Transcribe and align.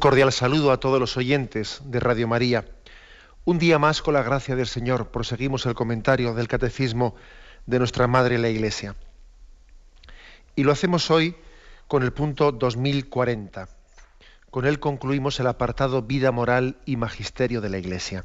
Cordial 0.00 0.32
saludo 0.32 0.72
a 0.72 0.80
todos 0.80 0.98
los 0.98 1.16
oyentes 1.16 1.82
de 1.84 2.00
Radio 2.00 2.26
María. 2.26 2.64
Un 3.44 3.58
día 3.58 3.78
más, 3.78 4.00
con 4.00 4.14
la 4.14 4.22
gracia 4.22 4.56
del 4.56 4.66
Señor, 4.66 5.10
proseguimos 5.10 5.66
el 5.66 5.74
comentario 5.74 6.34
del 6.34 6.48
Catecismo 6.48 7.14
de 7.66 7.78
nuestra 7.78 8.06
Madre 8.06 8.38
la 8.38 8.48
Iglesia. 8.48 8.96
Y 10.56 10.64
lo 10.64 10.72
hacemos 10.72 11.10
hoy 11.10 11.36
con 11.86 12.02
el 12.02 12.12
punto 12.12 12.50
2040. 12.50 13.68
Con 14.50 14.64
él 14.64 14.80
concluimos 14.80 15.38
el 15.38 15.46
apartado 15.46 16.02
Vida 16.02 16.32
moral 16.32 16.78
y 16.86 16.96
Magisterio 16.96 17.60
de 17.60 17.68
la 17.68 17.78
Iglesia. 17.78 18.24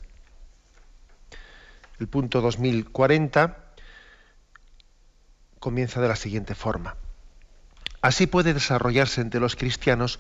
El 1.99 2.07
punto 2.07 2.39
2040 2.39 3.73
comienza 5.59 5.99
de 5.99 6.07
la 6.07 6.15
siguiente 6.15 6.55
forma. 6.55 6.95
Así 8.01 8.27
puede 8.27 8.53
desarrollarse 8.53 9.19
entre 9.19 9.41
los 9.41 9.55
cristianos 9.57 10.19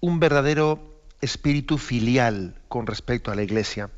un 0.00 0.18
verdadero 0.18 0.80
espíritu 1.20 1.76
filial 1.76 2.54
con 2.68 2.86
respecto 2.86 3.30
a 3.30 3.34
la 3.34 3.42
Iglesia. 3.42 3.90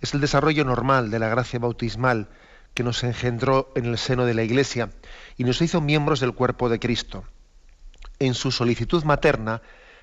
Es 0.00 0.14
el 0.14 0.20
desarrollo 0.20 0.64
normal 0.64 1.10
de 1.10 1.18
la 1.18 1.28
gracia 1.28 1.58
bautismal 1.58 2.28
que 2.72 2.82
nos 2.82 3.04
engendró 3.04 3.70
en 3.76 3.84
el 3.84 3.98
seno 3.98 4.24
de 4.24 4.34
la 4.34 4.42
Iglesia 4.42 4.90
y 5.36 5.44
nos 5.44 5.60
hizo 5.60 5.80
miembros 5.80 6.20
del 6.20 6.32
cuerpo 6.32 6.68
de 6.68 6.80
Cristo. 6.80 7.24
En 8.18 8.34
su 8.34 8.50
solicitud 8.50 9.04
materna, 9.04 9.60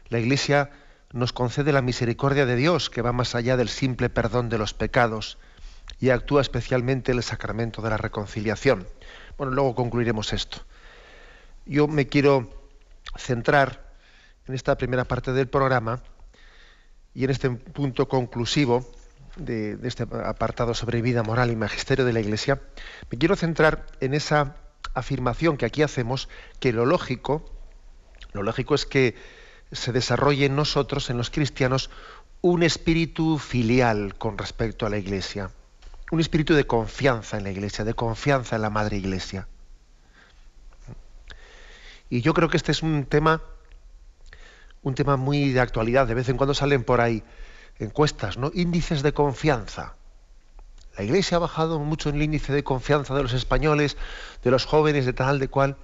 la 0.10 0.20
Iglesia 0.20 0.70
nos 1.12 1.34
concede 1.34 1.74
la 1.74 1.82
misericordia 1.82 2.46
de 2.46 2.56
Dios, 2.56 2.90
que 2.90 3.02
va 3.02 3.12
más 3.12 3.36
allá 3.36 3.58
del 3.58 3.70
simple 3.70 4.10
perdón 4.10 4.50
de 4.50 4.58
los 4.58 4.74
pecados, 4.74 5.38
y 6.00 6.10
actúa 6.10 6.42
especialmente 6.42 7.12
el 7.12 7.24
sacramento 7.24 7.82
de 7.82 7.90
la 7.90 7.98
reconciliación. 7.98 8.88
Bueno, 9.38 9.54
luego 9.54 9.76
concluiremos 9.76 10.32
esto. 10.32 10.60
Yo 11.66 11.88
me 11.88 12.08
quiero 12.08 12.50
centrar 13.18 13.91
en 14.48 14.56
esta 14.56 14.78
primera 14.78 15.06
parte 15.06 15.34
del 15.34 15.48
programa 15.48 16.02
y 17.14 17.24
en 17.24 17.30
este 17.30 17.50
punto 17.50 18.08
conclusivo 18.08 18.90
de, 19.36 19.78
este 19.84 20.04
apartado 20.04 20.74
sobre 20.74 21.02
vida 21.02 21.24
moral 21.24 21.52
y 21.52 21.56
magisterio 21.56 22.06
de 22.06 22.14
la 22.14 22.20
Iglesia, 22.20 22.62
me 23.10 23.18
quiero 23.18 23.36
centrar 23.36 23.86
en 24.00 24.14
esa 24.14 24.56
afirmación 24.94 25.58
que 25.58 25.66
aquí 25.66 25.84
hacemos, 25.84 26.30
que 26.60 26.74
lo 26.74 26.86
lógico, 26.86 27.46
lo 28.34 28.44
lógico 28.44 28.76
es 28.76 28.86
que 28.86 29.16
se 29.72 29.92
desarrolle 29.92 30.46
en 30.46 30.56
nosotros, 30.56 31.10
en 31.10 31.18
los 31.18 31.30
cristianos, 31.30 31.90
un 32.42 32.64
espíritu 32.64 33.38
filial 33.38 34.16
con 34.16 34.38
respecto 34.38 34.86
a 34.86 34.90
la 34.90 34.98
Iglesia, 34.98 35.52
un 36.12 36.20
espíritu 36.20 36.54
de 36.56 36.66
confianza 36.66 37.38
en 37.38 37.44
la 37.44 37.52
Iglesia, 37.52 37.86
de 37.86 37.94
confianza 37.94 38.56
en 38.56 38.64
la 38.64 38.70
Madre 38.70 38.98
Iglesia. 38.98 39.48
Y 42.10 42.22
yo 42.22 42.34
creo 42.34 42.50
que 42.50 42.58
este 42.58 42.74
es 42.74 42.84
un 42.84 43.06
tema 43.06 43.42
un 44.84 44.96
tema 44.96 45.18
muy 45.18 45.52
de 45.52 45.60
actualidad. 45.60 46.08
De 46.08 46.14
vez 46.14 46.30
en 46.30 46.38
cuando 46.38 46.54
salen 46.54 46.84
por 46.84 47.02
ahí 47.02 47.24
encuestas, 47.80 48.38
¿no? 48.38 48.52
Índices 48.54 49.04
de 49.04 49.14
confianza. 49.14 49.96
La 50.98 51.04
Iglesia 51.04 51.38
ha 51.38 51.40
bajado 51.40 51.80
mucho 51.80 52.10
en 52.10 52.16
el 52.16 52.24
índice 52.24 52.54
de 52.54 52.64
confianza 52.64 53.16
de 53.16 53.24
los 53.24 53.34
españoles, 53.34 53.98
de 54.44 54.52
los 54.52 54.66
jóvenes, 54.66 55.06
de 55.06 55.14
tal, 55.14 55.40
de 55.40 55.48
cual. 55.48 55.78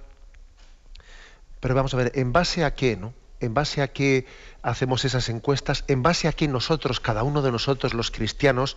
Pero 1.60 1.74
vamos 1.74 1.94
a 1.94 1.96
ver, 1.96 2.12
¿en 2.14 2.32
base 2.32 2.64
a 2.64 2.74
qué, 2.74 2.96
no? 2.96 3.14
¿En 3.40 3.54
base 3.54 3.82
a 3.82 3.88
qué 3.88 4.26
hacemos 4.62 5.04
esas 5.04 5.28
encuestas? 5.28 5.84
¿En 5.88 6.02
base 6.02 6.28
a 6.28 6.32
qué 6.32 6.46
nosotros, 6.46 7.00
cada 7.00 7.22
uno 7.22 7.42
de 7.42 7.52
nosotros, 7.52 7.94
los 7.94 8.10
cristianos, 8.10 8.76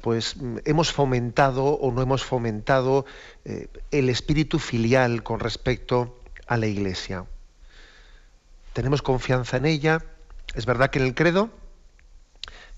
pues 0.00 0.36
mm, 0.36 0.58
hemos 0.64 0.92
fomentado 0.92 1.64
o 1.64 1.90
no 1.92 2.02
hemos 2.02 2.24
fomentado 2.24 3.04
eh, 3.44 3.68
el 3.90 4.08
espíritu 4.08 4.58
filial 4.58 5.22
con 5.22 5.40
respecto 5.40 6.20
a 6.46 6.56
la 6.56 6.66
Iglesia? 6.66 7.26
Tenemos 8.76 9.00
confianza 9.00 9.56
en 9.56 9.64
ella. 9.64 10.04
Es 10.54 10.66
verdad 10.66 10.90
que 10.90 10.98
en 10.98 11.06
el 11.06 11.14
credo, 11.14 11.48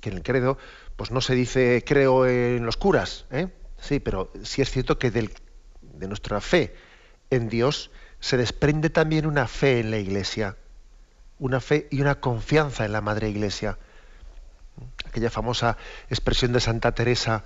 que 0.00 0.10
en 0.10 0.16
el 0.18 0.22
credo, 0.22 0.56
pues 0.94 1.10
no 1.10 1.20
se 1.20 1.34
dice 1.34 1.82
creo 1.84 2.24
en 2.24 2.64
los 2.64 2.76
curas, 2.76 3.26
¿eh? 3.32 3.48
sí, 3.80 3.98
pero 3.98 4.30
sí 4.44 4.62
es 4.62 4.70
cierto 4.70 4.96
que 4.96 5.10
de 5.10 5.28
nuestra 6.06 6.40
fe 6.40 6.72
en 7.30 7.48
Dios 7.48 7.90
se 8.20 8.36
desprende 8.36 8.90
también 8.90 9.26
una 9.26 9.48
fe 9.48 9.80
en 9.80 9.90
la 9.90 9.98
Iglesia, 9.98 10.54
una 11.40 11.60
fe 11.60 11.88
y 11.90 12.00
una 12.00 12.20
confianza 12.20 12.84
en 12.84 12.92
la 12.92 13.00
Madre 13.00 13.28
Iglesia. 13.28 13.76
Aquella 15.04 15.30
famosa 15.30 15.78
expresión 16.10 16.52
de 16.52 16.60
Santa 16.60 16.94
en 16.96 17.42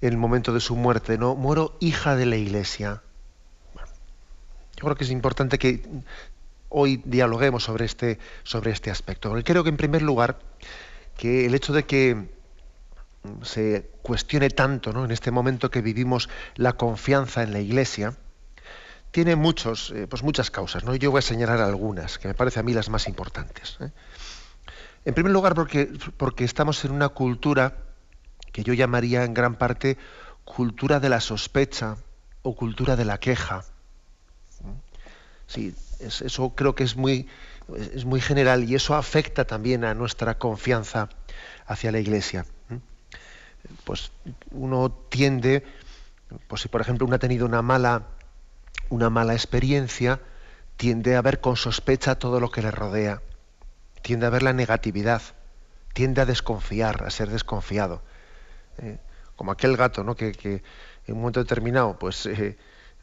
el 0.00 0.16
momento 0.16 0.54
de 0.54 0.60
su 0.60 0.74
muerte, 0.74 1.18
¿no? 1.18 1.34
Muero 1.34 1.76
hija 1.80 2.16
de 2.16 2.24
la 2.24 2.36
Iglesia. 2.36 3.02
yo 3.74 4.84
creo 4.84 4.96
que 4.96 5.04
es 5.04 5.10
importante 5.10 5.58
que 5.58 5.82
hoy 6.76 7.00
dialoguemos 7.04 7.62
sobre 7.62 7.84
este, 7.84 8.18
sobre 8.42 8.72
este 8.72 8.90
aspecto. 8.90 9.32
creo 9.44 9.62
que 9.62 9.70
en 9.70 9.76
primer 9.76 10.02
lugar 10.02 10.40
que 11.16 11.46
el 11.46 11.54
hecho 11.54 11.72
de 11.72 11.84
que 11.84 12.28
se 13.42 13.90
cuestione 14.02 14.50
tanto 14.50 15.04
en 15.04 15.10
este 15.12 15.30
momento 15.30 15.70
que 15.70 15.80
vivimos 15.80 16.28
la 16.56 16.74
confianza 16.74 17.42
en 17.42 17.52
la 17.52 17.60
Iglesia, 17.60 18.16
tiene 19.12 19.36
muchos, 19.36 19.92
eh, 19.92 20.08
pues 20.08 20.24
muchas 20.24 20.50
causas. 20.50 20.82
¿no? 20.82 20.94
Yo 20.96 21.12
voy 21.12 21.20
a 21.20 21.22
señalar 21.22 21.60
algunas, 21.60 22.18
que 22.18 22.26
me 22.26 22.34
parecen 22.34 22.60
a 22.60 22.62
mí 22.64 22.74
las 22.74 22.90
más 22.90 23.06
importantes. 23.06 23.78
¿eh? 23.80 23.90
En 25.04 25.14
primer 25.14 25.32
lugar, 25.32 25.54
porque, 25.54 25.92
porque 26.16 26.42
estamos 26.42 26.84
en 26.84 26.90
una 26.90 27.10
cultura 27.10 27.76
que 28.52 28.64
yo 28.64 28.74
llamaría 28.74 29.22
en 29.22 29.32
gran 29.32 29.54
parte 29.54 29.96
cultura 30.44 30.98
de 30.98 31.08
la 31.08 31.20
sospecha 31.20 31.96
o 32.42 32.56
cultura 32.56 32.96
de 32.96 33.04
la 33.04 33.18
queja. 33.18 33.64
Sí, 35.46 35.74
eso 36.00 36.54
creo 36.54 36.74
que 36.74 36.84
es 36.84 36.96
muy, 36.96 37.28
es 37.94 38.04
muy 38.04 38.20
general 38.20 38.64
y 38.64 38.74
eso 38.74 38.94
afecta 38.94 39.44
también 39.44 39.84
a 39.84 39.94
nuestra 39.94 40.38
confianza 40.38 41.08
hacia 41.66 41.92
la 41.92 42.00
Iglesia. 42.00 42.46
Pues 43.84 44.12
uno 44.50 44.90
tiende, 45.08 45.64
pues 46.48 46.62
si 46.62 46.68
por 46.68 46.80
ejemplo 46.80 47.06
uno 47.06 47.16
ha 47.16 47.18
tenido 47.18 47.46
una 47.46 47.62
mala, 47.62 48.08
una 48.90 49.10
mala 49.10 49.32
experiencia, 49.32 50.20
tiende 50.76 51.16
a 51.16 51.22
ver 51.22 51.40
con 51.40 51.56
sospecha 51.56 52.16
todo 52.16 52.40
lo 52.40 52.50
que 52.50 52.62
le 52.62 52.70
rodea, 52.70 53.22
tiende 54.02 54.26
a 54.26 54.30
ver 54.30 54.42
la 54.42 54.52
negatividad, 54.52 55.22
tiende 55.94 56.20
a 56.20 56.26
desconfiar, 56.26 57.04
a 57.04 57.10
ser 57.10 57.30
desconfiado. 57.30 58.02
¿eh? 58.78 58.98
como 59.36 59.52
aquel 59.52 59.76
gato, 59.76 60.04
¿no? 60.04 60.14
Que, 60.14 60.32
que, 60.32 60.62
en 61.06 61.14
un 61.14 61.20
momento 61.20 61.40
determinado, 61.40 61.98
pues 61.98 62.26
eh, 62.26 62.56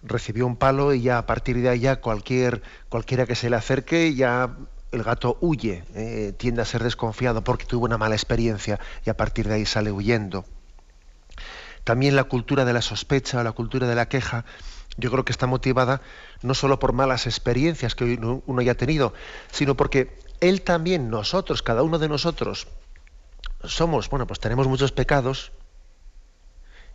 recibió 0.03 0.45
un 0.47 0.55
palo 0.55 0.93
y 0.93 1.01
ya 1.01 1.17
a 1.17 1.25
partir 1.25 1.61
de 1.61 1.69
ahí 1.69 1.87
cualquier, 2.01 2.61
cualquiera 2.89 3.25
que 3.25 3.35
se 3.35 3.49
le 3.49 3.55
acerque 3.55 4.13
ya 4.15 4.55
el 4.91 5.03
gato 5.03 5.37
huye, 5.39 5.83
eh, 5.95 6.33
tiende 6.37 6.61
a 6.61 6.65
ser 6.65 6.83
desconfiado 6.83 7.43
porque 7.43 7.65
tuvo 7.65 7.85
una 7.85 7.97
mala 7.97 8.15
experiencia 8.15 8.79
y 9.05 9.09
a 9.09 9.15
partir 9.15 9.47
de 9.47 9.55
ahí 9.55 9.65
sale 9.65 9.91
huyendo. 9.91 10.45
También 11.83 12.15
la 12.15 12.25
cultura 12.25 12.65
de 12.65 12.73
la 12.73 12.81
sospecha, 12.81 13.43
la 13.43 13.53
cultura 13.53 13.87
de 13.87 13.95
la 13.95 14.07
queja, 14.07 14.45
yo 14.97 15.09
creo 15.09 15.25
que 15.25 15.31
está 15.31 15.47
motivada 15.47 16.01
no 16.41 16.53
solo 16.53 16.79
por 16.79 16.93
malas 16.93 17.25
experiencias 17.25 17.95
que 17.95 18.03
uno 18.03 18.59
haya 18.59 18.75
tenido, 18.75 19.13
sino 19.51 19.75
porque 19.75 20.17
él 20.41 20.61
también, 20.61 21.09
nosotros, 21.09 21.61
cada 21.61 21.83
uno 21.83 21.97
de 21.97 22.09
nosotros, 22.09 22.67
somos, 23.63 24.09
bueno, 24.09 24.27
pues 24.27 24.39
tenemos 24.39 24.67
muchos 24.67 24.91
pecados, 24.91 25.51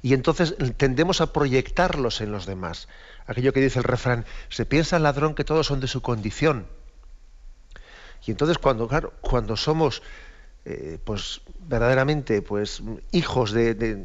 y 0.02 0.14
entonces 0.14 0.54
tendemos 0.76 1.20
a 1.20 1.32
proyectarlos 1.32 2.20
en 2.20 2.32
los 2.32 2.46
demás. 2.46 2.88
Aquello 3.26 3.52
que 3.52 3.60
dice 3.60 3.78
el 3.78 3.84
refrán, 3.84 4.24
se 4.48 4.66
piensa 4.66 4.96
el 4.96 5.02
ladrón 5.02 5.34
que 5.34 5.44
todos 5.44 5.66
son 5.66 5.80
de 5.80 5.88
su 5.88 6.02
condición. 6.02 6.66
Y 8.26 8.30
entonces 8.30 8.58
cuando, 8.58 8.88
claro, 8.88 9.12
cuando 9.20 9.56
somos 9.56 10.02
eh, 10.68 10.98
pues 11.04 11.42
verdaderamente 11.60 12.42
pues 12.42 12.82
hijos 13.12 13.52
de, 13.52 14.04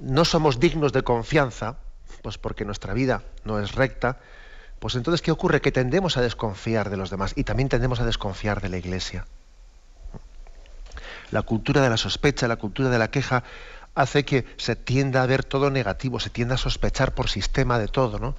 no 0.00 0.24
somos 0.24 0.58
dignos 0.58 0.92
de 0.92 1.02
confianza, 1.02 1.78
pues 2.22 2.38
porque 2.38 2.64
nuestra 2.64 2.92
vida 2.92 3.22
no 3.44 3.60
es 3.60 3.76
recta, 3.76 4.18
pues 4.80 4.96
entonces 4.96 5.22
¿qué 5.22 5.30
ocurre? 5.30 5.60
Que 5.60 5.70
tendemos 5.70 6.16
a 6.16 6.22
desconfiar 6.22 6.90
de 6.90 6.96
los 6.96 7.08
demás 7.08 7.34
y 7.36 7.44
también 7.44 7.68
tendemos 7.68 8.00
a 8.00 8.04
desconfiar 8.04 8.60
de 8.62 8.68
la 8.68 8.78
iglesia. 8.78 9.26
La 11.30 11.42
cultura 11.42 11.80
de 11.82 11.90
la 11.90 11.98
sospecha, 11.98 12.48
la 12.48 12.56
cultura 12.56 12.90
de 12.90 12.98
la 12.98 13.12
queja 13.12 13.44
hace 13.94 14.24
que 14.24 14.44
se 14.56 14.76
tienda 14.76 15.22
a 15.22 15.26
ver 15.26 15.44
todo 15.44 15.70
negativo, 15.70 16.20
se 16.20 16.30
tienda 16.30 16.56
a 16.56 16.58
sospechar 16.58 17.14
por 17.14 17.28
sistema 17.28 17.78
de 17.78 17.88
todo, 17.88 18.18
¿no? 18.18 18.34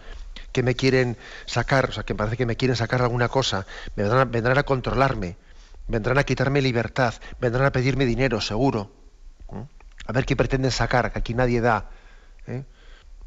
que 0.56 0.63
me 0.63 0.75
quieren 0.75 1.18
sacar, 1.46 1.90
o 1.90 1.92
sea, 1.92 2.04
que 2.04 2.16
parece 2.16 2.38
que 2.38 2.46
me 2.46 2.56
quieren 2.56 2.78
sacar 2.78 3.02
alguna 3.02 3.28
cosa, 3.28 3.66
me 3.98 4.04
vendrán, 4.04 4.57
a 4.57 4.63
controlarme, 4.63 5.36
vendrán 5.90 6.18
a 6.18 6.24
quitarme 6.24 6.62
libertad, 6.62 7.13
vendrán 7.42 7.66
a 7.66 7.72
pedirme 7.74 8.06
dinero, 8.06 8.40
seguro. 8.40 8.90
A 10.07 10.12
ver 10.13 10.25
qué 10.25 10.38
pretenden 10.38 10.72
sacar, 10.72 11.12
que 11.12 11.19
aquí 11.19 11.34
nadie 11.34 11.60
da. 11.60 11.90
¿eh? 12.48 12.63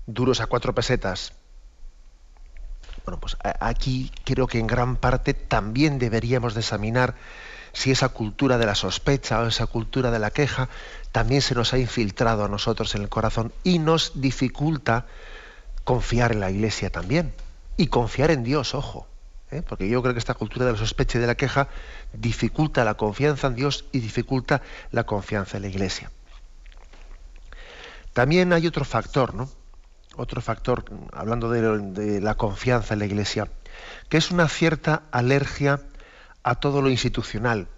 Duros 0.06 0.40
a 0.40 0.46
cuatro 0.46 0.74
pesetas. 0.74 1.34
Bueno, 3.04 3.20
pues 3.20 3.36
aquí 3.60 4.10
creo 4.24 4.46
que 4.46 4.58
en 4.58 4.66
gran 4.66 4.96
parte 4.96 5.34
también 5.34 5.98
deberíamos 5.98 6.54
de 6.54 6.60
examinar 6.60 7.14
si 7.72 7.90
esa 7.90 8.08
cultura 8.08 8.58
de 8.58 8.66
la 8.66 8.74
sospecha 8.74 9.40
o 9.40 9.46
esa 9.46 9.66
cultura 9.66 10.10
de 10.10 10.18
la 10.18 10.30
queja 10.30 10.68
también 11.12 11.42
se 11.42 11.54
nos 11.54 11.72
ha 11.72 11.78
infiltrado 11.78 12.44
a 12.44 12.48
nosotros 12.48 12.94
en 12.94 13.02
el 13.02 13.08
corazón 13.08 13.52
y 13.64 13.78
nos 13.78 14.20
dificulta 14.20 15.06
confiar 15.84 16.32
en 16.32 16.40
la 16.40 16.50
Iglesia 16.50 16.90
también. 16.90 17.32
Y 17.76 17.86
confiar 17.86 18.30
en 18.30 18.44
Dios, 18.44 18.74
ojo. 18.74 19.06
¿eh? 19.50 19.62
Porque 19.66 19.88
yo 19.88 20.02
creo 20.02 20.12
que 20.12 20.18
esta 20.18 20.34
cultura 20.34 20.66
de 20.66 20.72
la 20.72 20.78
sospecha 20.78 21.18
y 21.18 21.20
de 21.20 21.26
la 21.26 21.36
queja 21.36 21.68
dificulta 22.12 22.84
la 22.84 22.94
confianza 22.94 23.46
en 23.46 23.54
Dios 23.54 23.86
y 23.92 24.00
dificulta 24.00 24.62
la 24.90 25.04
confianza 25.04 25.56
en 25.56 25.62
la 25.62 25.68
Iglesia. 25.68 26.10
También 28.12 28.52
hay 28.52 28.66
otro 28.66 28.84
factor, 28.84 29.34
¿no? 29.34 29.48
Otro 30.16 30.40
factor, 30.40 30.84
hablando 31.12 31.50
de, 31.50 31.78
de 31.78 32.20
la 32.20 32.34
confianza 32.34 32.94
en 32.94 33.00
la 33.00 33.06
Iglesia, 33.06 33.48
que 34.08 34.16
es 34.16 34.30
una 34.30 34.48
cierta 34.48 35.04
alergia 35.12 35.80
a 36.42 36.54
todo 36.54 36.82
lo 36.82 36.90
institucional. 36.90 37.68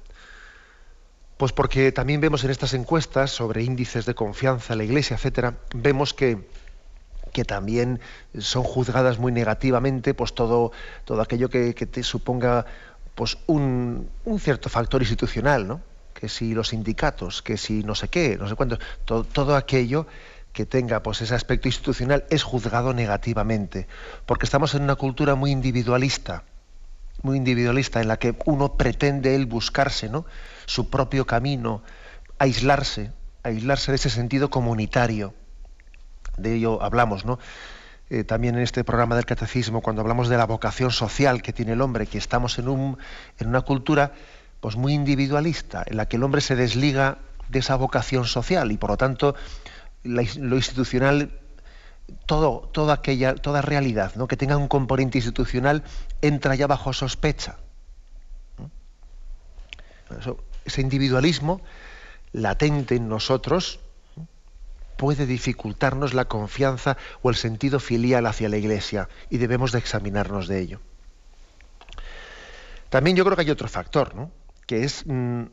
Pues 1.36 1.52
porque 1.52 1.90
también 1.92 2.20
vemos 2.20 2.44
en 2.44 2.50
estas 2.50 2.74
encuestas 2.74 3.30
sobre 3.30 3.62
índices 3.62 4.04
de 4.04 4.14
confianza 4.14 4.74
en 4.74 4.78
la 4.78 4.84
Iglesia, 4.84 5.16
etcétera, 5.16 5.54
vemos 5.74 6.12
que 6.12 6.46
que 7.32 7.44
también 7.44 8.00
son 8.38 8.62
juzgadas 8.62 9.18
muy 9.18 9.32
negativamente, 9.32 10.14
pues 10.14 10.34
todo, 10.34 10.72
todo 11.04 11.22
aquello 11.22 11.48
que, 11.48 11.72
te 11.72 12.02
suponga 12.02 12.66
pues 13.14 13.38
un, 13.46 14.08
cierto 14.38 14.68
factor 14.68 15.02
institucional, 15.02 15.66
¿no? 15.66 15.80
Que 16.14 16.28
si 16.28 16.54
los 16.54 16.68
sindicatos, 16.68 17.42
que 17.42 17.56
si 17.56 17.82
no 17.82 17.94
sé 17.94 18.08
qué, 18.08 18.36
no 18.36 18.48
sé 18.48 18.54
cuánto, 18.54 18.78
todo, 19.04 19.24
todo 19.24 19.56
aquello 19.56 20.06
que 20.52 20.66
tenga 20.66 21.02
pues 21.02 21.22
ese 21.22 21.34
aspecto 21.34 21.68
institucional 21.68 22.24
es 22.30 22.42
juzgado 22.42 22.92
negativamente, 22.92 23.86
porque 24.26 24.46
estamos 24.46 24.74
en 24.74 24.82
una 24.82 24.96
cultura 24.96 25.34
muy 25.34 25.50
individualista, 25.50 26.42
muy 27.22 27.36
individualista, 27.36 28.00
en 28.00 28.08
la 28.08 28.18
que 28.18 28.36
uno 28.46 28.76
pretende 28.76 29.34
él 29.34 29.46
buscarse, 29.46 30.08
¿no? 30.08 30.26
su 30.66 30.90
propio 30.90 31.26
camino, 31.26 31.82
aislarse, 32.38 33.12
aislarse 33.42 33.92
de 33.92 33.96
ese 33.96 34.10
sentido 34.10 34.50
comunitario 34.50 35.34
de 36.40 36.54
ello 36.54 36.82
hablamos, 36.82 37.24
¿no? 37.24 37.38
Eh, 38.08 38.24
también 38.24 38.56
en 38.56 38.62
este 38.62 38.82
programa 38.82 39.14
del 39.14 39.24
catecismo, 39.24 39.82
cuando 39.82 40.02
hablamos 40.02 40.28
de 40.28 40.36
la 40.36 40.46
vocación 40.46 40.90
social 40.90 41.42
que 41.42 41.52
tiene 41.52 41.72
el 41.72 41.80
hombre, 41.80 42.06
que 42.06 42.18
estamos 42.18 42.58
en, 42.58 42.68
un, 42.68 42.98
en 43.38 43.48
una 43.48 43.60
cultura 43.60 44.12
pues, 44.60 44.76
muy 44.76 44.94
individualista, 44.94 45.84
en 45.86 45.96
la 45.96 46.06
que 46.06 46.16
el 46.16 46.24
hombre 46.24 46.40
se 46.40 46.56
desliga 46.56 47.18
de 47.48 47.60
esa 47.60 47.76
vocación 47.76 48.24
social 48.24 48.72
y 48.72 48.78
por 48.78 48.90
lo 48.90 48.96
tanto 48.96 49.34
lo 50.02 50.56
institucional, 50.56 51.30
todo, 52.26 52.68
toda 52.72 52.94
aquella, 52.94 53.34
toda 53.34 53.62
realidad 53.62 54.14
¿no? 54.16 54.26
que 54.28 54.36
tenga 54.36 54.56
un 54.56 54.68
componente 54.68 55.18
institucional 55.18 55.82
entra 56.22 56.54
ya 56.54 56.66
bajo 56.66 56.92
sospecha. 56.92 57.56
ese 60.64 60.80
individualismo 60.80 61.60
latente 62.32 62.96
en 62.96 63.08
nosotros, 63.08 63.80
puede 64.96 65.24
dificultarnos 65.24 66.12
la 66.12 66.26
confianza 66.26 66.98
o 67.22 67.30
el 67.30 67.36
sentido 67.36 67.80
filial 67.80 68.26
hacia 68.26 68.50
la 68.50 68.58
Iglesia 68.58 69.08
y 69.30 69.38
debemos 69.38 69.72
de 69.72 69.78
examinarnos 69.78 70.46
de 70.46 70.60
ello. 70.60 70.80
También 72.90 73.16
yo 73.16 73.24
creo 73.24 73.34
que 73.34 73.42
hay 73.42 73.50
otro 73.50 73.68
factor, 73.68 74.14
¿no? 74.14 74.30
que 74.66 74.84
es 74.84 75.06
mm, 75.06 75.44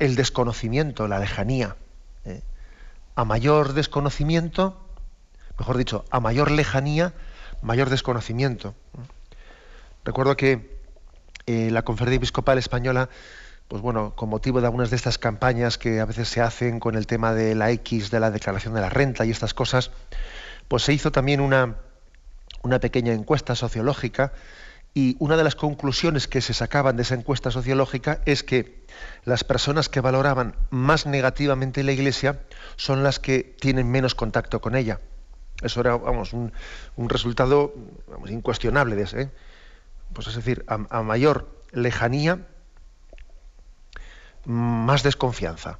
el 0.00 0.16
desconocimiento, 0.16 1.08
la 1.08 1.18
lejanía. 1.18 1.76
¿eh? 2.26 2.42
A 3.14 3.24
mayor 3.24 3.72
desconocimiento, 3.72 4.83
mejor 5.58 5.76
dicho, 5.76 6.04
a 6.10 6.20
mayor 6.20 6.50
lejanía, 6.50 7.12
mayor 7.62 7.90
desconocimiento. 7.90 8.74
Recuerdo 10.04 10.36
que 10.36 10.78
eh, 11.46 11.70
la 11.70 11.82
Conferencia 11.82 12.16
Episcopal 12.16 12.58
Española 12.58 13.08
pues 13.68 13.82
bueno, 13.82 14.14
con 14.14 14.28
motivo 14.28 14.60
de 14.60 14.66
algunas 14.66 14.90
de 14.90 14.96
estas 14.96 15.18
campañas 15.18 15.78
que 15.78 16.00
a 16.00 16.04
veces 16.04 16.28
se 16.28 16.40
hacen 16.40 16.80
con 16.80 16.96
el 16.96 17.06
tema 17.06 17.32
de 17.32 17.54
la 17.54 17.70
X, 17.70 18.10
de 18.10 18.20
la 18.20 18.30
declaración 18.30 18.74
de 18.74 18.80
la 18.80 18.90
renta 18.90 19.24
y 19.24 19.30
estas 19.30 19.54
cosas, 19.54 19.90
pues 20.68 20.82
se 20.82 20.92
hizo 20.92 21.10
también 21.10 21.40
una, 21.40 21.76
una 22.62 22.78
pequeña 22.78 23.12
encuesta 23.12 23.54
sociológica 23.54 24.32
y 24.92 25.16
una 25.18 25.36
de 25.36 25.44
las 25.44 25.56
conclusiones 25.56 26.28
que 26.28 26.40
se 26.40 26.54
sacaban 26.54 26.96
de 26.96 27.02
esa 27.02 27.14
encuesta 27.14 27.50
sociológica 27.50 28.20
es 28.26 28.44
que 28.44 28.84
las 29.24 29.42
personas 29.44 29.88
que 29.88 30.00
valoraban 30.00 30.54
más 30.70 31.06
negativamente 31.06 31.82
la 31.82 31.92
Iglesia 31.92 32.40
son 32.76 33.02
las 33.02 33.18
que 33.18 33.56
tienen 33.60 33.90
menos 33.90 34.14
contacto 34.14 34.60
con 34.60 34.76
ella. 34.76 35.00
Eso 35.62 35.80
era, 35.80 35.96
vamos, 35.96 36.32
un, 36.32 36.52
resultado 37.08 37.74
incuestionable 38.28 38.96
de 38.96 39.02
ese. 39.02 39.20
¿eh? 39.22 39.30
Pues 40.12 40.26
es 40.26 40.36
decir, 40.36 40.64
a 40.68 41.02
mayor 41.02 41.48
lejanía, 41.72 42.46
más 44.44 45.02
desconfianza. 45.02 45.78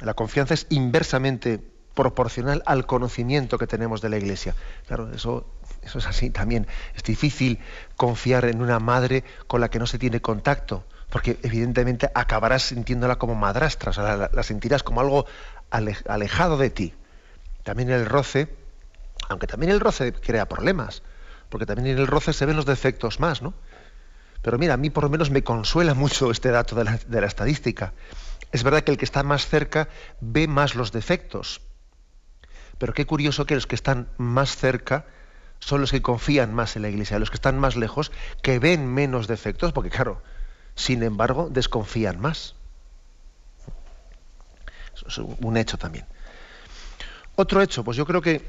La 0.00 0.14
confianza 0.14 0.54
es 0.54 0.66
inversamente 0.70 1.60
proporcional 1.94 2.62
al 2.66 2.86
conocimiento 2.86 3.58
que 3.58 3.66
tenemos 3.66 4.00
de 4.00 4.08
la 4.08 4.16
Iglesia. 4.16 4.54
Claro, 4.86 5.12
eso, 5.12 5.46
eso 5.82 5.98
es 5.98 6.06
así 6.06 6.30
también. 6.30 6.66
Es 6.94 7.02
difícil 7.02 7.58
confiar 7.96 8.44
en 8.46 8.62
una 8.62 8.78
madre 8.78 9.24
con 9.46 9.60
la 9.60 9.68
que 9.68 9.78
no 9.78 9.86
se 9.86 9.98
tiene 9.98 10.20
contacto, 10.20 10.84
porque 11.10 11.38
evidentemente 11.42 12.10
acabarás 12.14 12.62
sintiéndola 12.62 13.16
como 13.16 13.34
madrastra, 13.34 13.90
o 13.90 13.92
sea, 13.92 14.30
la, 14.32 14.42
sentirás 14.42 14.82
como 14.82 15.00
algo 15.00 15.26
alejado 15.70 16.56
de 16.56 16.70
ti. 16.70 16.94
También 17.62 17.90
el 17.90 18.06
roce, 18.06 18.54
aunque 19.28 19.46
también 19.46 19.72
el 19.72 19.80
roce 19.80 20.12
crea 20.12 20.48
problemas, 20.48 21.02
porque 21.48 21.66
también 21.66 21.88
en 21.88 21.98
el 21.98 22.06
roce 22.06 22.32
se 22.32 22.46
ven 22.46 22.56
los 22.56 22.66
defectos 22.66 23.20
más, 23.20 23.42
¿no? 23.42 23.54
Pero 24.42 24.58
mira, 24.58 24.74
a 24.74 24.76
mí 24.76 24.90
por 24.90 25.04
lo 25.04 25.10
menos 25.10 25.30
me 25.30 25.44
consuela 25.44 25.94
mucho 25.94 26.30
este 26.30 26.50
dato 26.50 26.74
de 26.74 27.20
la, 27.20 27.26
estadística. 27.26 27.92
Es 28.50 28.64
verdad 28.64 28.82
que 28.82 28.90
el 28.90 28.98
que 28.98 29.04
está 29.04 29.22
más 29.22 29.46
cerca 29.46 29.88
ve 30.20 30.48
más 30.48 30.74
los 30.74 30.90
defectos. 30.90 31.60
Pero 32.78 32.92
qué 32.92 33.06
curioso 33.06 33.46
que 33.46 33.54
los 33.54 33.68
que 33.68 33.76
están 33.76 34.08
más 34.18 34.56
cerca 34.56 35.06
son 35.60 35.80
los 35.80 35.92
que 35.92 36.02
confían 36.02 36.52
más 36.52 36.74
en 36.74 36.82
la 36.82 36.88
iglesia, 36.88 37.20
los 37.20 37.30
que 37.30 37.36
están 37.36 37.58
más 37.58 37.76
lejos, 37.76 38.10
que 38.42 38.58
ven 38.58 38.92
menos 38.92 39.28
defectos, 39.28 39.72
porque 39.72 39.90
claro, 39.90 40.20
sin 40.74 41.04
embargo, 41.04 41.48
desconfían 41.48 42.20
más. 42.20 42.56
Eso 44.96 45.06
es 45.06 45.18
un 45.18 45.56
hecho 45.56 45.78
también. 45.78 46.04
Otro 47.36 47.62
hecho, 47.62 47.82
pues 47.84 47.96
yo 47.96 48.06
creo 48.06 48.20
que 48.20 48.42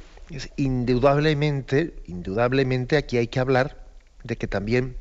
indudablemente, 0.57 1.93
indudablemente 2.07 2.97
aquí 2.97 3.17
hay 3.17 3.27
que 3.27 3.39
hablar 3.39 3.77
de 4.23 4.37
que 4.37 4.47
también 4.47 4.97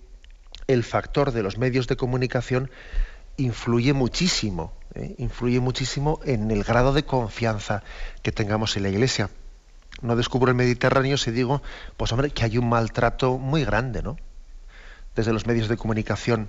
el 0.67 0.85
factor 0.85 1.33
de 1.33 1.43
los 1.43 1.59
medios 1.59 1.87
de 1.87 1.97
comunicación 1.97 2.71
influye 3.37 3.93
muchísimo, 3.93 4.73
¿eh? 4.95 5.15
influye 5.19 5.61
muchísimo 5.61 6.21
en 6.25 6.51
el 6.51 6.65
grado 6.65 6.93
de 6.93 7.05
confianza 7.05 7.83
que 8.23 8.33
tengamos 8.33 8.77
en 8.77 8.85
la 8.85 8.91
Iglesia. 8.91 9.31
No 10.01 10.17
descubro 10.17 10.51
el 10.51 10.57
Mediterráneo 10.57 11.17
si 11.17 11.31
digo, 11.31 11.62
pues 11.97 12.12
hombre, 12.12 12.31
que 12.31 12.45
hay 12.45 12.59
un 12.59 12.69
maltrato 12.69 13.39
muy 13.39 13.65
grande, 13.65 14.03
¿no? 14.03 14.17
Desde 15.15 15.33
los 15.33 15.47
medios 15.47 15.69
de 15.69 15.77
comunicación 15.77 16.49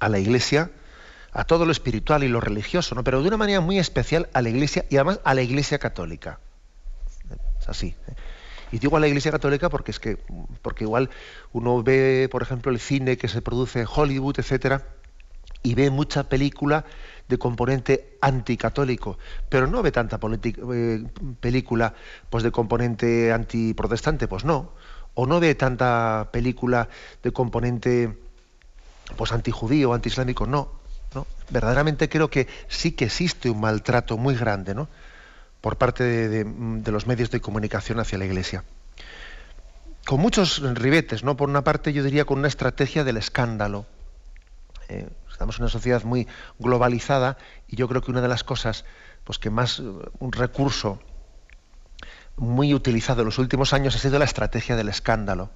a 0.00 0.08
la 0.08 0.18
Iglesia, 0.18 0.70
a 1.32 1.44
todo 1.44 1.64
lo 1.64 1.72
espiritual 1.72 2.24
y 2.24 2.28
lo 2.28 2.40
religioso, 2.40 2.94
¿no? 2.94 3.04
Pero 3.04 3.22
de 3.22 3.28
una 3.28 3.36
manera 3.36 3.60
muy 3.60 3.78
especial 3.78 4.28
a 4.32 4.42
la 4.42 4.48
Iglesia 4.48 4.84
y 4.88 4.96
además 4.96 5.20
a 5.24 5.34
la 5.34 5.42
Iglesia 5.42 5.78
católica. 5.78 6.38
Es 7.60 7.68
así. 7.68 7.94
¿eh? 8.08 8.14
Y 8.72 8.78
digo 8.78 8.96
a 8.96 9.00
la 9.00 9.08
Iglesia 9.08 9.30
Católica 9.30 9.68
porque 9.70 9.90
es 9.90 9.98
que, 9.98 10.18
porque 10.62 10.84
igual 10.84 11.10
uno 11.52 11.82
ve, 11.82 12.28
por 12.30 12.42
ejemplo, 12.42 12.70
el 12.70 12.78
cine 12.78 13.16
que 13.16 13.28
se 13.28 13.40
produce 13.40 13.80
en 13.80 13.86
Hollywood, 13.92 14.38
etcétera, 14.38 14.84
y 15.62 15.74
ve 15.74 15.90
mucha 15.90 16.28
película 16.28 16.84
de 17.28 17.38
componente 17.38 18.16
anticatólico, 18.20 19.18
pero 19.48 19.66
no 19.66 19.82
ve 19.82 19.92
tanta 19.92 20.18
eh, 20.72 21.04
película 21.40 21.94
pues 22.30 22.44
de 22.44 22.50
componente 22.50 23.32
antiprotestante, 23.32 24.28
pues 24.28 24.44
no. 24.44 24.72
O 25.14 25.26
no 25.26 25.40
ve 25.40 25.54
tanta 25.54 26.28
película 26.32 26.88
de 27.22 27.32
componente 27.32 28.18
pues 29.16 29.32
antijudío, 29.32 29.94
antiislámico, 29.94 30.46
no, 30.46 30.77
Verdaderamente 31.50 32.08
creo 32.08 32.28
que 32.28 32.46
sí 32.68 32.92
que 32.92 33.06
existe 33.06 33.48
un 33.48 33.60
maltrato 33.60 34.18
muy 34.18 34.34
grande, 34.36 34.74
¿no? 34.74 34.88
por 35.60 35.76
parte 35.76 36.04
de, 36.04 36.90
los 36.90 37.06
medios 37.06 37.30
de 37.30 37.40
comunicación 37.40 37.98
hacia 38.00 38.18
la 38.18 38.24
Iglesia. 38.24 38.64
Con 40.06 40.20
muchos 40.20 40.60
ribetes, 40.74 41.24
¿no? 41.24 41.36
Por 41.36 41.48
una 41.48 41.64
parte, 41.64 41.92
yo 41.92 42.02
diría 42.02 42.24
con 42.24 42.38
una 42.38 42.48
estrategia 42.48 43.04
del 43.04 43.16
escándalo. 43.16 43.84
Eh, 44.88 45.08
estamos 45.30 45.56
en 45.56 45.64
una 45.64 45.70
sociedad 45.70 46.02
muy 46.04 46.26
globalizada 46.58 47.36
y 47.66 47.76
yo 47.76 47.88
creo 47.88 48.00
que 48.00 48.10
una 48.10 48.22
de 48.22 48.28
las 48.28 48.44
cosas 48.44 48.84
pues, 49.24 49.38
que 49.38 49.50
más, 49.50 49.80
un 49.80 50.32
recurso 50.32 51.00
muy 52.36 52.72
utilizado 52.72 53.22
en 53.22 53.26
los 53.26 53.38
últimos 53.38 53.72
años 53.72 53.96
ha 53.96 53.98
sido 53.98 54.18
la 54.18 54.24
estrategia 54.24 54.76
del 54.76 54.88
escándalo. 54.88 55.50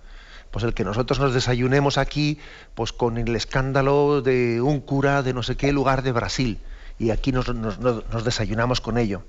Pues 0.53 0.65
el 0.65 0.75
que 0.75 0.85
nosotros 0.85 1.19
nos 1.19 1.35
desayunemos 1.35 1.99
aquí 1.99 2.39
pues 2.75 2.93
con 2.93 3.19
el 3.19 3.35
escándalo 3.35 4.23
de 4.23 4.61
un 4.61 4.81
cura 4.81 5.23
de 5.23 5.33
no 5.33 5.43
sé 5.43 5.57
qué 5.57 5.73
lugar 5.73 6.03
de 6.03 6.13
Brasil 6.13 6.61
y 6.99 7.11
aquí 7.11 7.33
nos, 7.33 7.47
desayunamos 8.25 8.81
con 8.81 8.99
ello. 8.99 9.25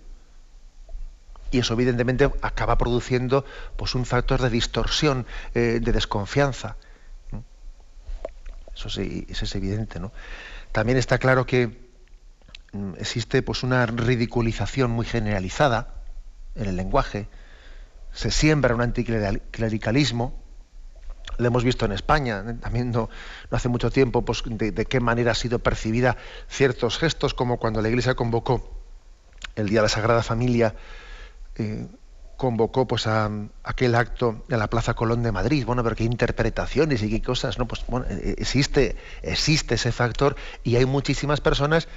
Y 1.50 1.60
eso 1.60 1.74
evidentemente 1.74 2.30
acaba 2.42 2.78
produciendo 2.78 3.46
pues, 3.78 3.96
un 3.96 4.06
factor 4.06 4.42
de 4.42 4.50
distorsión, 4.50 5.26
eh, 5.56 5.80
de 5.82 5.92
desconfianza. 5.92 6.76
Eso, 8.76 8.90
sí, 8.90 9.26
eso 9.30 9.46
es 9.46 9.56
evidente. 9.56 10.00
¿no? 10.00 10.12
También 10.72 10.98
está 10.98 11.20
claro 11.20 11.46
que 11.46 11.90
mm, 12.74 12.94
existe 12.98 13.42
pues, 13.42 13.64
una 13.64 13.86
ridiculización 13.86 14.92
muy 14.92 15.06
generalizada 15.06 15.96
en 16.56 16.66
el 16.66 16.76
lenguaje, 16.76 17.28
se 18.12 18.30
siembra 18.30 18.76
un 18.76 18.82
anticlericalismo, 18.82 20.43
lo 21.38 21.48
hemos 21.48 21.64
visto 21.64 21.86
en 21.86 21.92
España, 21.92 22.44
¿eh? 22.48 22.54
también 22.62 22.92
no, 22.92 23.10
hace 23.52 23.70
mucho 23.70 23.90
tiempo, 23.92 24.24
pues, 24.24 24.44
de, 24.46 24.86
qué 24.86 25.00
manera 25.00 25.32
ha 25.32 25.36
sido 25.36 25.60
percibida 25.60 26.18
ciertos 26.48 26.98
gestos, 26.98 27.34
como 27.34 27.58
cuando 27.58 27.82
la 27.82 27.90
Iglesia 27.90 28.16
convocó 28.16 28.70
el 29.56 29.70
Día 29.70 29.80
de 29.80 29.84
la 29.84 29.90
Sagrada 29.90 30.24
Familia, 30.24 30.76
eh, 31.56 31.88
convocó 32.38 32.88
pues 32.88 33.08
a, 33.08 33.30
aquel 33.64 33.96
acto 33.96 34.44
en 34.50 34.60
la 34.60 34.70
Plaza 34.70 34.96
Colón 34.96 35.24
de 35.24 35.32
Madrid. 35.32 35.66
Bueno, 35.66 35.84
pero 35.84 35.96
qué 35.96 36.04
interpretaciones 36.04 37.02
y 37.04 37.10
qué 37.10 37.22
cosas, 37.22 37.58
¿no? 37.58 37.68
Pues 37.68 37.86
bueno, 37.88 38.06
e, 38.10 38.36
existe, 38.38 38.96
existe 39.22 39.76
ese 39.76 39.92
factor 39.92 40.36
y 40.64 40.76
hay 40.76 40.86
muchísimas 40.86 41.42
personas 41.42 41.88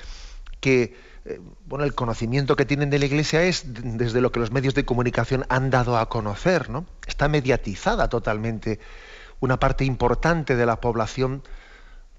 que 0.60 0.94
eh, 1.24 1.40
bueno, 1.64 1.84
el 1.84 1.94
conocimiento 1.94 2.54
que 2.54 2.64
tienen 2.64 2.90
de 2.90 3.00
la 3.00 3.06
Iglesia 3.06 3.42
es 3.42 3.64
desde 3.66 4.20
lo 4.20 4.30
que 4.30 4.38
los 4.38 4.52
medios 4.52 4.74
de 4.74 4.84
comunicación 4.84 5.44
han 5.48 5.70
dado 5.70 5.98
a 5.98 6.08
conocer, 6.08 6.70
¿no? 6.70 6.86
Está 7.06 7.28
mediatizada 7.28 8.08
totalmente 8.08 8.78
una 9.40 9.58
parte 9.58 9.84
importante 9.84 10.56
de 10.56 10.66
la 10.66 10.80
población 10.80 11.42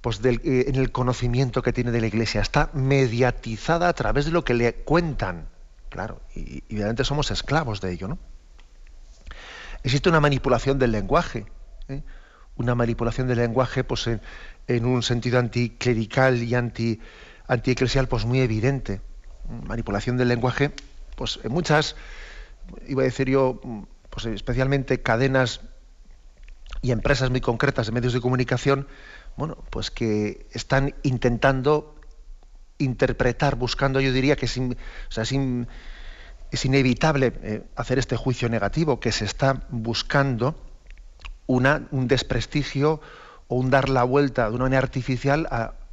pues 0.01 0.21
eh, 0.24 0.65
en 0.67 0.75
el 0.75 0.91
conocimiento 0.91 1.62
que 1.62 1.74
tiene 1.74 1.91
de 1.91 2.01
la 2.01 2.07
Iglesia. 2.07 2.41
Está 2.41 2.69
mediatizada 2.74 3.89
a 3.89 3.93
través 3.93 4.25
de 4.25 4.31
lo 4.31 4.43
que 4.43 4.53
le 4.53 4.74
cuentan. 4.74 5.50
Claro, 5.89 6.21
y, 6.36 6.63
obviamente 6.74 7.03
somos 7.03 7.31
esclavos 7.31 7.81
de 7.81 7.93
ello, 7.93 8.07
¿no? 8.07 8.19
Existe 9.83 10.09
una 10.09 10.19
manipulación 10.19 10.79
del 10.79 10.91
lenguaje, 10.91 11.45
¿eh? 11.88 12.03
una 12.55 12.75
manipulación 12.75 13.27
del 13.27 13.38
lenguaje 13.38 13.83
pues, 13.83 14.07
en, 14.07 14.86
un 14.86 15.03
sentido 15.03 15.39
anticlerical 15.39 16.41
y 16.41 16.55
anti 16.55 17.00
antieclesial 17.47 18.07
pues 18.07 18.25
muy 18.25 18.41
evidente. 18.41 19.01
Manipulación 19.65 20.17
del 20.17 20.27
lenguaje, 20.27 20.71
pues 21.15 21.39
en 21.43 21.51
muchas, 21.51 21.95
iba 22.88 23.03
a 23.03 23.05
decir 23.05 23.29
yo, 23.29 23.62
pues 24.09 24.25
especialmente 24.25 25.01
cadenas 25.01 25.62
y 26.88 26.91
empresas 26.91 27.29
muy 27.29 27.41
concretas 27.41 27.88
de 27.88 27.91
medios 27.91 28.13
de 28.13 28.22
comunicación, 28.22 28.88
bueno, 29.36 29.58
pues 29.70 29.91
que 29.91 30.48
están 30.51 30.96
intentando 31.03 31.96
interpretar, 32.77 33.58
buscando, 33.58 34.00
yo 34.00 34.13
diría 34.13 34.38
que 34.38 34.46
es, 34.46 34.58
es, 35.17 36.65
inevitable 36.65 37.34
eh, 37.44 37.63
hacer 37.75 38.00
este 38.00 38.15
juicio 38.15 38.48
negativo, 38.48 39.01
que 39.01 39.12
se 39.12 39.25
está 39.25 39.67
buscando 39.70 40.56
un 41.48 42.08
desprestigio 42.08 43.01
o 43.50 43.56
un 43.56 43.70
dar 43.70 43.89
la 43.89 44.03
vuelta 44.03 44.50
de 44.50 44.56
una 44.56 44.65
manera 44.65 44.82
artificial 44.82 45.48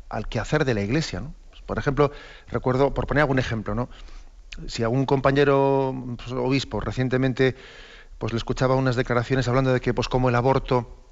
al 0.08 0.28
quehacer 0.28 0.64
de 0.64 0.74
la 0.74 0.82
Iglesia. 0.82 1.20
¿no? 1.20 1.34
Por 1.66 1.78
ejemplo, 1.78 2.12
recuerdo, 2.48 2.94
por 2.94 3.08
poner 3.08 3.22
algún 3.22 3.38
ejemplo, 3.40 3.74
¿no? 3.74 3.88
Si 4.68 4.84
algún 4.84 5.06
compañero 5.06 5.92
pues, 6.16 6.30
obispo 6.30 6.78
recientemente 6.78 7.56
pues 8.18 8.32
le 8.32 8.38
escuchaba 8.38 8.74
unas 8.74 8.96
declaraciones 8.96 9.48
hablando 9.48 9.72
de 9.72 9.80
que 9.80 9.94
pues 9.94 10.08
como 10.08 10.28
el 10.28 10.34
aborto 10.34 11.04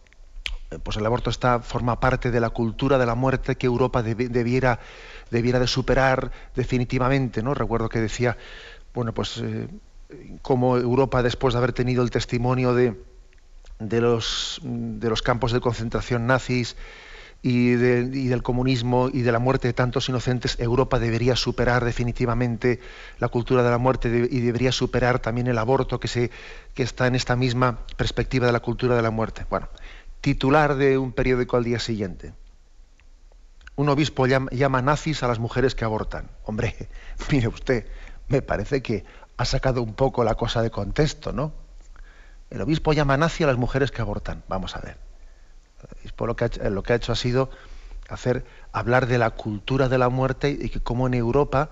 eh, 0.70 0.78
pues 0.82 0.96
el 0.96 1.06
aborto 1.06 1.30
está 1.30 1.60
forma 1.60 2.00
parte 2.00 2.30
de 2.30 2.40
la 2.40 2.50
cultura 2.50 2.98
de 2.98 3.06
la 3.06 3.14
muerte 3.14 3.56
que 3.56 3.66
Europa 3.66 4.02
debiera 4.02 4.80
debiera 5.30 5.58
de 5.58 5.66
superar 5.66 6.30
definitivamente, 6.54 7.42
¿no? 7.42 7.54
Recuerdo 7.54 7.88
que 7.88 8.00
decía, 8.00 8.36
bueno, 8.92 9.14
pues 9.14 9.38
eh, 9.38 9.68
como 10.42 10.76
Europa 10.76 11.22
después 11.22 11.54
de 11.54 11.58
haber 11.58 11.72
tenido 11.72 12.02
el 12.02 12.10
testimonio 12.10 12.74
de, 12.74 13.00
de 13.78 14.00
los 14.00 14.60
de 14.62 15.08
los 15.08 15.22
campos 15.22 15.52
de 15.52 15.60
concentración 15.60 16.26
nazis 16.26 16.76
y, 17.42 17.74
del 17.74 18.42
comunismo 18.42 19.10
y 19.12 19.22
de 19.22 19.32
la 19.32 19.40
muerte 19.40 19.66
de 19.66 19.74
tantos 19.74 20.08
inocentes, 20.08 20.58
Europa 20.60 21.00
debería 21.00 21.34
superar 21.34 21.84
definitivamente 21.84 22.78
la 23.18 23.28
cultura 23.28 23.64
de 23.64 23.70
la 23.70 23.78
muerte 23.78 24.28
y 24.30 24.40
debería 24.40 24.70
superar 24.70 25.18
también 25.18 25.48
el 25.48 25.58
aborto 25.58 25.98
que, 25.98 26.06
se, 26.06 26.30
que 26.74 26.84
está 26.84 27.08
en 27.08 27.16
esta 27.16 27.34
misma 27.34 27.80
perspectiva 27.96 28.46
de 28.46 28.52
la 28.52 28.60
cultura 28.60 28.94
de 28.94 29.02
la 29.02 29.10
muerte. 29.10 29.44
Bueno, 29.50 29.68
titular 30.20 30.76
de 30.76 30.98
un 30.98 31.12
periódico 31.12 31.56
al 31.56 31.64
día 31.64 31.80
siguiente. 31.80 32.32
Un 33.74 33.88
obispo 33.88 34.26
llama, 34.26 34.50
llama 34.52 34.80
nazis 34.80 35.24
a 35.24 35.28
las 35.28 35.40
mujeres 35.40 35.74
que 35.74 35.84
abortan. 35.84 36.30
Hombre, 36.44 36.88
mire 37.32 37.48
usted, 37.48 37.86
me 38.28 38.40
parece 38.40 38.82
que 38.82 39.04
ha 39.36 39.44
sacado 39.44 39.82
un 39.82 39.94
poco 39.94 40.22
la 40.22 40.36
cosa 40.36 40.62
de 40.62 40.70
contexto, 40.70 41.32
¿no? 41.32 41.52
El 42.50 42.60
obispo 42.60 42.92
llama 42.92 43.16
nazi 43.16 43.42
a 43.42 43.46
las 43.48 43.56
mujeres 43.56 43.90
que 43.90 44.02
abortan. 44.02 44.44
Vamos 44.46 44.76
a 44.76 44.80
ver 44.80 45.11
por 46.16 46.28
lo 46.28 46.36
que, 46.36 46.44
ha, 46.44 46.94
hecho 46.94 47.12
ha 47.12 47.16
sido 47.16 47.50
hacer 48.08 48.44
hablar 48.72 49.06
de 49.06 49.18
la 49.18 49.30
cultura 49.30 49.88
de 49.88 49.98
la 49.98 50.08
muerte 50.08 50.50
y 50.50 50.68
que 50.68 50.80
como 50.80 51.06
en 51.06 51.14
Europa, 51.14 51.70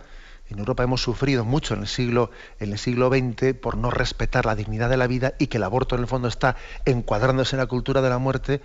en 0.49 0.59
Europa 0.59 0.83
hemos 0.83 1.03
sufrido 1.03 1.45
mucho 1.45 1.75
en 1.75 1.81
el 1.81 1.89
siglo, 1.89 2.31
en 2.59 2.73
el 2.73 2.79
siglo 2.79 3.09
XX 3.09 3.55
por 3.55 3.77
no 3.77 3.91
respetar 3.91 4.47
la 4.47 4.57
dignidad 4.57 4.89
de 4.89 4.97
la 4.97 5.07
vida 5.07 5.35
y 5.39 5.47
que 5.47 5.59
el 5.59 5.63
aborto 5.63 5.95
en 5.95 6.03
el 6.03 6.07
fondo 6.07 6.29
está 6.29 6.57
encuadrándose 6.85 7.57
en 7.57 7.61
la 7.61 7.67
cultura 7.67 8.03
de 8.03 8.11
la 8.11 8.19
muerte. 8.19 8.61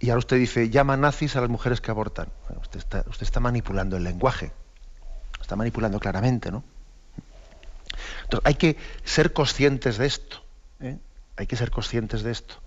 Y 0.00 0.10
ahora 0.10 0.18
usted 0.20 0.36
dice, 0.36 0.70
llama 0.70 0.96
nazis 0.96 1.34
a 1.36 1.40
las 1.40 1.50
mujeres 1.50 1.80
que 1.80 1.90
abortan. 1.90 2.28
usted, 2.60 2.78
está, 2.78 3.04
usted 3.08 3.22
está 3.22 3.40
manipulando 3.40 3.96
el 3.96 4.04
lenguaje. 4.04 4.52
Está 5.40 5.56
manipulando 5.56 5.98
claramente, 5.98 6.52
¿no? 6.52 6.62
Entonces, 8.22 8.46
hay 8.46 8.54
que 8.54 8.76
ser 9.04 9.32
conscientes 9.32 9.98
de 9.98 10.06
esto. 10.06 10.42
¿eh? 10.80 10.98
Hay 11.36 11.46
que 11.46 11.56
ser 11.56 11.70
conscientes 11.70 12.22
de 12.22 12.30
esto 12.30 12.60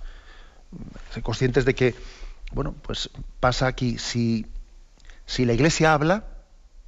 ser 1.14 1.24
conscientes 1.24 1.66
de 1.66 1.76
que, 1.76 1.96
bueno, 2.52 2.76
pues 2.82 3.10
pasa 3.40 3.68
aquí, 3.68 3.98
si, 3.98 4.46
si 5.26 5.46
la 5.46 5.54
Iglesia 5.54 5.94
habla, 5.94 6.26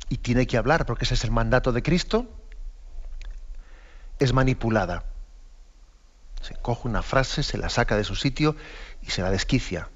y 0.09 0.17
tiene 0.17 0.47
que 0.47 0.57
hablar, 0.57 0.85
porque 0.85 1.05
ese 1.05 1.15
es 1.15 1.23
el 1.23 1.31
mandato 1.31 1.71
de 1.71 1.81
Cristo, 1.81 2.27
es 4.19 4.33
manipulada. 4.33 5.05
Se 6.41 6.55
coge 6.55 6.87
una 6.87 7.01
frase, 7.01 7.41
se 7.41 7.57
la 7.57 7.69
saca 7.69 7.95
de 7.95 8.03
su 8.03 8.15
sitio 8.15 8.55
y 9.01 9.11
se 9.11 9.21
la 9.21 9.31
desquicia. 9.31 9.89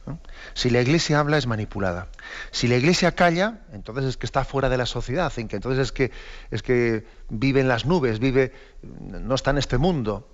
Si 0.53 0.70
la 0.70 0.82
iglesia 0.82 1.20
habla 1.20 1.38
es 1.38 1.46
manipulada. 1.46 2.08
Si 2.51 2.67
la 2.67 2.77
iglesia 2.77 3.13
calla, 3.13 3.60
entonces 3.74 4.06
es 4.06 4.17
que 4.17 4.25
está 4.25 4.46
fuera 4.46 4.70
de 4.70 4.77
la 4.77 4.86
sociedad, 4.86 5.32
que 5.32 5.56
entonces 5.56 5.79
es 5.79 5.91
que, 5.91 6.12
es 6.51 6.63
que 6.63 7.06
vive 7.29 7.60
en 7.60 7.67
las 7.67 7.86
nubes, 7.86 8.20
vive, 8.20 8.53
no 8.82 9.36
está 9.36 9.51
en 9.51 9.58
este 9.58 9.77
mundo, 9.77 10.29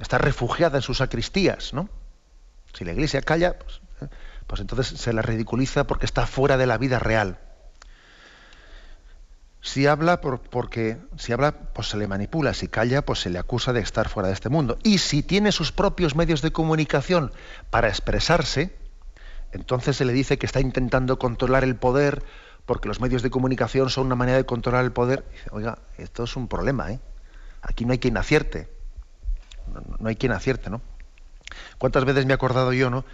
está 0.00 0.18
refugiada 0.18 0.78
en 0.78 0.82
sus 0.82 0.98
sacristías, 0.98 1.72
¿no? 1.72 1.88
Si 2.76 2.84
la 2.84 2.92
iglesia 2.92 3.22
calla, 3.22 3.58
pues, 3.58 3.80
¿eh? 4.02 4.14
pues, 4.46 4.60
entonces 4.60 5.00
se 5.00 5.12
la 5.14 5.22
ridiculiza 5.22 5.86
porque 5.86 6.04
está 6.04 6.26
fuera 6.26 6.58
de 6.58 6.66
la 6.66 6.76
vida 6.76 6.98
real. 6.98 7.38
Si 9.62 9.86
habla, 9.86 10.20
porque, 10.20 10.98
si 11.16 11.32
habla, 11.32 11.52
pues 11.72 11.88
se 11.88 11.96
le 11.96 12.06
manipula. 12.06 12.52
Si 12.52 12.68
calla, 12.68 13.00
pues 13.00 13.20
se 13.20 13.30
le 13.30 13.38
acusa 13.38 13.72
de 13.72 13.80
estar 13.80 14.10
fuera 14.10 14.28
de 14.28 14.34
este 14.34 14.50
mundo. 14.50 14.78
Y 14.82 14.98
si 14.98 15.22
tiene 15.22 15.52
sus 15.52 15.72
propios 15.72 16.14
medios 16.14 16.42
de 16.42 16.52
comunicación 16.52 17.32
para 17.70 17.88
expresarse, 17.88 18.76
entonces 19.52 19.96
se 19.96 20.04
le 20.04 20.12
dice 20.12 20.36
que 20.36 20.44
está 20.44 20.60
intentando 20.60 21.18
controlar 21.18 21.64
el 21.64 21.76
poder, 21.76 22.24
porque 22.66 22.88
los 22.88 23.00
medios 23.00 23.22
de 23.22 23.30
comunicación 23.30 23.88
son 23.88 24.06
una 24.06 24.16
manera 24.16 24.36
de 24.36 24.44
controlar 24.44 24.84
el 24.84 24.92
poder. 24.92 25.24
Oiga, 25.50 25.78
esto 25.96 26.24
es 26.24 26.36
un 26.36 26.46
problema, 26.46 26.92
¿eh? 26.92 27.00
Aquí 27.62 27.86
no 27.86 27.92
hay 27.92 27.98
quien 27.98 28.18
acierte. 28.18 28.68
no 29.98 30.08
hay 30.08 30.16
quien 30.16 30.32
acierte, 30.32 30.68
¿no? 30.68 30.82
¿Cuántas 31.78 32.04
veces 32.04 32.26
me 32.26 32.32
he 32.32 32.34
acordado 32.34 32.72
yo, 32.72 32.90
no? 32.90 33.04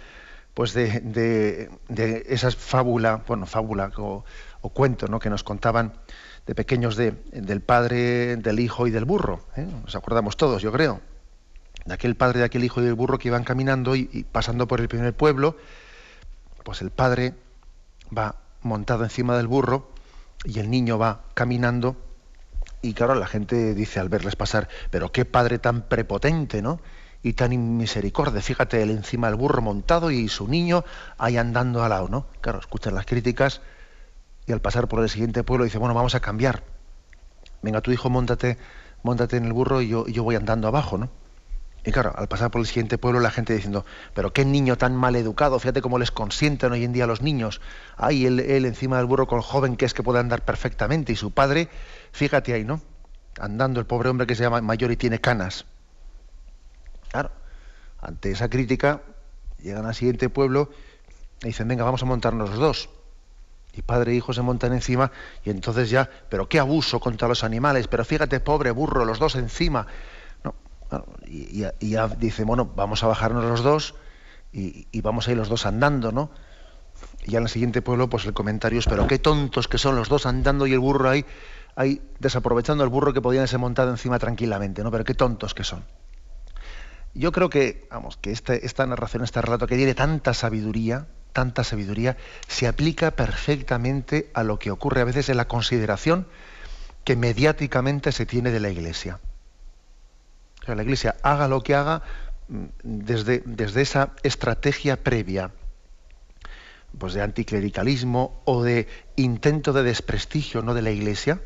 Pues 0.53 0.73
de, 0.73 1.69
de, 1.89 2.25
esas 2.27 2.55
fábula, 2.55 3.23
bueno, 3.27 3.45
fábula 3.45 3.91
o, 3.97 4.23
cuento, 4.73 5.07
¿no? 5.07 5.19
Que 5.19 5.29
nos 5.29 5.43
contaban 5.43 5.93
de 6.45 6.55
pequeños 6.55 6.95
del 6.95 7.61
padre, 7.61 8.37
del 8.37 8.59
hijo 8.59 8.85
y 8.87 8.91
del 8.91 9.05
burro. 9.05 9.45
¿eh? 9.55 9.65
Nos 9.83 9.95
acordamos 9.95 10.37
todos, 10.37 10.61
yo 10.61 10.71
creo. 10.71 11.01
De 11.85 11.93
aquel 11.93 12.15
padre, 12.15 12.39
de 12.39 12.45
aquel 12.45 12.63
hijo 12.63 12.81
y 12.81 12.85
del 12.85 12.93
burro 12.93 13.17
que 13.17 13.29
iban 13.29 13.43
caminando 13.43 13.95
y 13.95 14.25
pasando 14.31 14.67
por 14.67 14.79
el 14.79 14.87
primer 14.87 15.13
pueblo, 15.13 15.57
pues 16.63 16.81
el 16.81 16.91
padre 16.91 17.33
va 18.15 18.35
montado 18.61 19.03
encima 19.03 19.35
del 19.35 19.47
burro 19.47 19.91
y 20.45 20.59
el 20.59 20.69
niño 20.69 20.97
va 20.97 21.23
caminando 21.33 21.97
y 22.83 22.93
claro, 22.93 23.15
la 23.15 23.27
gente 23.27 23.73
dice 23.73 24.01
al 24.01 24.09
verles 24.09 24.35
pasar, 24.35 24.67
pero 24.91 25.11
qué 25.11 25.23
padre 25.23 25.57
tan 25.57 25.83
prepotente, 25.83 26.61
¿no? 26.61 26.81
Y 27.23 27.33
tan 27.33 27.53
inmisericordia. 27.53 28.41
Fíjate, 28.41 28.83
él 28.83 28.91
encima 28.91 29.27
del 29.27 29.37
burro 29.37 29.61
montado 29.61 30.11
y 30.11 30.27
su 30.27 30.47
niño 30.47 30.83
ahí 31.17 31.37
andando 31.37 31.81
al 31.81 31.89
lado, 31.89 32.09
¿no? 32.09 32.27
Claro, 32.41 32.59
escuchan 32.59 32.93
las 32.93 33.05
críticas 33.05 33.61
y 34.45 34.51
al 34.51 34.59
pasar 34.59 34.89
por 34.89 35.01
el 35.01 35.09
siguiente 35.09 35.43
pueblo 35.43 35.63
dice, 35.63 35.77
bueno, 35.77 35.95
vamos 35.95 36.15
a 36.15 36.19
cambiar. 36.19 36.63
Venga, 37.61 37.79
tu 37.79 37.91
hijo, 37.91 38.09
montate, 38.09 38.57
montate 39.03 39.37
en 39.37 39.45
el 39.45 39.53
burro 39.53 39.81
y 39.81 39.87
yo, 39.87 40.05
yo 40.07 40.23
voy 40.23 40.35
andando 40.35 40.67
abajo, 40.67 40.97
¿no? 40.97 41.09
Y 41.85 41.91
claro, 41.91 42.13
al 42.15 42.27
pasar 42.27 42.49
por 42.51 42.61
el 42.61 42.67
siguiente 42.67 42.97
pueblo, 42.97 43.19
la 43.19 43.31
gente 43.31 43.53
diciendo, 43.53 43.85
pero 44.13 44.31
qué 44.31 44.45
niño 44.45 44.77
tan 44.77 44.95
mal 44.95 45.15
educado, 45.15 45.59
fíjate 45.59 45.81
cómo 45.81 45.99
les 45.99 46.11
consienten 46.11 46.71
hoy 46.71 46.83
en 46.85 46.93
día 46.93 47.07
los 47.07 47.21
niños. 47.21 47.59
Ahí 47.97 48.25
él, 48.25 48.39
él, 48.39 48.65
encima 48.65 48.97
del 48.97 49.05
burro 49.05 49.27
con 49.27 49.39
el 49.39 49.43
joven 49.43 49.75
que 49.75 49.85
es 49.85 49.93
que 49.93 50.03
puede 50.03 50.19
andar 50.19 50.43
perfectamente, 50.45 51.11
y 51.11 51.15
su 51.17 51.31
padre, 51.31 51.69
fíjate 52.11 52.53
ahí, 52.53 52.63
¿no? 52.63 52.81
Andando 53.39 53.81
el 53.81 53.85
pobre 53.85 54.09
hombre 54.09 54.27
que 54.27 54.35
se 54.35 54.43
llama 54.43 54.61
mayor 54.61 54.91
y 54.91 54.97
tiene 54.97 55.19
canas. 55.19 55.65
Claro, 57.13 57.29
ante 58.01 58.31
esa 58.31 58.49
crítica, 58.49 59.01
llegan 59.61 59.85
al 59.85 59.93
siguiente 59.93 60.29
pueblo 60.29 60.71
y 61.43 61.47
dicen, 61.49 61.67
venga, 61.67 61.83
vamos 61.83 62.01
a 62.01 62.07
montarnos 62.07 62.49
los 62.49 62.57
dos. 62.57 62.89
Y 63.71 63.83
padre 63.83 64.13
e 64.13 64.15
hijo 64.15 64.33
se 64.33 64.41
montan 64.41 64.73
encima 64.73 65.11
y 65.45 65.51
entonces 65.51 65.91
ya, 65.91 66.09
pero 66.29 66.49
qué 66.49 66.57
abuso 66.57 66.99
contra 66.99 67.27
los 67.27 67.43
animales, 67.43 67.87
pero 67.87 68.03
fíjate, 68.03 68.39
pobre 68.39 68.71
burro, 68.71 69.05
los 69.05 69.19
dos 69.19 69.35
encima. 69.35 69.85
No, 70.43 70.55
y, 71.27 71.67
ya 71.81 72.07
dice, 72.07 72.45
bueno, 72.45 72.65
vamos 72.75 73.03
a 73.03 73.07
bajarnos 73.07 73.45
los 73.45 73.61
dos 73.61 73.93
y, 74.51 74.99
vamos 75.01 75.27
a 75.27 75.31
ir 75.33 75.37
los 75.37 75.49
dos 75.49 75.67
andando, 75.67 76.11
¿no? 76.11 76.31
Y 77.25 77.33
ya 77.33 77.37
en 77.37 77.43
el 77.43 77.49
siguiente 77.49 77.83
pueblo, 77.83 78.09
pues 78.09 78.25
el 78.25 78.33
comentario 78.33 78.79
es, 78.79 78.87
pero 78.87 79.05
qué 79.05 79.19
tontos 79.19 79.67
que 79.67 79.77
son 79.77 79.95
los 79.95 80.09
dos 80.09 80.25
andando 80.25 80.65
y 80.65 80.73
el 80.73 80.79
burro 80.79 81.11
ahí, 81.11 81.27
ahí 81.75 82.01
desaprovechando 82.17 82.83
el 82.83 82.89
burro 82.89 83.13
que 83.13 83.21
podían 83.21 83.47
ser 83.47 83.59
montado 83.59 83.91
encima 83.91 84.17
tranquilamente, 84.17 84.83
¿no? 84.83 84.89
Pero 84.89 85.03
qué 85.03 85.13
tontos 85.13 85.53
que 85.53 85.63
son. 85.63 85.83
Yo 87.13 87.31
creo 87.31 87.49
que, 87.49 87.87
vamos, 87.91 88.17
que 88.17 88.31
este, 88.31 88.65
esta 88.65 88.85
narración, 88.87 89.23
este 89.23 89.41
relato 89.41 89.67
que 89.67 89.77
tiene 89.77 89.93
tanta 89.93 90.33
sabiduría, 90.33 91.07
tanta 91.31 91.63
sabiduría, 91.63 92.17
se 92.47 92.67
aplica 92.67 93.11
perfectamente 93.11 94.31
a 94.33 94.43
lo 94.43 94.57
que 94.57 94.71
ocurre 94.71 95.01
a 95.01 95.05
veces 95.05 95.29
en 95.29 95.37
la 95.37 95.47
consideración 95.47 96.27
que 97.03 97.15
mediáticamente 97.15 98.11
se 98.11 98.25
tiene 98.25 98.51
de 98.51 98.59
la 98.59 98.69
Iglesia. 98.69 99.19
O 100.61 100.65
sea, 100.65 100.75
la 100.75 100.83
Iglesia 100.83 101.15
haga 101.21 101.47
lo 101.47 101.61
que 101.61 101.75
haga 101.75 102.01
mm, 102.47 102.65
desde, 102.83 103.43
desde 103.45 103.81
esa 103.81 104.13
estrategia 104.23 105.03
previa, 105.03 105.51
pues 106.97 107.13
de 107.13 107.21
anticlericalismo 107.21 108.41
o 108.45 108.63
de 108.63 108.87
intento 109.15 109.73
de 109.73 109.83
desprestigio 109.83 110.61
¿no? 110.61 110.73
de 110.73 110.81
la 110.81 110.91
Iglesia, 110.91 111.41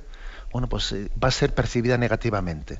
bueno, 0.51 0.69
pues 0.69 0.91
eh, 0.93 1.09
va 1.21 1.27
a 1.27 1.31
ser 1.31 1.53
percibida 1.53 1.97
negativamente. 1.97 2.79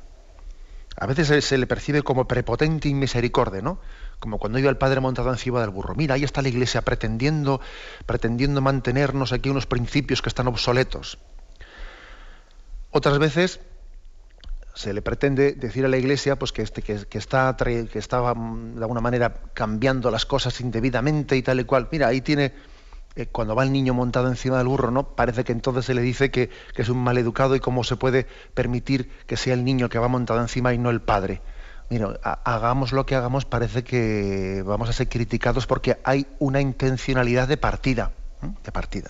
A 1.00 1.06
veces 1.06 1.46
se, 1.46 1.58
le 1.60 1.68
percibe 1.68 2.01
como 2.01 2.27
prepotente 2.27 2.89
y 2.89 2.96
misericordia, 2.96 3.62
¿no? 3.62 3.80
Como 4.20 4.39
cuando 4.39 4.58
iba 4.58 4.72
el 4.72 4.77
padre 4.77 5.00
montado 5.00 5.30
encima 5.30 5.62
del 5.62 5.70
burro. 5.70 5.94
Mira, 5.94 6.16
ahí 6.16 6.24
está 6.24 6.42
la 6.42 6.50
iglesia 6.50 6.82
pretendiendo, 6.82 7.62
pretendiendo 8.08 8.62
mantenernos 8.62 9.32
aquí 9.32 9.50
unos 9.50 9.68
principios 9.68 10.24
que 10.24 10.30
están 10.30 10.48
obsoletos. 10.48 11.20
Otras 12.89 13.20
veces 13.20 13.60
se 14.74 14.92
le 14.92 15.04
pretende 15.04 15.54
decir 15.54 15.86
a 15.86 15.88
la 15.88 15.98
iglesia 15.98 16.36
pues, 16.38 16.51
que, 16.51 16.63
este, 16.63 16.82
que, 16.82 17.18
está, 17.18 17.56
que 17.58 18.00
estaba 18.00 18.34
de 18.34 18.82
alguna 18.82 19.01
manera 19.01 19.36
cambiando 19.54 20.10
las 20.10 20.25
cosas 20.25 20.60
indebidamente 20.62 21.38
y 21.38 21.44
tal 21.44 21.60
y 21.60 21.66
cual. 21.66 21.89
Mira, 21.92 22.08
ahí 22.08 22.22
tiene 22.22 22.54
eh, 23.17 23.25
cuando 23.25 23.55
va 23.55 23.63
el 23.63 23.71
niño 23.71 23.95
montado 23.95 24.27
encima 24.27 24.59
del 24.59 24.67
burro, 24.67 24.91
¿no? 24.91 25.15
Parece 25.15 25.43
que 25.43 25.51
entonces 25.51 25.86
se 25.86 25.95
le 25.95 26.01
dice 26.01 26.29
que, 26.29 26.51
es 26.75 26.88
un 26.88 27.00
mal 27.00 27.17
educado 27.17 27.55
y 27.55 27.59
cómo 27.59 27.83
se 27.83 27.95
puede 27.95 28.27
permitir 28.53 29.09
que 29.25 29.38
sea 29.38 29.55
el 29.55 29.65
niño 29.65 29.89
que 29.89 29.97
va 29.97 30.07
montado 30.07 30.39
encima 30.39 30.71
y 30.75 30.77
no 30.77 30.91
el 30.91 31.01
padre. 31.01 31.41
Mira, 31.89 32.19
hagamos 32.21 32.91
lo 32.91 33.08
que 33.08 33.15
hagamos, 33.15 33.45
parece 33.45 33.84
que 33.84 34.62
vamos 34.63 34.88
a 34.89 34.93
ser 34.93 35.10
criticados 35.10 35.65
porque 35.65 35.97
hay 36.03 36.27
una 36.38 36.62
intencionalidad 36.62 37.47
de 37.47 37.58
partida. 37.58 38.12
De 38.63 38.71
partida. 38.71 39.10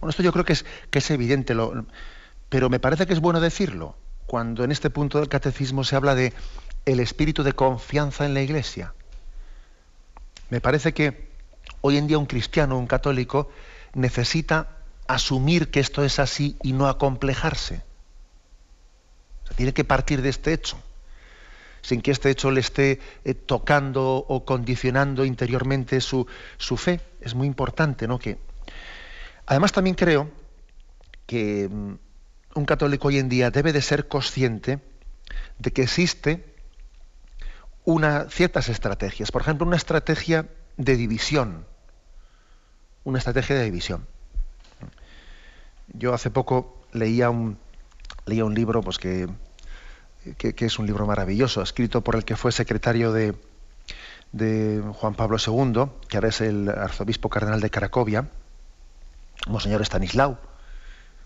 Bueno, 0.00 0.10
esto 0.10 0.22
yo 0.22 0.32
creo 0.32 0.44
que 0.44 0.52
es, 0.52 0.64
que 0.90 1.00
es 1.00 1.10
evidente, 1.10 1.56
pero 2.48 2.70
me 2.70 2.78
parece 2.78 3.04
que 3.04 3.14
es 3.14 3.20
bueno 3.20 3.40
decirlo 3.40 3.96
cuando 4.26 4.62
en 4.62 4.70
este 4.70 4.90
punto 4.90 5.18
del 5.18 5.28
catecismo 5.28 5.82
se 5.82 5.96
habla 5.96 6.14
de 6.14 6.32
el 6.86 7.00
espíritu 7.00 7.42
de 7.42 7.52
confianza 7.52 8.26
en 8.26 8.34
la 8.34 8.42
Iglesia. 8.42 8.94
Me 10.50 10.60
parece 10.60 10.94
que 10.94 11.29
Hoy 11.82 11.96
en 11.96 12.06
día 12.06 12.18
un 12.18 12.26
cristiano, 12.26 12.78
un 12.78 12.86
católico, 12.86 13.50
necesita 13.94 14.80
asumir 15.06 15.70
que 15.70 15.80
esto 15.80 16.04
es 16.04 16.18
así 16.18 16.56
y 16.62 16.72
no 16.72 16.86
acomplejarse. 16.86 17.82
tiene 19.56 19.72
que 19.72 19.84
partir 19.84 20.22
de 20.22 20.28
este 20.28 20.52
hecho, 20.52 20.78
sin 21.82 22.02
que 22.02 22.12
este 22.12 22.30
hecho 22.30 22.50
le 22.50 22.60
esté 22.60 23.00
eh, 23.24 23.34
tocando 23.34 24.16
o 24.16 24.44
condicionando 24.44 25.24
interiormente 25.24 26.00
su, 26.00 26.26
su, 26.56 26.76
fe. 26.76 27.00
Es 27.20 27.34
muy 27.34 27.48
importante, 27.48 28.06
¿no? 28.06 28.18
Que, 28.18 28.38
además 29.46 29.72
también 29.72 29.96
creo 29.96 30.30
que 31.26 31.68
mm, 31.68 31.94
un 32.54 32.64
católico 32.64 33.08
hoy 33.08 33.18
en 33.18 33.28
día 33.28 33.50
debe 33.50 33.72
de 33.72 33.82
ser 33.82 34.06
consciente 34.06 34.78
de 35.58 35.72
que 35.72 35.82
existe 35.82 36.54
una, 37.84 38.28
ciertas 38.30 38.68
estrategias. 38.68 39.32
Por 39.32 39.42
ejemplo, 39.42 39.66
una 39.66 39.76
estrategia 39.76 40.46
de 40.76 40.96
división 40.96 41.66
una 43.04 43.18
estrategia 43.18 43.56
de 43.56 43.64
división. 43.64 44.06
Yo 45.92 46.14
hace 46.14 46.30
poco 46.30 46.82
leía 46.92 47.30
un, 47.30 47.58
leía 48.26 48.44
un 48.44 48.54
libro 48.54 48.80
pues 48.82 48.98
que, 48.98 49.28
que, 50.36 50.54
es 50.64 50.78
un 50.78 50.86
libro 50.86 51.06
maravilloso, 51.06 51.62
escrito 51.62 52.02
por 52.02 52.16
el 52.16 52.24
que 52.24 52.36
fue 52.36 52.52
secretario 52.52 53.12
de, 53.12 53.34
de 54.32 54.82
Juan 54.94 55.14
Pablo 55.14 55.38
II, 55.44 55.86
que 56.08 56.16
ahora 56.16 56.28
es 56.28 56.40
el 56.40 56.68
arzobispo 56.68 57.28
cardenal 57.28 57.60
de 57.60 57.70
Cracovia, 57.70 58.28
Monseñor 59.48 59.80
Stanislao, 59.82 60.38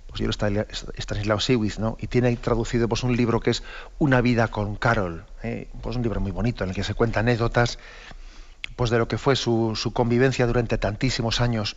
Monseñor 0.09 0.33
Stanislao 0.33 1.41
Siwitz, 1.41 1.79
¿no? 1.79 1.97
y 2.01 2.07
tiene 2.07 2.35
traducido 2.37 2.89
pues, 2.89 3.03
un 3.03 3.17
libro 3.17 3.41
que 3.41 3.51
es 3.51 3.63
Una 3.99 4.21
vida 4.21 4.49
con 4.49 4.77
Carol, 4.77 5.27
¿eh? 5.43 5.69
pues 5.83 5.97
un 5.97 6.03
libro 6.03 6.21
muy 6.21 6.31
bonito 6.31 6.65
en 6.65 6.71
el 6.71 6.77
que 6.77 6.85
se 6.85 6.95
cuenta 6.95 7.21
anécdotas 7.21 7.79
pues 8.77 8.91
de 8.91 8.99
lo 8.99 9.09
que 9.09 9.19
fue 9.19 9.37
su, 9.37 9.91
convivencia 9.93 10.47
durante 10.47 10.79
tantísimos 10.79 11.41
años 11.41 11.77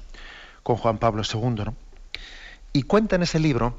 con 0.63 0.77
Juan 0.77 0.97
Pablo 0.97 1.23
II. 1.31 1.65
Y 2.73 2.83
cuenta 2.83 3.15
en 3.15 3.23
ese 3.23 3.39
libro 3.39 3.77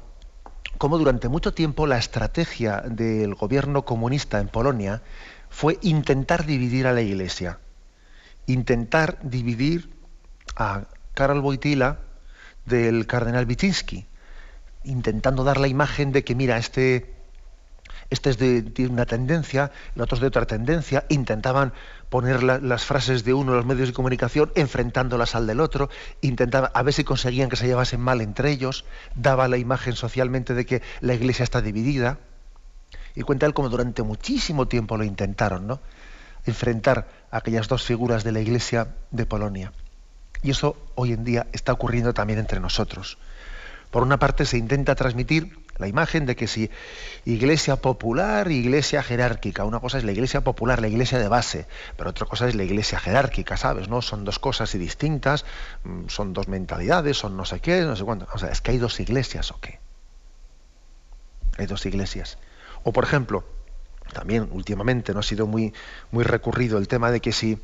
cómo 0.77 0.97
durante 0.97 1.29
mucho 1.29 1.53
tiempo 1.53 1.87
la 1.87 1.97
estrategia 1.97 2.81
del 2.81 3.35
gobierno 3.35 3.83
comunista 3.83 4.39
en 4.39 4.47
Polonia 4.47 5.01
fue 5.49 5.77
intentar 5.81 6.45
dividir 6.45 6.87
a 6.87 6.93
la 6.93 7.01
Iglesia, 7.01 7.59
intentar 8.45 9.19
dividir 9.21 9.89
a 10.55 10.83
Karol 11.13 11.39
Wojtyla 11.39 11.99
del 12.65 13.07
cardenal 13.07 13.45
Wyszynski, 13.45 14.05
intentando 14.83 15.43
dar 15.43 15.59
la 15.59 15.67
imagen 15.67 16.11
de 16.11 16.23
que, 16.23 16.35
mira, 16.35 16.57
este, 16.57 17.18
este 18.09 18.31
es 18.31 18.37
de, 18.37 18.87
una 18.87 19.05
tendencia, 19.05 19.71
el 19.95 20.01
otro 20.01 20.15
es 20.15 20.21
de 20.21 20.27
otra 20.27 20.45
tendencia, 20.45 21.05
intentaban 21.09 21.73
poner 22.09 22.41
las 22.41 22.85
frases 22.85 23.23
de 23.23 23.33
uno 23.33 23.51
en 23.51 23.57
los 23.57 23.65
medios 23.65 23.89
de 23.89 23.93
comunicación 23.93 24.51
enfrentándolas 24.55 25.35
al 25.35 25.45
del 25.45 25.59
otro, 25.59 25.89
intentaba 26.21 26.71
a 26.73 26.81
ver 26.81 26.93
si 26.93 27.03
conseguían 27.03 27.49
que 27.49 27.55
se 27.55 27.67
llevasen 27.67 28.01
mal 28.01 28.21
entre 28.21 28.49
ellos, 28.49 28.85
daba 29.15 29.47
la 29.47 29.57
imagen 29.57 29.95
socialmente 29.95 30.55
de 30.55 30.65
que 30.65 30.81
la 31.01 31.13
iglesia 31.13 31.43
está 31.43 31.61
dividida. 31.61 32.17
Y 33.15 33.21
cuenta 33.21 33.45
él 33.45 33.53
como 33.53 33.69
durante 33.69 34.01
muchísimo 34.01 34.67
tiempo 34.67 34.97
lo 34.97 35.03
intentaron, 35.03 35.67
¿no? 35.67 35.79
Enfrentar 36.45 37.07
a 37.31 37.37
aquellas 37.37 37.67
dos 37.67 37.83
figuras 37.83 38.23
de 38.23 38.31
la 38.31 38.39
iglesia 38.39 38.95
de 39.11 39.25
Polonia. 39.25 39.71
Y 40.41 40.51
eso 40.51 40.77
hoy 40.95 41.13
en 41.13 41.23
día 41.23 41.47
está 41.51 41.73
ocurriendo 41.73 42.13
también 42.13 42.39
entre 42.39 42.59
nosotros. 42.59 43.17
Por 43.91 44.03
una 44.03 44.17
parte 44.17 44.45
se 44.45 44.57
intenta 44.57 44.95
transmitir 44.95 45.68
la 45.79 45.87
imagen 45.87 46.25
de 46.25 46.35
que 46.35 46.47
si 46.47 46.69
iglesia 47.25 47.77
popular, 47.77 48.51
iglesia 48.51 49.01
jerárquica, 49.01 49.63
una 49.63 49.79
cosa 49.79 49.97
es 49.97 50.03
la 50.03 50.11
iglesia 50.11 50.41
popular, 50.41 50.81
la 50.81 50.89
iglesia 50.89 51.17
de 51.17 51.29
base, 51.29 51.65
pero 51.97 52.09
otra 52.09 52.25
cosa 52.27 52.47
es 52.47 52.55
la 52.55 52.63
iglesia 52.63 52.99
jerárquica, 52.99 53.55
¿sabes? 53.55 53.87
¿No? 53.87 54.01
Son 54.01 54.25
dos 54.25 54.39
cosas 54.39 54.71
distintas, 54.73 55.45
mm, 55.85 56.07
son 56.07 56.33
dos 56.33 56.49
mentalidades, 56.49 57.17
son 57.17 57.37
no 57.37 57.45
sé 57.45 57.61
qué, 57.61 57.81
no 57.81 57.95
sé 57.95 58.03
cuánto. 58.03 58.27
O 58.33 58.37
sea, 58.37 58.49
es 58.49 58.59
que 58.59 58.71
hay 58.71 58.77
dos 58.77 58.99
iglesias 58.99 59.51
o 59.51 59.59
qué. 59.61 59.79
Hay 61.57 61.65
dos 61.65 61.85
iglesias. 61.85 62.37
O 62.83 62.91
por 62.91 63.05
ejemplo, 63.05 63.45
también 64.13 64.49
últimamente 64.51 65.13
no 65.13 65.21
ha 65.21 65.23
sido 65.23 65.47
muy, 65.47 65.73
muy 66.11 66.25
recurrido 66.25 66.77
el 66.77 66.89
tema 66.89 67.09
de 67.09 67.21
que 67.21 67.31
si 67.31 67.57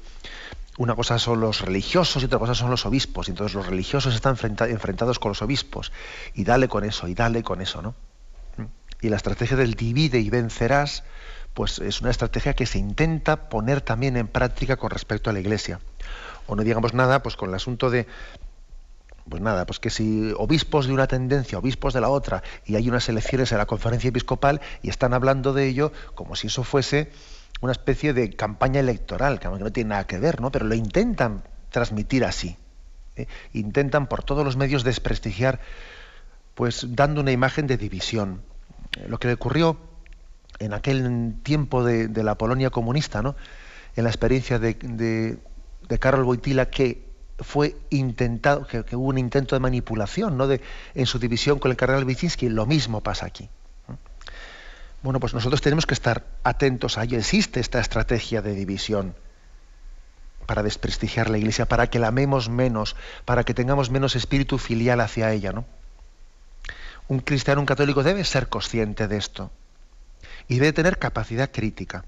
una 0.78 0.96
cosa 0.96 1.20
son 1.20 1.40
los 1.40 1.62
religiosos 1.62 2.22
y 2.22 2.26
otra 2.26 2.40
cosa 2.40 2.54
son 2.54 2.70
los 2.70 2.86
obispos. 2.86 3.28
Y 3.28 3.32
entonces 3.32 3.56
los 3.56 3.66
religiosos 3.66 4.14
están 4.14 4.38
enfrentados 4.70 5.20
con 5.20 5.30
los 5.30 5.42
obispos. 5.42 5.92
Y 6.34 6.44
dale 6.44 6.68
con 6.68 6.84
eso, 6.84 7.08
y 7.08 7.14
dale 7.14 7.44
con 7.44 7.62
eso, 7.62 7.82
¿no? 7.82 7.96
Y 9.02 9.10
la 9.10 9.18
estrategia 9.18 9.56
del 9.56 9.76
divide 9.76 10.20
y 10.20 10.30
vencerás, 10.30 11.04
pues 11.54 11.80
es 11.80 12.02
una 12.02 12.12
estrategia 12.12 12.54
que 12.54 12.66
se 12.66 12.80
intenta 12.80 13.50
poner 13.50 13.82
también 13.82 14.18
en 14.18 14.28
práctica 14.28 14.78
con 14.78 14.90
respecto 14.90 15.30
a 15.30 15.34
la 15.34 15.40
Iglesia. 15.40 15.80
O 16.48 16.56
no 16.56 16.64
digamos 16.64 16.94
nada, 16.94 17.24
pues 17.24 17.36
con 17.36 17.50
el 17.50 17.56
asunto 17.56 17.90
de, 17.90 18.08
pues 19.30 19.42
nada, 19.42 19.66
pues 19.66 19.80
que 19.80 19.90
si 19.90 20.34
obispos 20.38 20.88
de 20.88 20.94
una 20.94 21.08
tendencia, 21.08 21.58
obispos 21.58 21.94
de 21.94 22.02
la 22.02 22.10
otra, 22.10 22.44
y 22.66 22.76
hay 22.76 22.90
unas 22.90 23.08
elecciones 23.10 23.52
en 23.52 23.58
la 23.58 23.66
conferencia 23.66 24.10
episcopal 24.10 24.62
y 24.82 24.90
están 24.90 25.14
hablando 25.14 25.54
de 25.54 25.68
ello 25.68 25.92
como 26.14 26.36
si 26.36 26.48
eso 26.48 26.64
fuese 26.64 27.12
una 27.62 27.72
especie 27.72 28.14
de 28.14 28.32
campaña 28.32 28.80
electoral, 28.80 29.40
que 29.40 29.48
no 29.48 29.72
tiene 29.72 29.90
nada 29.90 30.08
que 30.08 30.20
ver, 30.20 30.42
¿no? 30.42 30.52
Pero 30.52 30.66
lo 30.66 30.76
intentan 30.76 31.44
transmitir 31.70 32.26
así. 32.26 32.58
¿eh? 33.16 33.28
Intentan 33.54 34.08
por 34.08 34.24
todos 34.24 34.44
los 34.46 34.58
medios 34.58 34.84
desprestigiar, 34.84 35.60
pues 36.54 36.88
dando 36.90 37.22
una 37.22 37.32
imagen 37.32 37.68
de 37.68 37.78
división. 37.78 38.42
Lo 39.08 39.20
que 39.20 39.28
le 39.28 39.34
ocurrió 39.34 39.78
en 40.60 40.74
aquel 40.74 41.36
tiempo 41.44 41.84
de, 41.84 42.24
la 42.24 42.36
Polonia 42.36 42.70
comunista, 42.70 43.22
¿no? 43.22 43.36
en 43.96 44.04
la 44.04 44.10
experiencia 44.10 44.60
de, 44.60 44.74
de, 44.76 46.00
Karol 46.00 46.24
Wojtyla, 46.24 46.70
que 46.70 47.04
fue 47.40 47.76
intentado, 47.90 48.66
que, 48.68 48.96
hubo 48.96 49.08
un 49.08 49.18
intento 49.18 49.56
de 49.56 49.60
manipulación 49.60 50.38
¿no? 50.38 50.48
de, 50.48 50.62
en 50.94 51.06
su 51.06 51.20
división 51.20 51.60
con 51.60 51.72
el 51.72 51.78
cardenal 51.78 52.06
Wyszynski, 52.06 52.50
lo 52.50 52.66
mismo 52.66 53.02
pasa 53.02 53.26
aquí. 53.26 53.50
Bueno, 55.06 55.20
pues 55.20 55.36
nosotros 55.36 55.62
tenemos 55.62 55.86
que 55.86 55.94
estar 55.94 56.26
atentos 56.44 56.98
a 56.98 57.04
ello. 57.04 57.20
Existe 57.20 57.60
esta 57.60 57.80
estrategia 57.80 58.42
de 58.42 58.56
división 58.56 59.14
para 60.48 60.64
desprestigiar 60.64 61.30
la 61.30 61.38
iglesia, 61.38 61.68
para 61.68 61.92
que 61.92 62.00
la 62.00 62.08
amemos 62.08 62.50
menos, 62.50 62.96
para 63.24 63.44
que 63.44 63.54
tengamos 63.54 63.92
menos 63.92 64.16
espíritu 64.16 64.58
filial 64.58 65.00
hacia 65.02 65.32
ella, 65.32 65.52
¿no? 65.52 65.66
Un 67.08 67.20
cristiano, 67.20 67.62
un 67.62 67.68
católico 67.68 68.02
debe 68.02 68.24
ser 68.24 68.50
consciente 68.50 69.08
de 69.08 69.18
esto 69.18 69.52
y 70.48 70.56
debe 70.56 70.74
tener 70.74 70.98
capacidad 70.98 71.52
crítica. 71.52 72.04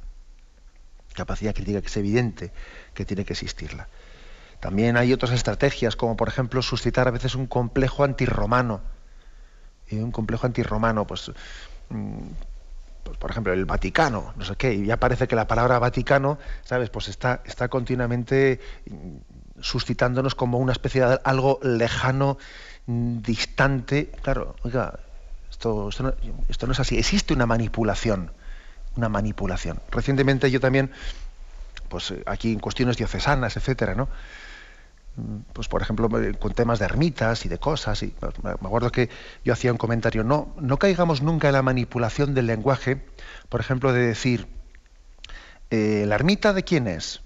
Capacidad 1.13 1.53
crítica 1.53 1.81
que 1.81 1.87
es 1.89 1.97
evidente 1.97 2.51
que 2.95 3.05
tiene 3.05 3.25
que 3.25 3.33
existirla. 3.33 3.89
También 4.59 4.97
hay 4.97 5.13
otras 5.13 5.33
estrategias, 5.33 5.95
como 5.95 6.17
por 6.17 6.29
ejemplo 6.29 6.63
suscitar 6.63 7.07
a 7.07 7.11
veces 7.11 7.35
un 7.35 7.45
complejo 7.45 8.03
antirromano. 8.03 8.81
Y 9.87 9.97
un 9.97 10.11
complejo 10.11 10.47
antirromano, 10.47 11.05
pues 11.05 11.31
mm, 11.89 12.29
por 13.15 13.31
ejemplo, 13.31 13.53
el 13.53 13.65
Vaticano, 13.65 14.33
no 14.35 14.45
sé 14.45 14.55
qué, 14.55 14.73
y 14.73 14.85
ya 14.85 14.97
parece 14.97 15.27
que 15.27 15.35
la 15.35 15.47
palabra 15.47 15.79
Vaticano, 15.79 16.37
¿sabes? 16.63 16.89
Pues 16.89 17.07
está, 17.07 17.41
está 17.45 17.67
continuamente 17.67 18.59
mm, 18.89 19.61
suscitándonos 19.61 20.35
como 20.35 20.57
una 20.57 20.71
especie 20.71 21.05
de 21.05 21.19
algo 21.23 21.59
lejano, 21.63 22.37
mm, 22.85 23.19
distante. 23.21 24.11
Claro, 24.21 24.55
oiga, 24.63 24.99
esto, 25.49 25.89
esto, 25.89 26.03
no, 26.03 26.13
esto 26.49 26.67
no 26.67 26.73
es 26.73 26.79
así. 26.79 26.97
Existe 26.97 27.33
una 27.33 27.45
manipulación, 27.45 28.31
una 28.95 29.09
manipulación. 29.09 29.79
Recientemente 29.91 30.51
yo 30.51 30.59
también, 30.59 30.91
pues 31.89 32.13
aquí 32.25 32.53
en 32.53 32.59
cuestiones 32.59 32.97
diocesanas, 32.97 33.57
etcétera, 33.57 33.95
¿no? 33.95 34.09
Pues 35.53 35.67
por 35.67 35.81
ejemplo 35.81 36.09
con 36.39 36.53
temas 36.53 36.79
de 36.79 36.85
ermitas 36.85 37.45
y 37.45 37.49
de 37.49 37.57
cosas 37.57 38.03
y 38.03 38.13
me 38.43 38.51
acuerdo 38.51 38.91
que 38.91 39.09
yo 39.43 39.53
hacía 39.53 39.71
un 39.71 39.77
comentario 39.77 40.23
no 40.23 40.53
no 40.59 40.77
caigamos 40.77 41.21
nunca 41.21 41.47
en 41.47 41.53
la 41.53 41.63
manipulación 41.63 42.33
del 42.33 42.47
lenguaje 42.47 43.03
por 43.49 43.59
ejemplo 43.59 43.93
de 43.93 44.05
decir 44.05 44.47
eh, 45.71 46.05
la 46.07 46.15
ermita 46.15 46.53
de 46.53 46.63
quién 46.63 46.87
es 46.87 47.21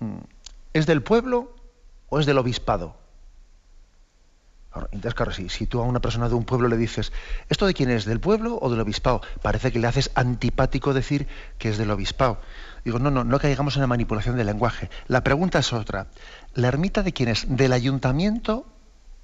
mm, 0.00 0.18
es 0.72 0.86
del 0.86 1.02
pueblo 1.02 1.54
o 2.08 2.18
es 2.18 2.26
del 2.26 2.38
obispado 2.38 2.96
entonces, 4.84 5.14
claro, 5.14 5.32
si, 5.32 5.48
si, 5.48 5.66
tú 5.66 5.80
a 5.80 5.84
una 5.84 6.00
persona 6.00 6.28
de 6.28 6.34
un 6.34 6.44
pueblo 6.44 6.68
le 6.68 6.76
dices, 6.76 7.12
¿esto 7.48 7.66
de 7.66 7.74
quién 7.74 7.90
es? 7.90 8.04
¿Del 8.04 8.20
pueblo 8.20 8.58
o 8.60 8.70
del 8.70 8.80
obispado? 8.80 9.20
Parece 9.42 9.72
que 9.72 9.78
le 9.78 9.86
haces 9.86 10.10
antipático 10.14 10.94
decir 10.94 11.26
que 11.58 11.68
es 11.68 11.78
del 11.78 11.90
obispado. 11.90 12.40
Digo, 12.84 12.98
no, 12.98 13.10
no, 13.10 13.24
no 13.24 13.38
caigamos 13.38 13.76
en 13.76 13.80
la 13.80 13.86
manipulación 13.86 14.36
del 14.36 14.46
lenguaje. 14.46 14.90
La 15.08 15.24
pregunta 15.24 15.58
es 15.58 15.72
otra. 15.72 16.06
¿La 16.54 16.68
ermita 16.68 17.02
de 17.02 17.12
quién 17.12 17.28
es? 17.28 17.44
¿Del 17.48 17.72
ayuntamiento 17.72 18.66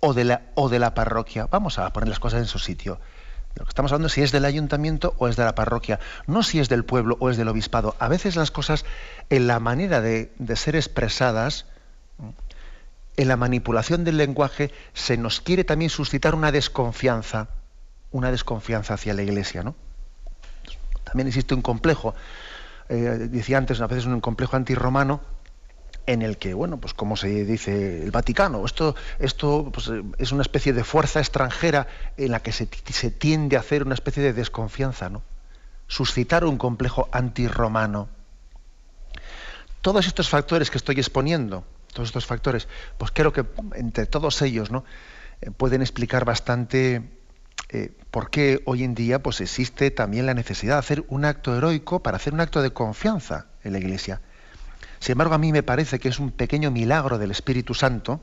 o 0.01 0.15
de 0.15 0.25
la, 0.25 0.43
o 0.55 0.69
de 0.69 0.79
la 0.79 0.95
parroquia? 0.95 1.47
Vamos 1.51 1.79
a 1.79 1.93
poner 1.93 2.09
las 2.09 2.19
cosas 2.19 2.41
en 2.41 2.47
su 2.47 2.59
sitio. 2.59 2.99
Lo 3.55 3.65
que 3.65 3.69
estamos 3.69 3.93
hablando 3.93 4.07
es 4.07 4.15
si 4.15 4.23
es 4.23 4.33
del 4.33 4.47
ayuntamiento 4.47 5.15
o 5.19 5.29
es 5.29 5.37
de 5.37 5.45
la 5.45 5.55
parroquia, 5.55 6.01
no 6.27 6.43
si 6.43 6.59
es 6.59 6.69
del 6.69 6.85
pueblo 6.85 7.17
o 7.21 7.31
es 7.31 7.37
del 7.37 7.49
obispado. 7.49 7.95
A 7.99 8.09
veces 8.09 8.35
las 8.35 8.51
cosas, 8.51 8.85
en 9.31 9.47
la 9.47 9.61
manera 9.61 10.01
de, 10.01 10.33
de 10.39 10.57
ser 10.57 10.75
expresadas, 10.75 11.67
en 13.17 13.29
la 13.29 13.37
manipulación 13.37 14.05
del 14.05 14.17
lenguaje, 14.17 14.73
se 14.95 15.17
nos 15.17 15.41
quiere 15.41 15.65
también 15.65 15.91
suscitar 15.91 16.35
una 16.35 16.53
desconfianza, 16.53 17.49
una 18.11 18.31
desconfianza 18.31 18.95
hacia 18.95 19.15
la 19.15 19.23
Iglesia, 19.23 19.63
¿no? 19.63 19.75
También 21.05 21.29
existe 21.29 21.55
un 21.55 21.63
complejo 21.63 22.15
eh, 22.89 23.29
decía 23.31 23.59
antes, 23.59 23.81
a 23.81 23.87
veces 23.87 24.05
un 24.05 24.21
complejo 24.21 24.57
antirromano, 24.57 25.23
en 26.05 26.21
el 26.21 26.37
que, 26.37 26.53
bueno, 26.53 26.79
pues 26.79 26.93
como 26.95 27.17
se 27.17 27.45
dice 27.45 28.03
el 28.03 28.11
Vaticano, 28.11 28.67
esto, 28.67 28.97
esto 29.19 29.71
pues, 29.73 29.91
es 30.19 30.33
una 30.33 30.43
especie 30.43 30.73
de 30.75 30.85
fuerza 30.85 31.21
extranjera 31.21 31.87
en 32.19 32.33
la 32.33 32.41
que 32.41 32.53
se, 32.53 32.67
tiende 32.67 33.57
a 33.57 33.61
hacer 33.61 33.85
una 33.85 33.95
especie 33.95 34.23
de 34.23 34.35
desconfianza, 34.35 35.09
¿no? 35.09 35.23
Suscitar 35.87 36.45
un 36.45 36.59
complejo 36.59 37.09
antirromano. 37.13 38.09
Todos 39.81 40.07
estos 40.07 40.29
factores 40.29 40.71
que 40.71 40.79
estoy 40.79 40.97
exponiendo, 40.97 41.65
todos 41.93 42.09
estos 42.09 42.27
factores, 42.27 42.69
pues 42.99 43.13
creo 43.13 43.33
que 43.33 43.45
entre 43.75 44.07
todos 44.07 44.41
ellos, 44.43 44.71
¿no? 44.71 44.85
Eh, 45.41 45.51
pueden 45.51 45.83
explicar 45.83 46.25
bastante 46.25 47.03
eh, 47.69 47.91
por 48.11 48.31
qué 48.31 48.63
hoy 48.67 48.85
en 48.85 48.95
día 48.95 49.23
pues, 49.23 49.41
existe 49.41 49.91
también 49.91 50.27
la 50.27 50.35
necesidad 50.35 50.75
de 50.75 50.79
hacer 50.81 51.05
un 51.09 51.25
acto 51.25 51.57
heroico 51.57 52.03
para 52.03 52.17
hacer 52.17 52.33
un 52.33 52.41
acto 52.41 52.63
de 52.63 52.71
confianza 52.71 53.47
en 53.65 53.73
la 53.73 53.79
Iglesia. 53.79 54.21
Sin 55.01 55.13
embargo, 55.13 55.35
a 55.35 55.39
mí 55.39 55.53
me 55.53 55.63
parece 55.63 55.99
que 55.99 56.09
es 56.09 56.19
un 56.19 56.31
pequeño 56.31 56.71
milagro 56.71 57.19
del 57.19 57.31
Espíritu 57.31 57.75
Santo 57.75 58.21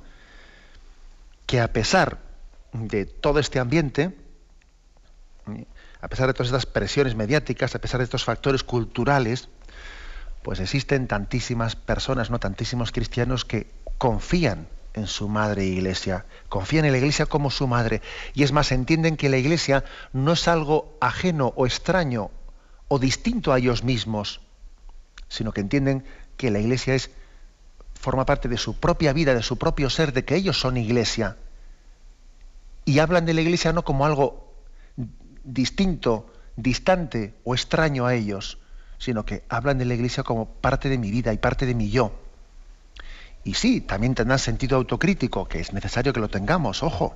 que 1.46 1.60
a 1.60 1.74
pesar 1.74 2.20
de 2.74 3.06
todo 3.06 3.40
este 3.40 3.60
ambiente, 3.60 4.16
a 6.00 6.08
pesar 6.08 6.28
de 6.28 6.34
todas 6.34 6.48
estas 6.48 6.66
presiones 6.66 7.16
mediáticas, 7.16 7.76
a 7.76 7.80
pesar 7.80 7.98
de 7.98 8.04
estos 8.06 8.24
factores 8.24 8.64
culturales, 8.64 9.50
pues 10.50 10.62
existen 10.62 11.08
tantísimas 11.08 11.76
personas, 11.76 12.32
no 12.32 12.40
tantísimos 12.40 12.92
cristianos 12.92 13.46
que 13.46 13.68
confían 14.00 14.68
en 14.96 15.06
su 15.06 15.30
madre 15.30 15.64
iglesia, 15.66 16.26
confían 16.48 16.86
en 16.86 16.92
la 16.92 16.98
iglesia 16.98 17.28
como 17.28 17.52
su 17.52 17.68
madre. 17.68 18.02
Y 18.34 18.42
es 18.42 18.52
más, 18.52 18.72
entienden 18.72 19.16
que 19.16 19.30
la 19.30 19.38
iglesia 19.38 19.84
no 20.12 20.32
es 20.32 20.48
algo 20.48 20.98
ajeno 21.02 21.54
o 21.56 21.68
extraño 21.68 22.32
o 22.88 22.98
distinto 22.98 23.54
a 23.54 23.60
ellos 23.60 23.84
mismos, 23.84 24.42
sino 25.28 25.52
que 25.52 25.62
entienden 25.62 26.04
que 26.36 26.50
la 26.50 26.58
iglesia 26.58 26.96
es 26.96 27.12
forma 27.94 28.26
parte 28.26 28.50
de 28.50 28.58
su 28.58 28.80
propia 28.80 29.14
vida, 29.14 29.36
de 29.36 29.44
su 29.44 29.60
propio 29.60 29.92
ser, 29.92 30.14
de 30.14 30.26
que 30.26 30.36
ellos 30.36 30.60
son 30.60 30.78
iglesia. 30.78 31.38
Y 32.86 32.98
hablan 32.98 33.28
de 33.28 33.36
la 33.36 33.42
iglesia 33.42 33.72
no 33.72 33.84
como 33.84 34.04
algo 34.04 34.52
distinto, 35.44 36.34
distante 36.56 37.36
o 37.44 37.54
extraño 37.54 38.08
a 38.08 38.16
ellos, 38.16 38.58
sino 39.00 39.26
que 39.26 39.44
hablan 39.50 39.78
de 39.80 39.86
la 39.86 39.96
iglesia 39.96 40.24
como 40.24 40.46
parte 40.46 40.90
de 40.90 40.98
mi 40.98 41.10
vida 41.10 41.34
y 41.34 41.38
parte 41.38 41.66
de 41.66 41.74
mi 41.74 41.90
yo. 41.90 42.12
Y 43.44 43.56
sí, 43.56 43.82
también 43.82 44.14
tendrán 44.14 44.38
sentido 44.38 44.78
autocrítico, 44.78 45.48
que 45.48 45.60
es 45.60 45.74
necesario 45.74 46.14
que 46.14 46.20
lo 46.20 46.28
tengamos, 46.28 46.84
ojo, 46.84 47.16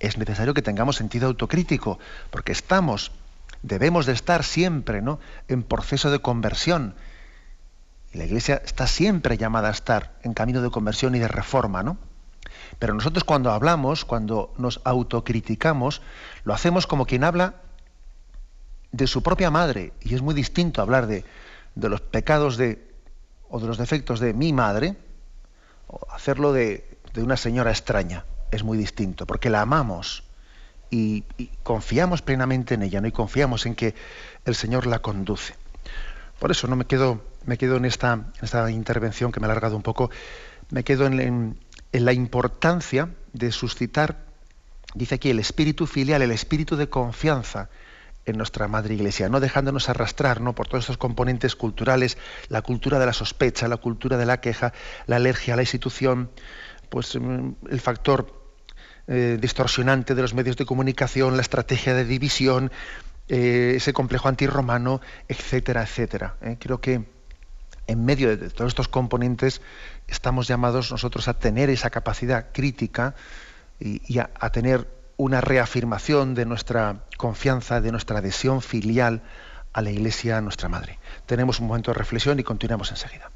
es 0.00 0.18
necesario 0.18 0.52
que 0.52 0.62
tengamos 0.62 0.96
sentido 0.96 1.28
autocrítico, 1.28 1.98
porque 2.30 2.52
estamos, 2.52 3.12
debemos 3.62 4.06
de 4.06 4.12
estar 4.12 4.44
siempre 4.44 5.00
¿no? 5.00 5.20
en 5.48 5.62
proceso 5.62 6.10
de 6.10 6.18
conversión. 6.18 6.94
Y 8.12 8.18
la 8.18 8.24
Iglesia 8.24 8.60
está 8.64 8.88
siempre 8.88 9.38
llamada 9.38 9.68
a 9.68 9.72
estar 9.72 10.18
en 10.24 10.34
camino 10.34 10.60
de 10.62 10.70
conversión 10.70 11.14
y 11.14 11.20
de 11.20 11.28
reforma, 11.28 11.82
¿no? 11.84 11.96
Pero 12.80 12.94
nosotros 12.94 13.22
cuando 13.24 13.52
hablamos, 13.52 14.04
cuando 14.04 14.52
nos 14.56 14.80
autocriticamos, 14.84 16.02
lo 16.44 16.54
hacemos 16.54 16.86
como 16.86 17.06
quien 17.06 17.22
habla 17.22 17.54
de 18.92 19.06
su 19.06 19.22
propia 19.22 19.50
madre. 19.50 19.92
Y 20.00 20.14
es 20.14 20.22
muy 20.22 20.34
distinto 20.34 20.82
hablar 20.82 21.06
de, 21.06 21.24
de 21.74 21.88
los 21.88 22.00
pecados 22.00 22.56
de, 22.56 22.90
o 23.48 23.60
de 23.60 23.66
los 23.66 23.78
defectos 23.78 24.20
de 24.20 24.32
mi 24.32 24.52
madre, 24.52 24.96
hacerlo 26.10 26.52
de, 26.52 26.98
una 27.16 27.36
señora 27.36 27.70
extraña 27.70 28.24
es 28.50 28.62
muy 28.62 28.78
distinto, 28.78 29.26
porque 29.26 29.50
la 29.50 29.60
amamos 29.62 30.24
y, 30.90 31.24
confiamos 31.62 32.22
plenamente 32.22 32.74
en 32.74 32.82
ella, 32.82 33.00
¿no? 33.00 33.08
y 33.08 33.12
confiamos 33.12 33.66
en 33.66 33.74
que 33.74 33.94
el 34.44 34.54
Señor 34.54 34.86
la 34.86 35.00
conduce. 35.00 35.54
Por 36.38 36.50
eso 36.50 36.66
no 36.66 36.76
me 36.76 36.84
quedo, 36.86 37.22
me 37.44 37.58
quedo 37.58 37.76
en 37.76 37.84
esta, 37.84 38.32
esta 38.40 38.70
intervención 38.70 39.30
que 39.30 39.40
me 39.40 39.46
ha 39.46 39.50
alargado 39.50 39.76
un 39.76 39.82
poco, 39.82 40.10
me 40.70 40.84
quedo 40.84 41.06
en, 41.06 41.58
en 41.92 42.04
la 42.04 42.12
importancia 42.12 43.10
de 43.32 43.52
suscitar, 43.52 44.24
dice 44.94 45.16
aquí, 45.16 45.30
el 45.30 45.38
espíritu 45.38 45.86
filial, 45.86 46.22
el 46.22 46.32
espíritu 46.32 46.76
de 46.76 46.88
confianza 46.88 47.68
en 48.30 48.38
nuestra 48.38 48.68
madre 48.68 48.94
iglesia, 48.94 49.28
no 49.28 49.40
dejándonos 49.40 49.88
arrastrar 49.88 50.40
¿no? 50.40 50.54
por 50.54 50.68
todos 50.68 50.84
estos 50.84 50.96
componentes 50.98 51.56
culturales, 51.56 52.18
la 52.48 52.62
cultura 52.62 52.98
de 52.98 53.06
la 53.06 53.12
sospecha, 53.12 53.68
la 53.68 53.76
cultura 53.76 54.16
de 54.16 54.26
la 54.26 54.40
queja, 54.40 54.72
la 55.06 55.16
alergia 55.16 55.54
a 55.54 55.56
la 55.56 55.62
institución, 55.62 56.30
pues 56.88 57.16
mm, 57.16 57.50
el 57.70 57.80
factor 57.80 58.40
eh, 59.06 59.38
distorsionante 59.40 60.14
de 60.14 60.22
los 60.22 60.34
medios 60.34 60.56
de 60.56 60.64
comunicación, 60.64 61.36
la 61.36 61.42
estrategia 61.42 61.94
de 61.94 62.04
división, 62.04 62.70
eh, 63.28 63.74
ese 63.76 63.92
complejo 63.92 64.28
antirromano, 64.28 65.00
etcétera, 65.28 65.82
etcétera. 65.82 66.36
¿eh? 66.42 66.56
Creo 66.58 66.80
que 66.80 67.04
en 67.86 68.04
medio 68.04 68.36
de 68.36 68.50
todos 68.50 68.68
estos 68.68 68.88
componentes 68.88 69.62
estamos 70.06 70.46
llamados 70.46 70.90
nosotros 70.92 71.26
a 71.28 71.38
tener 71.38 71.70
esa 71.70 71.90
capacidad 71.90 72.46
crítica 72.52 73.14
y, 73.80 74.18
a 74.18 74.50
tener 74.52 74.99
una 75.20 75.42
reafirmación 75.42 76.34
de 76.34 76.46
nuestra 76.46 77.04
confianza, 77.18 77.82
de 77.82 77.92
nuestra 77.92 78.20
adhesión 78.20 78.62
filial 78.62 79.20
a 79.74 79.82
la 79.82 79.90
Iglesia, 79.90 80.40
nuestra 80.40 80.70
Madre. 80.70 80.98
Tenemos 81.26 81.60
un 81.60 81.66
momento 81.66 81.90
de 81.90 81.98
reflexión 81.98 82.40
y 82.40 82.42
continuamos 82.42 82.90
enseguida. 82.90 83.30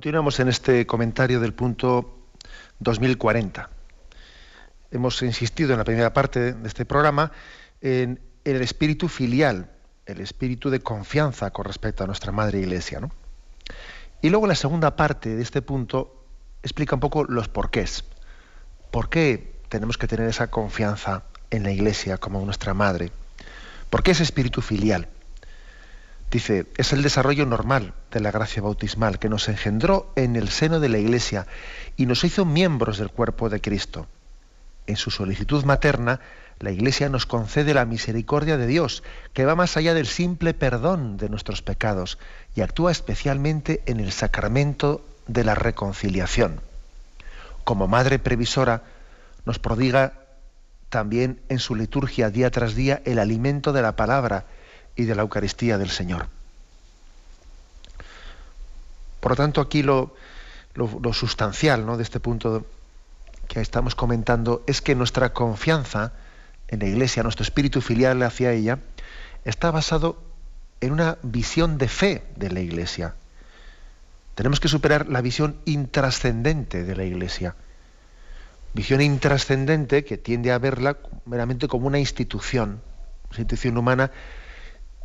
Continuamos 0.00 0.40
en 0.40 0.48
este 0.48 0.86
comentario 0.86 1.40
del 1.40 1.52
punto 1.52 2.24
2040. 2.78 3.68
Hemos 4.92 5.20
insistido 5.20 5.72
en 5.72 5.78
la 5.78 5.84
primera 5.84 6.14
parte 6.14 6.54
de 6.54 6.66
este 6.66 6.86
programa 6.86 7.32
en, 7.82 8.18
el 8.44 8.62
espíritu 8.62 9.08
filial, 9.08 9.70
el 10.06 10.22
espíritu 10.22 10.70
de 10.70 10.80
confianza 10.80 11.50
con 11.50 11.66
respecto 11.66 12.02
a 12.02 12.06
nuestra 12.06 12.32
Madre 12.32 12.60
Iglesia. 12.60 13.02
Y 14.22 14.30
luego 14.30 14.46
la 14.46 14.54
segunda 14.54 14.96
parte 14.96 15.36
de 15.36 15.42
este 15.42 15.60
punto 15.60 16.24
explica 16.62 16.94
un 16.94 17.00
poco 17.00 17.24
los 17.24 17.48
porqués. 17.48 18.04
¿Por 18.90 19.10
qué 19.10 19.60
tenemos 19.68 19.98
que 19.98 20.06
tener 20.06 20.30
esa 20.30 20.50
confianza 20.50 21.24
en 21.50 21.62
la 21.62 21.72
Iglesia 21.72 22.16
como 22.16 22.42
nuestra 22.42 22.72
Madre? 22.72 23.12
¿Por 23.90 24.02
qué 24.02 24.12
ese 24.12 24.22
espíritu 24.22 24.62
filial? 24.62 25.08
Dice, 26.30 26.66
es 26.76 26.92
el 26.92 27.02
desarrollo 27.02 27.44
normal 27.44 27.92
de 28.12 28.20
la 28.20 28.30
gracia 28.30 28.62
bautismal 28.62 29.18
que 29.18 29.28
nos 29.28 29.48
engendró 29.48 30.12
en 30.14 30.36
el 30.36 30.48
seno 30.48 30.78
de 30.78 30.88
la 30.88 30.98
Iglesia 30.98 31.46
y 31.96 32.06
nos 32.06 32.22
hizo 32.22 32.44
miembros 32.44 32.98
del 32.98 33.10
cuerpo 33.10 33.48
de 33.48 33.60
Cristo. 33.60 34.06
En 34.86 34.96
su 34.96 35.10
solicitud 35.10 35.64
materna, 35.64 36.20
la 36.60 36.70
Iglesia 36.70 37.08
nos 37.08 37.26
concede 37.26 37.74
la 37.74 37.84
misericordia 37.84 38.56
de 38.56 38.66
Dios, 38.66 39.02
que 39.32 39.44
va 39.44 39.56
más 39.56 39.76
allá 39.76 39.92
del 39.92 40.06
simple 40.06 40.54
perdón 40.54 41.16
de 41.16 41.28
nuestros 41.28 41.62
pecados 41.62 42.18
y 42.54 42.60
actúa 42.60 42.92
especialmente 42.92 43.82
en 43.86 43.98
el 43.98 44.12
sacramento 44.12 45.04
de 45.26 45.42
la 45.42 45.54
reconciliación. 45.54 46.60
Como 47.64 47.88
Madre 47.88 48.18
Previsora, 48.18 48.82
nos 49.46 49.58
prodiga 49.58 50.12
también 50.90 51.40
en 51.48 51.58
su 51.58 51.74
liturgia 51.74 52.30
día 52.30 52.50
tras 52.50 52.74
día 52.74 53.00
el 53.04 53.18
alimento 53.18 53.72
de 53.72 53.82
la 53.82 53.96
palabra, 53.96 54.44
y 54.96 55.04
de 55.04 55.14
la 55.14 55.22
Eucaristía 55.22 55.78
del 55.78 55.90
Señor. 55.90 56.28
Por 59.20 59.32
lo 59.32 59.36
tanto, 59.36 59.60
aquí 59.60 59.82
lo, 59.82 60.14
sustancial 61.12 61.84
¿no? 61.84 61.96
de 61.96 62.02
este 62.02 62.20
punto 62.20 62.66
que 63.48 63.60
estamos 63.60 63.94
comentando 63.94 64.62
es 64.66 64.80
que 64.80 64.94
nuestra 64.94 65.32
confianza 65.32 66.12
en 66.68 66.80
la 66.80 66.86
Iglesia, 66.86 67.22
nuestro 67.22 67.42
espíritu 67.42 67.80
filial 67.80 68.22
hacia 68.22 68.52
ella, 68.52 68.78
está 69.44 69.70
basado 69.70 70.22
en 70.80 70.92
una 70.92 71.18
visión 71.22 71.76
de 71.76 71.88
fe 71.88 72.24
de 72.36 72.50
la 72.50 72.60
Iglesia. 72.60 73.14
Tenemos 74.34 74.60
que 74.60 74.68
superar 74.68 75.08
la 75.08 75.20
visión 75.20 75.56
intrascendente 75.64 76.84
de 76.84 76.96
la 76.96 77.04
Iglesia. 77.04 77.56
Visión 78.72 79.00
intrascendente 79.00 80.04
que 80.04 80.16
tiende 80.16 80.52
a 80.52 80.58
verla 80.58 80.96
meramente 81.26 81.68
como 81.68 81.88
una 81.88 81.98
institución, 81.98 82.80
una 83.30 83.38
institución 83.38 83.76
humana 83.76 84.12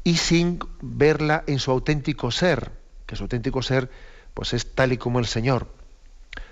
y 0.05 0.17
sin 0.17 0.59
verla 0.81 1.43
en 1.47 1.59
su 1.59 1.71
auténtico 1.71 2.31
ser, 2.31 2.71
que 3.05 3.17
su 3.17 3.23
auténtico 3.23 3.61
ser 3.61 3.89
pues 4.33 4.53
es 4.53 4.73
tal 4.73 4.93
y 4.93 4.97
como 4.97 5.19
el 5.19 5.25
Señor 5.25 5.67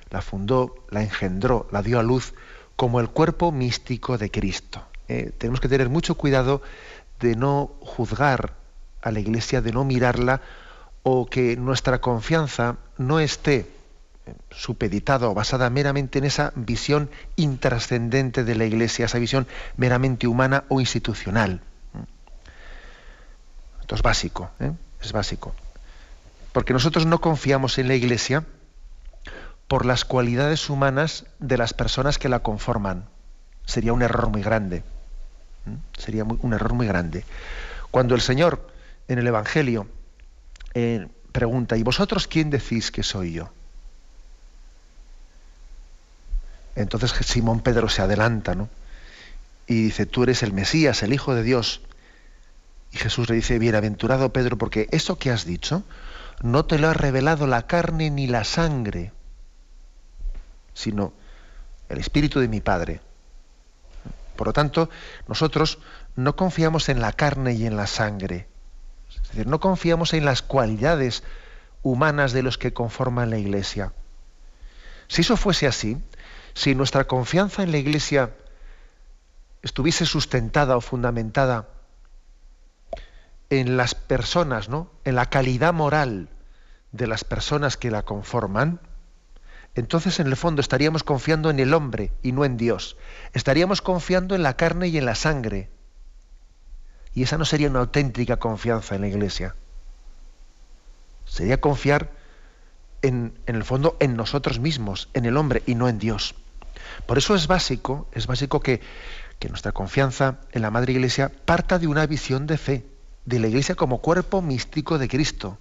la 0.09 0.21
fundó, 0.21 0.75
la 0.89 1.03
engendró, 1.03 1.67
la 1.71 1.83
dio 1.83 1.99
a 1.99 2.03
luz 2.03 2.33
como 2.75 2.99
el 2.99 3.09
cuerpo 3.09 3.51
místico 3.51 4.17
de 4.17 4.31
Cristo. 4.31 4.83
Eh, 5.07 5.31
tenemos 5.37 5.61
que 5.61 5.69
tener 5.69 5.89
mucho 5.89 6.15
cuidado 6.15 6.61
de 7.19 7.35
no 7.35 7.71
juzgar 7.79 8.55
a 9.01 9.11
la 9.11 9.19
Iglesia, 9.19 9.61
de 9.61 9.71
no 9.71 9.85
mirarla 9.85 10.41
o 11.03 11.27
que 11.27 11.55
nuestra 11.55 12.01
confianza 12.01 12.77
no 12.97 13.19
esté 13.19 13.67
eh, 14.25 14.33
supeditada 14.49 15.29
o 15.29 15.35
basada 15.35 15.69
meramente 15.69 16.17
en 16.17 16.25
esa 16.25 16.53
visión 16.55 17.09
intrascendente 17.35 18.43
de 18.43 18.55
la 18.55 18.65
Iglesia, 18.65 19.05
esa 19.05 19.19
visión 19.19 19.45
meramente 19.77 20.25
humana 20.25 20.63
o 20.69 20.79
institucional. 20.79 21.61
Es 23.93 24.01
básico, 24.01 24.49
¿eh? 24.59 24.71
es 25.01 25.11
básico. 25.11 25.53
Porque 26.51 26.73
nosotros 26.73 27.05
no 27.05 27.21
confiamos 27.21 27.77
en 27.77 27.87
la 27.87 27.95
Iglesia 27.95 28.43
por 29.67 29.85
las 29.85 30.03
cualidades 30.03 30.69
humanas 30.69 31.25
de 31.39 31.57
las 31.57 31.73
personas 31.73 32.17
que 32.17 32.27
la 32.27 32.39
conforman. 32.39 33.05
Sería 33.65 33.93
un 33.93 34.01
error 34.01 34.29
muy 34.29 34.41
grande. 34.41 34.83
Sería 35.97 36.23
un 36.23 36.53
error 36.53 36.73
muy 36.73 36.87
grande. 36.87 37.23
Cuando 37.91 38.15
el 38.15 38.21
Señor 38.21 38.67
en 39.07 39.19
el 39.19 39.27
Evangelio 39.27 39.87
eh, 40.73 41.07
pregunta, 41.31 41.77
¿y 41.77 41.83
vosotros 41.83 42.27
quién 42.27 42.49
decís 42.49 42.91
que 42.91 43.03
soy 43.03 43.33
yo? 43.33 43.51
Entonces 46.75 47.11
Simón 47.11 47.59
Pedro 47.59 47.89
se 47.89 48.01
adelanta, 48.01 48.55
¿no? 48.55 48.69
Y 49.67 49.83
dice, 49.83 50.07
tú 50.07 50.23
eres 50.23 50.41
el 50.41 50.51
Mesías, 50.51 51.03
el 51.03 51.13
Hijo 51.13 51.35
de 51.35 51.43
Dios. 51.43 51.81
Y 52.93 52.97
Jesús 52.97 53.27
le 53.27 53.35
dice, 53.35 53.57
bienaventurado 53.57 54.31
Pedro, 54.31 54.57
porque 54.57 54.87
eso 54.91 55.17
que 55.17 55.31
has 55.31 55.45
dicho 55.45 55.83
no 56.43 56.65
te 56.65 56.77
lo 56.77 56.89
ha 56.89 56.93
revelado 56.93 57.47
la 57.47 57.65
carne 57.65 58.11
ni 58.11 58.27
la 58.27 58.43
sangre, 58.43 59.11
sino 60.75 61.13
el 61.89 61.97
Espíritu 61.97 62.39
de 62.39 62.47
mi 62.47 62.61
Padre. 62.61 63.01
Por 64.35 64.47
lo 64.47 64.53
tanto, 64.53 64.91
nosotros 65.27 65.79
no 66.15 66.35
confiamos 66.35 66.87
en 66.87 67.01
la 67.01 67.13
carne 67.13 67.53
y 67.53 67.65
en 67.65 67.77
la 67.77 67.87
sangre. 67.87 68.47
Es 69.09 69.29
decir, 69.29 69.47
no 69.47 69.59
confiamos 69.59 70.13
en 70.13 70.25
las 70.25 70.43
cualidades 70.43 71.23
humanas 71.81 72.31
de 72.31 72.43
los 72.43 72.59
que 72.59 72.73
conforman 72.73 73.31
la 73.31 73.39
Iglesia. 73.39 73.91
Si 75.07 75.21
eso 75.21 75.35
fuese 75.35 75.65
así, 75.65 75.97
si 76.53 76.75
nuestra 76.75 77.05
confianza 77.05 77.63
en 77.63 77.71
la 77.71 77.77
Iglesia 77.77 78.35
estuviese 79.63 80.05
sustentada 80.05 80.77
o 80.77 80.81
fundamentada 80.81 81.72
en 83.59 83.77
las 83.77 83.95
personas, 83.95 84.69
¿no? 84.69 84.91
en 85.03 85.15
la 85.15 85.29
calidad 85.29 85.73
moral 85.73 86.29
de 86.91 87.07
las 87.07 87.23
personas 87.23 87.77
que 87.77 87.91
la 87.91 88.03
conforman, 88.03 88.79
entonces 89.75 90.19
en 90.19 90.27
el 90.27 90.35
fondo 90.35 90.61
estaríamos 90.61 91.03
confiando 91.03 91.49
en 91.49 91.59
el 91.59 91.73
hombre 91.73 92.11
y 92.21 92.31
no 92.31 92.45
en 92.45 92.57
Dios. 92.57 92.95
Estaríamos 93.33 93.81
confiando 93.81 94.35
en 94.35 94.43
la 94.43 94.55
carne 94.55 94.87
y 94.87 94.97
en 94.97 95.05
la 95.05 95.15
sangre. 95.15 95.69
Y 97.15 97.23
esa 97.23 97.37
no 97.37 97.45
sería 97.45 97.69
una 97.69 97.79
auténtica 97.79 98.37
confianza 98.37 98.95
en 98.95 99.01
la 99.01 99.07
iglesia. 99.07 99.55
Sería 101.25 101.59
confiar 101.59 102.11
en, 103.01 103.33
en, 103.47 103.55
el 103.55 103.63
fondo 103.63 103.97
en 103.99 104.15
nosotros 104.15 104.59
mismos, 104.59 105.09
en 105.13 105.25
el 105.25 105.37
hombre 105.37 105.63
y 105.65 105.75
no 105.75 105.89
en 105.89 105.97
Dios. 105.97 106.35
Por 107.07 107.17
eso 107.17 107.33
es 107.35 107.47
básico, 107.47 108.07
es 108.13 108.27
básico 108.27 108.59
que, 108.59 108.81
que 109.39 109.49
nuestra 109.49 109.71
confianza 109.71 110.39
en 110.51 110.61
la 110.61 110.71
Madre 110.71 110.93
Iglesia 110.93 111.31
parta 111.45 111.79
de 111.79 111.87
una 111.87 112.05
visión 112.05 112.45
de 112.45 112.57
fe 112.57 112.85
de 113.25 113.39
la 113.39 113.47
Iglesia 113.47 113.75
como 113.75 113.99
cuerpo 113.99 114.41
místico 114.41 114.97
de 114.97 115.07
Cristo. 115.07 115.57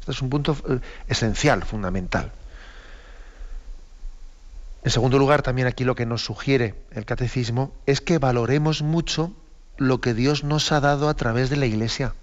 Este 0.00 0.12
es 0.12 0.22
un 0.22 0.30
punto 0.30 0.56
eh, 0.68 0.80
esencial, 1.08 1.64
fundamental. 1.64 2.32
En 4.82 4.90
segundo 4.90 5.18
lugar, 5.18 5.42
también 5.42 5.68
aquí 5.68 5.84
lo 5.84 5.94
que 5.94 6.06
nos 6.06 6.24
sugiere 6.24 6.74
el 6.92 7.04
catecismo 7.04 7.72
es 7.86 8.00
que 8.00 8.18
valoremos 8.18 8.82
mucho 8.82 9.32
lo 9.76 10.00
que 10.00 10.14
Dios 10.14 10.42
nos 10.42 10.72
ha 10.72 10.80
dado 10.80 11.08
a 11.08 11.14
través 11.14 11.50
de 11.50 11.56
la 11.56 11.66
Iglesia. 11.66 12.14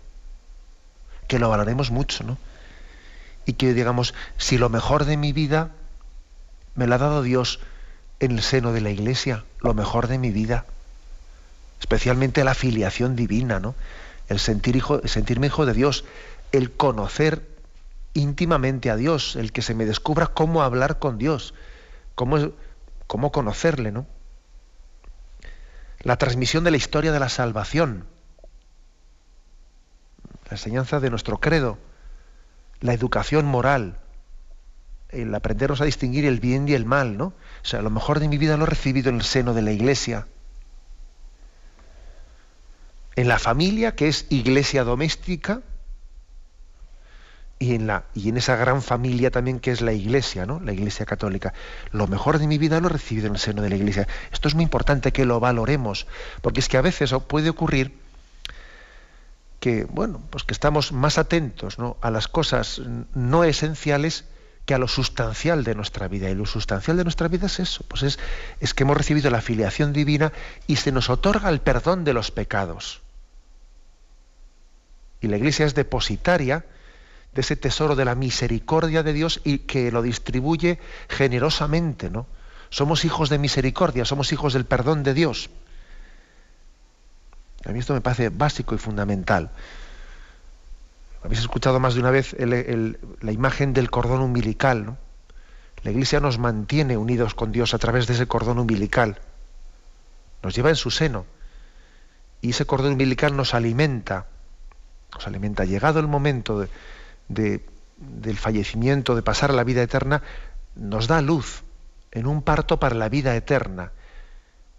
Que 1.28 1.39
lo 1.39 1.50
valoremos 1.50 1.91
mucho, 1.91 2.23
¿no? 2.23 2.38
Y 3.45 3.54
que 3.54 3.73
digamos, 3.73 4.13
si 4.38 4.58
lo 4.58 4.69
mejor 4.69 5.06
de 5.06 5.17
mi 5.17 5.34
vida 5.34 5.71
me 6.76 6.88
lo 6.88 6.95
ha 6.95 6.97
dado 6.97 7.21
Dios 7.21 7.60
en 8.19 8.32
el 8.32 8.41
seno 8.41 8.73
de 8.73 8.82
la 8.82 8.89
Iglesia, 8.89 9.43
lo 9.60 9.73
mejor 9.73 10.08
de 10.08 10.17
mi 10.17 10.32
vida 10.32 10.65
especialmente 11.79 12.43
la 12.43 12.53
filiación 12.53 13.15
divina, 13.15 13.59
¿no? 13.59 13.75
El 14.27 14.39
sentir 14.39 14.75
hijo, 14.75 15.01
sentirme 15.07 15.47
hijo 15.47 15.65
de 15.65 15.73
Dios, 15.73 16.05
el 16.51 16.71
conocer 16.71 17.47
íntimamente 18.13 18.89
a 18.89 18.95
Dios, 18.95 19.35
el 19.35 19.51
que 19.51 19.61
se 19.61 19.73
me 19.75 19.85
descubra 19.85 20.27
cómo 20.27 20.63
hablar 20.63 20.99
con 20.99 21.17
Dios, 21.17 21.53
cómo, 22.15 22.51
cómo 23.05 23.31
conocerle, 23.31 23.91
¿no? 23.91 24.07
La 25.99 26.17
transmisión 26.17 26.63
de 26.63 26.71
la 26.71 26.77
historia 26.77 27.11
de 27.11 27.19
la 27.19 27.29
salvación, 27.29 28.05
la 30.45 30.51
enseñanza 30.51 30.99
de 30.99 31.09
nuestro 31.09 31.39
credo, 31.39 31.77
la 32.79 32.93
educación 32.93 33.45
moral, 33.45 33.99
el 35.09 35.33
aprendernos 35.33 35.81
a 35.81 35.85
distinguir 35.85 36.25
el 36.25 36.39
bien 36.39 36.67
y 36.67 36.73
el 36.73 36.85
mal, 36.85 37.17
¿no? 37.17 37.27
O 37.27 37.65
sea, 37.65 37.81
lo 37.81 37.89
mejor 37.89 38.19
de 38.19 38.27
mi 38.27 38.37
vida 38.37 38.57
lo 38.57 38.63
he 38.63 38.67
recibido 38.67 39.09
en 39.09 39.15
el 39.15 39.23
seno 39.23 39.53
de 39.53 39.61
la 39.61 39.71
iglesia 39.71 40.27
en 43.17 43.27
la 43.27 43.39
familia, 43.39 43.95
que 43.95 44.08
es 44.08 44.27
iglesia 44.30 44.84
doméstica, 44.84 45.62
y 47.60 47.73
en, 47.73 47.88
la, 47.88 48.03
y 48.13 48.30
en 48.30 48.38
esa 48.38 48.56
gran 48.56 48.84
familia 48.84 49.32
también 49.32 49.60
que 49.60 49.71
es 49.71 49.82
la 49.82 49.91
iglesia, 49.91 50.45
¿no? 50.45 50.60
La 50.60 50.71
iglesia 50.71 51.08
católica. 51.08 51.56
Lo 51.91 52.06
mejor 52.06 52.38
de 52.38 52.45
mi 52.45 52.60
vida 52.60 52.80
lo 52.80 52.86
he 52.88 52.91
recibido 52.91 53.25
en 53.25 53.34
el 53.34 53.39
seno 53.39 53.63
de 53.63 53.69
la 53.69 53.75
iglesia. 53.75 54.08
Esto 54.32 54.47
es 54.47 54.53
muy 54.53 54.63
importante 54.63 55.12
que 55.12 55.25
lo 55.25 55.39
valoremos, 55.39 56.06
porque 56.43 56.60
es 56.60 56.69
que 56.69 56.77
a 56.77 56.82
veces 56.84 57.12
puede 57.27 57.49
ocurrir 57.49 57.97
que, 59.60 59.86
bueno, 59.86 60.21
pues 60.30 60.43
que 60.43 60.53
estamos 60.53 60.91
más 60.91 61.17
atentos 61.17 61.77
a 62.01 62.12
las 62.12 62.27
cosas 62.27 62.84
no 63.15 63.43
esenciales 63.43 64.25
que 64.67 64.75
a 64.75 64.77
lo 64.77 64.88
sustancial 64.88 65.63
de 65.63 65.73
nuestra 65.73 66.08
vida. 66.08 66.30
Y 66.30 66.36
lo 66.36 66.45
sustancial 66.45 66.97
de 66.97 67.03
nuestra 67.03 67.30
vida 67.30 67.47
es 67.47 67.60
eso, 67.60 67.84
pues 67.88 68.03
es, 68.03 68.19
es 68.60 68.75
que 68.75 68.84
hemos 68.84 68.95
recibido 68.95 69.32
la 69.32 69.41
filiación 69.41 69.91
divina 69.91 70.32
y 70.67 70.75
se 70.75 70.91
nos 70.91 71.10
otorga 71.10 71.49
el 71.49 71.62
perdón 71.62 72.03
de 72.03 72.13
los 72.13 72.30
pecados 72.30 73.01
y 75.21 75.27
la 75.27 75.38
Iglesia 75.38 75.65
es 75.65 75.75
depositaria 75.75 76.65
de 77.34 77.41
ese 77.41 77.56
tesoro 77.56 77.95
de 77.95 78.06
la 78.06 78.15
misericordia 78.15 79.03
de 79.03 79.13
Dios 79.13 79.41
y 79.43 79.60
que 79.60 79.91
lo 79.91 80.01
distribuye 80.01 80.80
generosamente, 81.08 82.10
¿no? 82.10 82.27
Somos 82.69 83.06
hijos 83.06 83.30
de 83.30 83.38
misericordia, 83.38 84.06
somos 84.06 84.32
hijos 84.34 84.53
del 84.53 84.65
perdón 84.65 85.03
de 85.03 85.13
Dios. 85.13 85.49
A 87.65 87.71
mí 87.71 87.80
esto 87.80 87.93
me 87.93 88.01
parece 88.01 88.30
básico 88.30 88.75
y 88.75 88.77
fundamental. 88.77 89.51
Habéis 91.23 91.41
escuchado 91.41 91.80
más 91.80 91.93
de 91.93 91.99
una 91.99 92.12
vez 92.12 92.36
la 92.39 93.32
imagen 93.32 93.73
del 93.73 93.89
cordón 93.89 94.21
umbilical. 94.21 94.86
¿no? 94.86 94.97
La 95.84 95.91
Iglesia 95.91 96.19
nos 96.19 96.38
mantiene 96.38 96.97
unidos 96.97 97.34
con 97.34 97.51
Dios 97.51 97.73
a 97.73 97.77
través 97.77 98.08
de 98.08 98.13
ese 98.13 98.27
cordón 98.27 98.60
umbilical. 98.60 99.19
Nos 100.43 100.56
lleva 100.56 100.69
en 100.69 100.75
su 100.75 100.91
seno. 100.91 101.25
Y 102.41 102.51
ese 102.51 102.65
cordón 102.65 102.93
umbilical 102.93 103.36
nos 103.36 103.53
alimenta. 103.53 104.27
Nos 105.13 105.27
alimenta. 105.27 105.65
Llegado 105.65 105.99
el 105.99 106.07
momento 106.07 106.67
de, 107.27 107.65
del 107.97 108.37
fallecimiento, 108.37 109.15
de 109.15 109.21
pasar 109.21 109.51
a 109.51 109.53
la 109.53 109.63
vida 109.63 109.81
eterna, 109.81 110.21
nos 110.75 111.07
da 111.07 111.21
luz 111.21 111.63
en 112.11 112.27
un 112.27 112.41
parto 112.41 112.79
para 112.79 112.95
la 112.95 113.09
vida 113.09 113.35
eterna. 113.35 113.91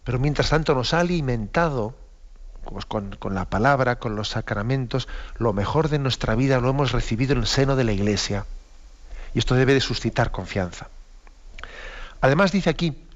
Pero 0.05 0.19
mientras 0.19 0.51
tanto 0.51 0.75
nos 0.75 0.95
ha 0.95 1.01
alimentado 1.01 1.95
pues, 2.65 2.87
con, 2.87 3.17
la 3.31 3.45
palabra, 3.47 3.99
con 3.99 4.17
los 4.17 4.31
sacramentos, 4.31 5.09
lo 5.37 5.53
mejor 5.53 5.89
de 5.89 5.99
nuestra 5.99 6.35
vida 6.35 6.61
lo 6.61 6.71
hemos 6.71 6.93
recibido 6.93 7.33
en 7.33 7.41
el 7.41 7.47
seno 7.47 7.77
de 7.77 7.85
la 7.85 7.93
Iglesia. 7.93 8.47
Y 9.35 9.39
esto 9.39 9.55
debe 9.55 9.75
de 9.75 9.81
suscitar 9.81 10.31
confianza. 10.31 10.89
Además 12.21 12.53
dice 12.53 12.71
aquí, 12.71 13.07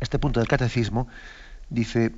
este 0.00 0.18
punto 0.18 0.40
del 0.40 0.48
catecismo, 0.48 1.08
dice 1.68 2.14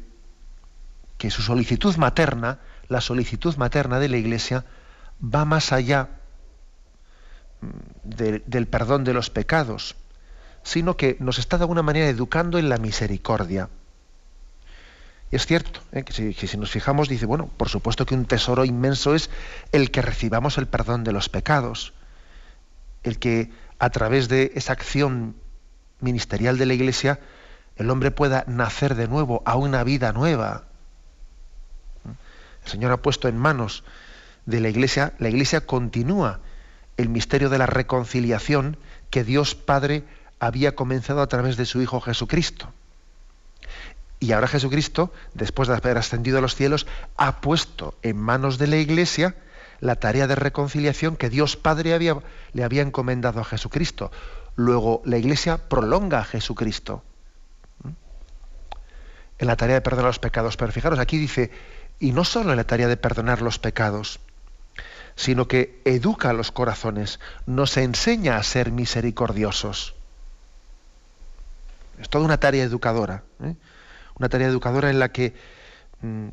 que 1.19 1.31
su 1.31 1.43
solicitud 1.43 1.97
materna, 1.97 2.59
la 2.89 3.01
solicitud 3.01 3.57
materna 3.57 3.99
de 3.99 4.09
la 4.09 4.17
Iglesia, 4.17 4.65
va 5.23 5.45
más 5.45 5.73
allá 5.73 6.09
mm, 7.61 8.11
del 8.47 8.67
perdón 8.67 9.05
de 9.05 9.15
los 9.15 9.31
pecados, 9.31 9.97
sino 10.63 10.97
que 10.97 11.17
nos 11.21 11.39
está 11.39 11.59
de 11.59 11.65
alguna 11.65 11.83
manera 11.83 12.09
educando 12.09 12.59
en 12.59 12.69
la 12.69 12.79
misericordia. 12.79 13.69
Y 15.31 15.37
es 15.37 15.47
cierto, 15.47 15.81
¿eh? 15.93 16.05
que, 16.05 16.13
si, 16.13 16.35
que, 16.35 16.47
si, 16.47 16.57
nos 16.57 16.71
fijamos, 16.71 17.09
dice, 17.09 17.27
bueno, 17.27 17.51
por 17.57 17.69
supuesto 17.69 18.07
que 18.07 18.15
un 18.15 18.27
tesoro 18.27 18.65
inmenso 18.65 19.15
es 19.15 19.31
el 19.73 19.91
que 19.91 20.03
recibamos 20.03 20.57
el 20.59 20.67
perdón 20.67 21.03
de 21.03 21.13
los 21.13 21.29
pecados, 21.29 21.93
el 23.03 23.19
que 23.19 23.51
a 23.79 23.91
través 23.91 24.29
de 24.29 24.53
esa 24.55 24.73
acción 24.73 25.37
ministerial 26.01 26.59
de 26.59 26.67
la 26.67 26.75
Iglesia 26.75 27.21
el 27.77 27.91
hombre 27.91 28.11
pueda 28.11 28.45
nacer 28.47 28.95
de 28.95 29.09
nuevo 29.09 29.43
a 29.45 29.57
una 29.57 29.85
vida 29.85 30.13
nueva. 30.13 30.65
El 32.67 32.73
Señor 32.73 32.93
ha 32.93 32.97
puesto 32.97 33.29
en 33.29 33.39
manos 33.39 33.85
de 34.45 34.61
la 34.61 34.69
Iglesia, 34.69 35.13
la 35.19 35.29
Iglesia 35.29 35.65
continúa 35.67 36.41
el 36.97 37.09
misterio 37.09 37.49
de 37.49 37.59
la 37.59 37.67
reconciliación 37.67 38.77
que 39.11 39.23
Dios 39.23 39.55
Padre 39.55 40.03
había 40.41 40.75
comenzado 40.75 41.23
a 41.23 41.29
través 41.29 41.57
de 41.57 41.65
su 41.65 41.81
Hijo 41.81 42.01
Jesucristo. 42.01 42.73
Y 44.19 44.33
ahora 44.33 44.49
Jesucristo, 44.49 45.13
después 45.35 45.69
de 45.69 45.75
haber 45.75 45.97
ascendido 45.97 46.39
a 46.39 46.41
los 46.41 46.57
cielos, 46.57 46.89
ha 47.17 47.41
puesto 47.41 47.95
en 48.03 48.17
manos 48.17 48.59
de 48.59 48.67
la 48.67 48.77
Iglesia 48.77 49.37
la 49.79 49.97
tarea 49.97 50.27
de 50.27 50.35
reconciliación 50.35 51.17
que 51.17 51.31
Dios 51.31 51.57
Padre 51.57 51.95
había, 51.95 52.17
le 52.53 52.65
había 52.65 52.83
encomendado 52.83 53.41
a 53.41 53.45
Jesucristo. 53.45 54.11
Luego 54.57 55.03
la 55.05 55.19
Iglesia 55.19 55.59
prolonga 55.69 56.19
a 56.19 56.25
Jesucristo 56.25 57.05
en 59.39 59.47
la 59.47 59.57
tarea 59.57 59.77
de 59.77 59.81
perdonar 59.83 60.07
los 60.07 60.19
pecados. 60.19 60.57
Pero 60.57 60.73
fijaros, 60.73 60.99
aquí 60.99 61.19
dice, 61.19 61.51
y 61.99 62.13
no 62.13 62.25
solo 62.25 62.51
en 62.51 62.57
la 62.57 62.65
tarea 62.65 62.89
de 62.89 62.97
perdonar 62.97 63.43
los 63.43 63.59
pecados, 63.59 64.21
sino 65.15 65.49
que 65.49 65.81
educa 65.85 66.31
a 66.31 66.33
los 66.35 66.53
corazones, 66.53 67.21
nos 67.47 67.77
enseña 67.77 68.37
a 68.37 68.43
ser 68.43 68.71
misericordiosos. 68.71 69.95
Es 71.99 72.09
toda 72.11 72.25
una 72.25 72.39
tarea 72.39 72.65
educadora, 72.65 73.23
¿eh? 73.43 73.55
una 74.19 74.29
tarea 74.29 74.49
educadora 74.49 74.91
en 74.91 74.99
la 74.99 75.11
que, 75.11 75.35
mm, 76.03 76.29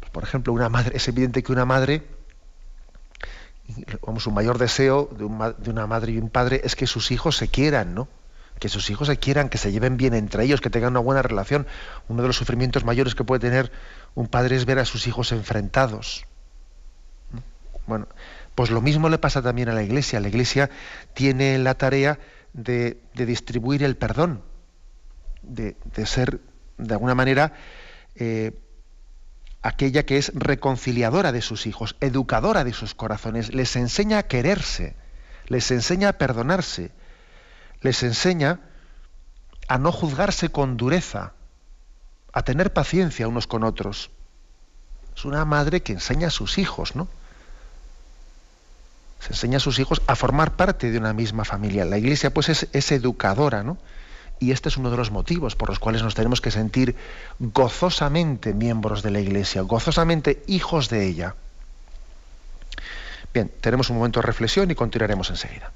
pues, 0.00 0.10
por 0.10 0.24
ejemplo, 0.24 0.52
una 0.52 0.68
madre, 0.68 0.96
es 0.96 1.06
evidente 1.06 1.42
que 1.42 1.52
una 1.52 1.64
madre 1.64 2.02
vamos, 4.06 4.26
un 4.26 4.34
mayor 4.34 4.58
deseo 4.58 5.08
de, 5.16 5.24
una 5.24 5.86
madre 5.86 6.12
y 6.12 6.18
un 6.18 6.30
padre 6.30 6.60
es 6.64 6.76
que 6.76 6.86
sus 6.86 7.10
hijos 7.10 7.36
se 7.36 7.48
quieran, 7.48 7.94
¿no? 7.94 8.08
Que 8.58 8.68
sus 8.68 8.88
hijos 8.90 9.08
se 9.08 9.18
quieran, 9.18 9.48
que 9.48 9.58
se 9.58 9.70
lleven 9.70 9.96
bien 9.96 10.14
entre 10.14 10.44
ellos, 10.44 10.60
que 10.60 10.70
tengan 10.70 10.92
una 10.92 11.00
buena 11.00 11.22
relación. 11.22 11.66
Uno 12.08 12.22
de 12.22 12.28
los 12.28 12.36
sufrimientos 12.36 12.84
mayores 12.84 13.14
que 13.14 13.24
puede 13.24 13.40
tener 13.40 13.70
un 14.16 14.26
padre 14.28 14.56
es 14.56 14.64
ver 14.64 14.80
a 14.80 14.86
sus 14.86 15.06
hijos 15.06 15.30
enfrentados. 15.30 16.24
Bueno, 17.86 18.08
pues 18.54 18.70
lo 18.70 18.80
mismo 18.80 19.10
le 19.10 19.18
pasa 19.18 19.42
también 19.42 19.68
a 19.68 19.74
la 19.74 19.82
Iglesia. 19.82 20.18
La 20.20 20.28
Iglesia 20.28 20.70
tiene 21.14 21.58
la 21.58 21.74
tarea 21.74 22.18
de, 22.54 22.98
distribuir 23.14 23.84
el 23.84 23.96
perdón, 23.96 24.42
de, 25.42 25.76
ser, 26.06 26.40
de 26.78 26.94
alguna 26.94 27.14
manera, 27.14 27.52
eh, 28.14 28.58
aquella 29.60 30.06
que 30.06 30.16
es 30.16 30.32
reconciliadora 30.34 31.30
de 31.30 31.42
sus 31.42 31.66
hijos, 31.66 31.94
educadora 32.00 32.64
de 32.64 32.72
sus 32.72 32.94
corazones, 32.94 33.52
les 33.52 33.76
enseña 33.76 34.18
a 34.18 34.22
quererse, 34.22 34.96
les 35.46 35.70
enseña 35.70 36.08
a 36.08 36.12
perdonarse, 36.14 36.90
les 37.82 38.02
enseña 38.02 38.60
a 39.68 39.76
no 39.76 39.92
juzgarse 39.92 40.48
con 40.48 40.78
dureza, 40.78 41.34
a 42.36 42.42
tener 42.42 42.70
paciencia 42.70 43.26
unos 43.28 43.46
con 43.46 43.64
otros. 43.64 44.10
Es 45.16 45.24
una 45.24 45.46
madre 45.46 45.82
que 45.82 45.94
enseña 45.94 46.28
a 46.28 46.30
sus 46.30 46.58
hijos, 46.58 46.94
¿no? 46.94 47.08
Se 49.20 49.28
enseña 49.28 49.56
a 49.56 49.60
sus 49.60 49.78
hijos 49.78 50.02
a 50.06 50.16
formar 50.16 50.54
parte 50.54 50.90
de 50.90 50.98
una 50.98 51.14
misma 51.14 51.46
familia. 51.46 51.86
La 51.86 51.96
iglesia, 51.96 52.28
pues, 52.28 52.50
es, 52.50 52.68
es 52.74 52.92
educadora, 52.92 53.62
¿no? 53.62 53.78
Y 54.38 54.50
este 54.50 54.68
es 54.68 54.76
uno 54.76 54.90
de 54.90 54.98
los 54.98 55.10
motivos 55.10 55.56
por 55.56 55.70
los 55.70 55.78
cuales 55.78 56.02
nos 56.02 56.14
tenemos 56.14 56.42
que 56.42 56.50
sentir 56.50 56.94
gozosamente 57.40 58.52
miembros 58.52 59.02
de 59.02 59.12
la 59.12 59.20
Iglesia, 59.20 59.62
gozosamente 59.62 60.42
hijos 60.46 60.90
de 60.90 61.06
ella. 61.06 61.36
Bien, 63.32 63.50
tenemos 63.62 63.88
un 63.88 63.96
momento 63.96 64.20
de 64.20 64.26
reflexión 64.26 64.70
y 64.70 64.74
continuaremos 64.74 65.30
enseguida. 65.30 65.72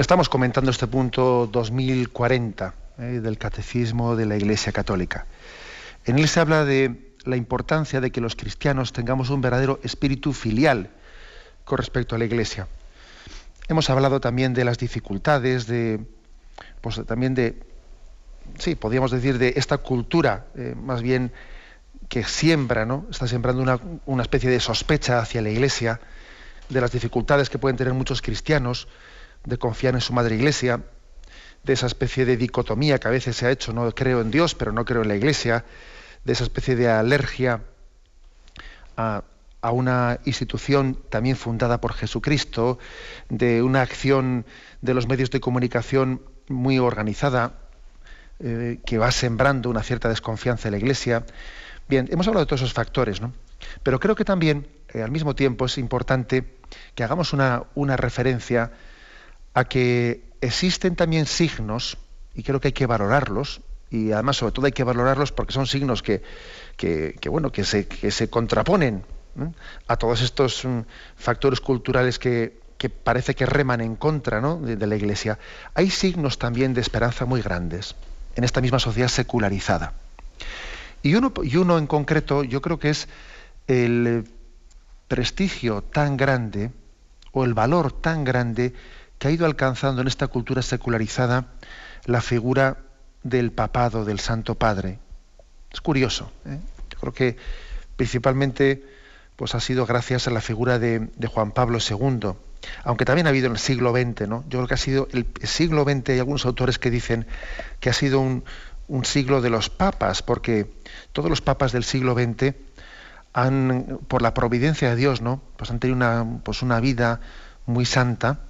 Estamos 0.00 0.30
comentando 0.30 0.70
este 0.70 0.86
punto 0.86 1.46
2040 1.52 2.74
eh, 2.96 3.02
del 3.22 3.36
Catecismo 3.36 4.16
de 4.16 4.24
la 4.24 4.34
Iglesia 4.34 4.72
Católica. 4.72 5.26
En 6.06 6.18
él 6.18 6.26
se 6.26 6.40
habla 6.40 6.64
de 6.64 7.12
la 7.26 7.36
importancia 7.36 8.00
de 8.00 8.10
que 8.10 8.22
los 8.22 8.34
cristianos 8.34 8.94
tengamos 8.94 9.28
un 9.28 9.42
verdadero 9.42 9.78
espíritu 9.82 10.32
filial 10.32 10.88
con 11.66 11.76
respecto 11.76 12.14
a 12.14 12.18
la 12.18 12.24
Iglesia. 12.24 12.66
Hemos 13.68 13.90
hablado 13.90 14.22
también 14.22 14.54
de 14.54 14.64
las 14.64 14.78
dificultades, 14.78 15.66
de, 15.66 16.00
pues, 16.80 17.04
también 17.04 17.34
de, 17.34 17.62
sí, 18.58 18.76
podríamos 18.76 19.10
decir 19.10 19.36
de 19.36 19.52
esta 19.56 19.76
cultura, 19.76 20.46
eh, 20.56 20.74
más 20.82 21.02
bien 21.02 21.30
que 22.08 22.24
siembra, 22.24 22.86
¿no? 22.86 23.04
Está 23.10 23.28
sembrando 23.28 23.60
una, 23.60 23.78
una 24.06 24.22
especie 24.22 24.48
de 24.48 24.60
sospecha 24.60 25.18
hacia 25.18 25.42
la 25.42 25.50
Iglesia, 25.50 26.00
de 26.70 26.80
las 26.80 26.90
dificultades 26.90 27.50
que 27.50 27.58
pueden 27.58 27.76
tener 27.76 27.92
muchos 27.92 28.22
cristianos 28.22 28.88
de 29.44 29.58
confiar 29.58 29.94
en 29.94 30.00
su 30.00 30.12
madre 30.12 30.36
iglesia, 30.36 30.82
de 31.64 31.72
esa 31.72 31.86
especie 31.86 32.24
de 32.24 32.36
dicotomía 32.36 32.98
que 32.98 33.08
a 33.08 33.10
veces 33.10 33.36
se 33.36 33.46
ha 33.46 33.50
hecho, 33.50 33.72
no 33.72 33.90
creo 33.92 34.20
en 34.20 34.30
Dios, 34.30 34.54
pero 34.54 34.72
no 34.72 34.84
creo 34.84 35.02
en 35.02 35.08
la 35.08 35.16
iglesia, 35.16 35.64
de 36.24 36.32
esa 36.32 36.44
especie 36.44 36.76
de 36.76 36.88
alergia 36.88 37.62
a, 38.96 39.22
una 39.72 40.18
institución 40.24 40.96
también 41.10 41.36
fundada 41.36 41.82
por 41.82 41.92
Jesucristo, 41.92 42.78
de 43.28 43.62
una 43.62 43.82
acción 43.82 44.46
de 44.80 44.94
los 44.94 45.06
medios 45.06 45.30
de 45.30 45.40
comunicación 45.40 46.22
muy 46.48 46.78
organizada, 46.78 47.58
eh, 48.38 48.80
que 48.86 48.96
va 48.96 49.10
sembrando 49.10 49.68
una 49.68 49.82
cierta 49.82 50.08
desconfianza 50.08 50.68
en 50.68 50.72
la 50.72 50.78
iglesia. 50.78 51.26
Bien, 51.88 52.08
hemos 52.10 52.26
hablado 52.26 52.46
de 52.46 52.48
todos 52.48 52.62
esos 52.62 52.72
factores, 52.72 53.20
¿no? 53.20 53.34
Pero 53.82 54.00
creo 54.00 54.14
que 54.14 54.24
también, 54.24 54.66
eh, 54.94 55.02
al 55.02 55.10
mismo 55.10 55.34
tiempo, 55.34 55.66
es 55.66 55.76
importante 55.76 56.56
que 56.94 57.04
hagamos 57.04 57.34
una, 57.34 57.64
una 57.74 57.98
referencia 57.98 58.72
a 59.54 59.64
que 59.64 60.22
existen 60.40 60.96
también 60.96 61.26
signos, 61.26 61.98
y 62.34 62.42
creo 62.42 62.60
que 62.60 62.68
hay 62.68 62.72
que 62.72 62.86
valorarlos, 62.86 63.60
y 63.90 64.12
además 64.12 64.36
sobre 64.36 64.52
todo 64.52 64.66
hay 64.66 64.72
que 64.72 64.84
valorarlos 64.84 65.32
porque 65.32 65.52
son 65.52 65.66
signos 65.66 66.02
que, 66.02 66.22
bueno, 67.26 67.50
que 67.50 67.64
se, 67.64 67.86
que 67.86 68.10
se 68.10 68.30
contraponen 68.30 69.04
a 69.86 69.96
todos 69.96 70.22
estos 70.22 70.64
mm, 70.64 70.80
factores 71.16 71.60
culturales 71.60 72.18
que, 72.18 72.58
parece 73.04 73.34
que 73.34 73.44
reman 73.44 73.80
en 73.80 73.96
contra 73.96 74.40
de, 74.40 74.86
la 74.86 74.96
Iglesia. 74.96 75.38
Hay 75.74 75.90
signos 75.90 76.38
también 76.38 76.72
de 76.72 76.80
esperanza 76.80 77.26
muy 77.26 77.42
grandes 77.42 77.94
en 78.36 78.44
esta 78.44 78.60
misma 78.60 78.78
sociedad 78.78 79.08
secularizada. 79.08 79.92
Y 81.02 81.14
uno, 81.14 81.32
y 81.42 81.56
uno 81.56 81.76
en 81.78 81.86
concreto 81.86 82.42
yo 82.42 82.62
creo 82.62 82.78
que 82.78 82.90
es 82.90 83.08
el 83.66 84.24
prestigio 85.08 85.82
tan 85.82 86.16
grande 86.16 86.70
o 87.32 87.44
el 87.44 87.52
valor 87.52 87.92
tan 87.92 88.24
grande 88.24 88.72
que 89.20 89.28
ha 89.28 89.30
ido 89.30 89.44
alcanzando 89.44 90.00
en 90.00 90.08
esta 90.08 90.28
cultura 90.28 90.62
secularizada 90.62 91.44
la 92.06 92.22
figura 92.22 92.78
del 93.22 93.52
papado, 93.52 94.06
del 94.06 94.18
Santo 94.18 94.54
Padre. 94.54 94.98
Es 95.70 95.82
curioso. 95.82 96.32
¿eh? 96.46 96.58
Yo 96.88 96.98
creo 96.98 97.12
que 97.12 97.36
principalmente 97.96 98.82
pues, 99.36 99.54
ha 99.54 99.60
sido 99.60 99.84
gracias 99.84 100.26
a 100.26 100.30
la 100.30 100.40
figura 100.40 100.78
de, 100.78 101.10
Juan 101.28 101.52
Pablo 101.52 101.78
II, 101.78 102.30
aunque 102.82 103.04
también 103.04 103.26
ha 103.26 103.30
habido 103.30 103.46
en 103.48 103.52
el 103.52 103.58
siglo 103.58 103.92
XX. 103.92 104.26
¿no? 104.26 104.42
Yo 104.48 104.58
creo 104.58 104.66
que 104.66 104.74
ha 104.74 104.78
sido 104.78 105.06
el 105.12 105.26
siglo 105.42 105.84
XX, 105.84 106.08
hay 106.08 106.18
algunos 106.18 106.46
autores 106.46 106.78
que 106.78 106.90
dicen 106.90 107.26
que 107.78 107.90
ha 107.90 107.92
sido 107.92 108.20
un, 108.20 108.42
un 108.88 109.04
siglo 109.04 109.42
de 109.42 109.50
los 109.50 109.68
papas, 109.68 110.22
porque 110.22 110.72
todos 111.12 111.28
los 111.28 111.42
papas 111.42 111.72
del 111.72 111.84
siglo 111.84 112.14
XX 112.14 112.54
han, 113.34 113.98
por 114.08 114.22
la 114.22 114.32
providencia 114.32 114.88
de 114.88 114.96
Dios, 114.96 115.20
¿no? 115.20 115.42
Pues 115.58 115.70
han 115.70 115.78
tenido 115.78 115.96
una, 115.96 116.40
pues 116.42 116.62
una 116.62 116.80
vida 116.80 117.20
muy 117.66 117.84
santa 117.84 118.40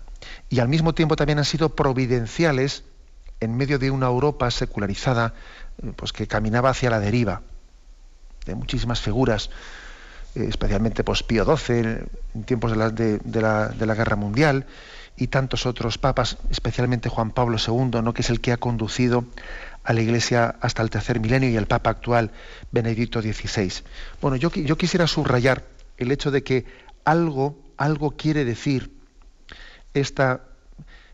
y 0.48 0.60
al 0.60 0.68
mismo 0.68 0.94
tiempo 0.94 1.16
también 1.16 1.38
han 1.38 1.44
sido 1.44 1.74
providenciales 1.74 2.84
en 3.40 3.56
medio 3.56 3.78
de 3.78 3.90
una 3.90 4.06
Europa 4.06 4.50
secularizada, 4.50 5.34
eh, 5.82 5.92
pues 5.96 6.12
que 6.12 6.26
caminaba 6.26 6.70
hacia 6.70 6.90
la 6.90 7.00
deriva, 7.00 7.42
de 8.46 8.54
muchísimas 8.54 9.00
figuras, 9.00 9.50
eh, 10.34 10.46
especialmente 10.48 11.04
pues, 11.04 11.22
Pío 11.22 11.44
XII 11.44 11.76
en 12.34 12.44
tiempos 12.44 12.72
de 12.72 12.76
la, 12.76 12.90
de, 12.90 13.40
la, 13.40 13.68
de 13.68 13.86
la 13.86 13.94
Guerra 13.94 14.16
Mundial, 14.16 14.66
y 15.16 15.26
tantos 15.26 15.66
otros 15.66 15.98
papas, 15.98 16.38
especialmente 16.50 17.08
Juan 17.08 17.30
Pablo 17.30 17.58
II, 17.58 18.00
¿no? 18.02 18.14
que 18.14 18.22
es 18.22 18.30
el 18.30 18.40
que 18.40 18.52
ha 18.52 18.56
conducido 18.56 19.24
a 19.84 19.92
la 19.92 20.00
Iglesia 20.00 20.56
hasta 20.60 20.82
el 20.82 20.88
tercer 20.88 21.20
milenio 21.20 21.50
y 21.50 21.56
el 21.56 21.66
Papa 21.66 21.90
actual, 21.90 22.30
Benedicto 22.70 23.20
XVI. 23.20 23.82
Bueno, 24.22 24.36
yo, 24.36 24.50
yo 24.50 24.78
quisiera 24.78 25.06
subrayar 25.06 25.64
el 25.98 26.10
hecho 26.10 26.30
de 26.30 26.42
que 26.42 26.64
algo, 27.04 27.58
algo 27.76 28.12
quiere 28.12 28.44
decir 28.44 28.99
esta, 29.94 30.42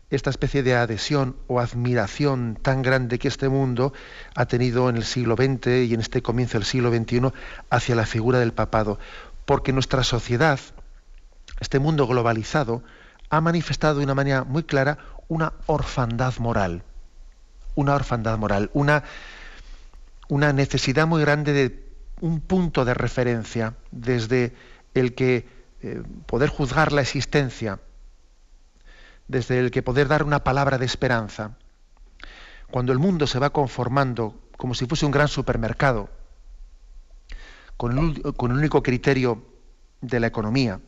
especie 0.09 0.63
de 0.63 0.75
adhesión 0.75 1.35
o 1.47 1.59
admiración 1.59 2.57
tan 2.61 2.81
grande 2.81 3.19
que 3.19 3.27
este 3.27 3.49
mundo 3.49 3.93
ha 4.35 4.45
tenido 4.45 4.89
en 4.89 4.97
el 4.97 5.03
siglo 5.03 5.35
XX 5.35 5.67
y 5.87 5.93
en 5.93 5.99
este 5.99 6.21
comienzo 6.21 6.57
del 6.57 6.65
siglo 6.65 6.91
XXI 6.91 7.31
hacia 7.69 7.95
la 7.95 8.05
figura 8.05 8.39
del 8.39 8.53
papado. 8.53 8.99
Porque 9.45 9.73
nuestra 9.73 10.03
sociedad, 10.03 10.59
este 11.59 11.79
mundo 11.79 12.07
globalizado, 12.07 12.83
ha 13.29 13.41
manifestado 13.41 13.99
de 13.99 14.03
una 14.03 14.15
manera 14.15 14.43
muy 14.43 14.63
clara 14.63 14.97
una 15.27 15.53
orfandad 15.65 16.37
moral 16.37 16.83
una 17.77 17.93
orfandad 17.93 18.37
moral, 18.37 18.69
una, 18.73 19.03
una 20.27 20.51
necesidad 20.51 21.07
muy 21.07 21.21
grande 21.21 21.53
de 21.53 21.87
un 22.19 22.41
punto 22.41 22.85
de 22.85 22.95
referencia 22.95 23.75
desde 23.91 24.53
el 24.95 25.13
que 25.13 25.47
eh, 25.83 26.01
poder 26.25 26.49
juzgar 26.49 26.91
la 26.91 27.01
existencia, 27.01 27.79
desde 29.27 29.59
el 29.59 29.71
que 29.71 29.83
poder 29.83 30.07
dar 30.07 30.23
una 30.23 30.43
palabra 30.43 30.77
de 30.77 30.85
esperanza. 30.85 31.57
Cuando 32.71 32.91
el 32.91 32.99
mundo 32.99 33.27
se 33.27 33.39
va 33.39 33.51
conformando 33.51 34.35
como 34.57 34.73
si 34.73 34.85
fuese 34.85 35.05
un 35.05 35.11
gran 35.11 35.27
supermercado, 35.27 36.09
con 37.77 37.91
el, 37.91 38.57
único 38.57 38.81
criterio 38.81 39.43
de 40.01 40.19
la 40.19 40.27
economía, 40.27 40.79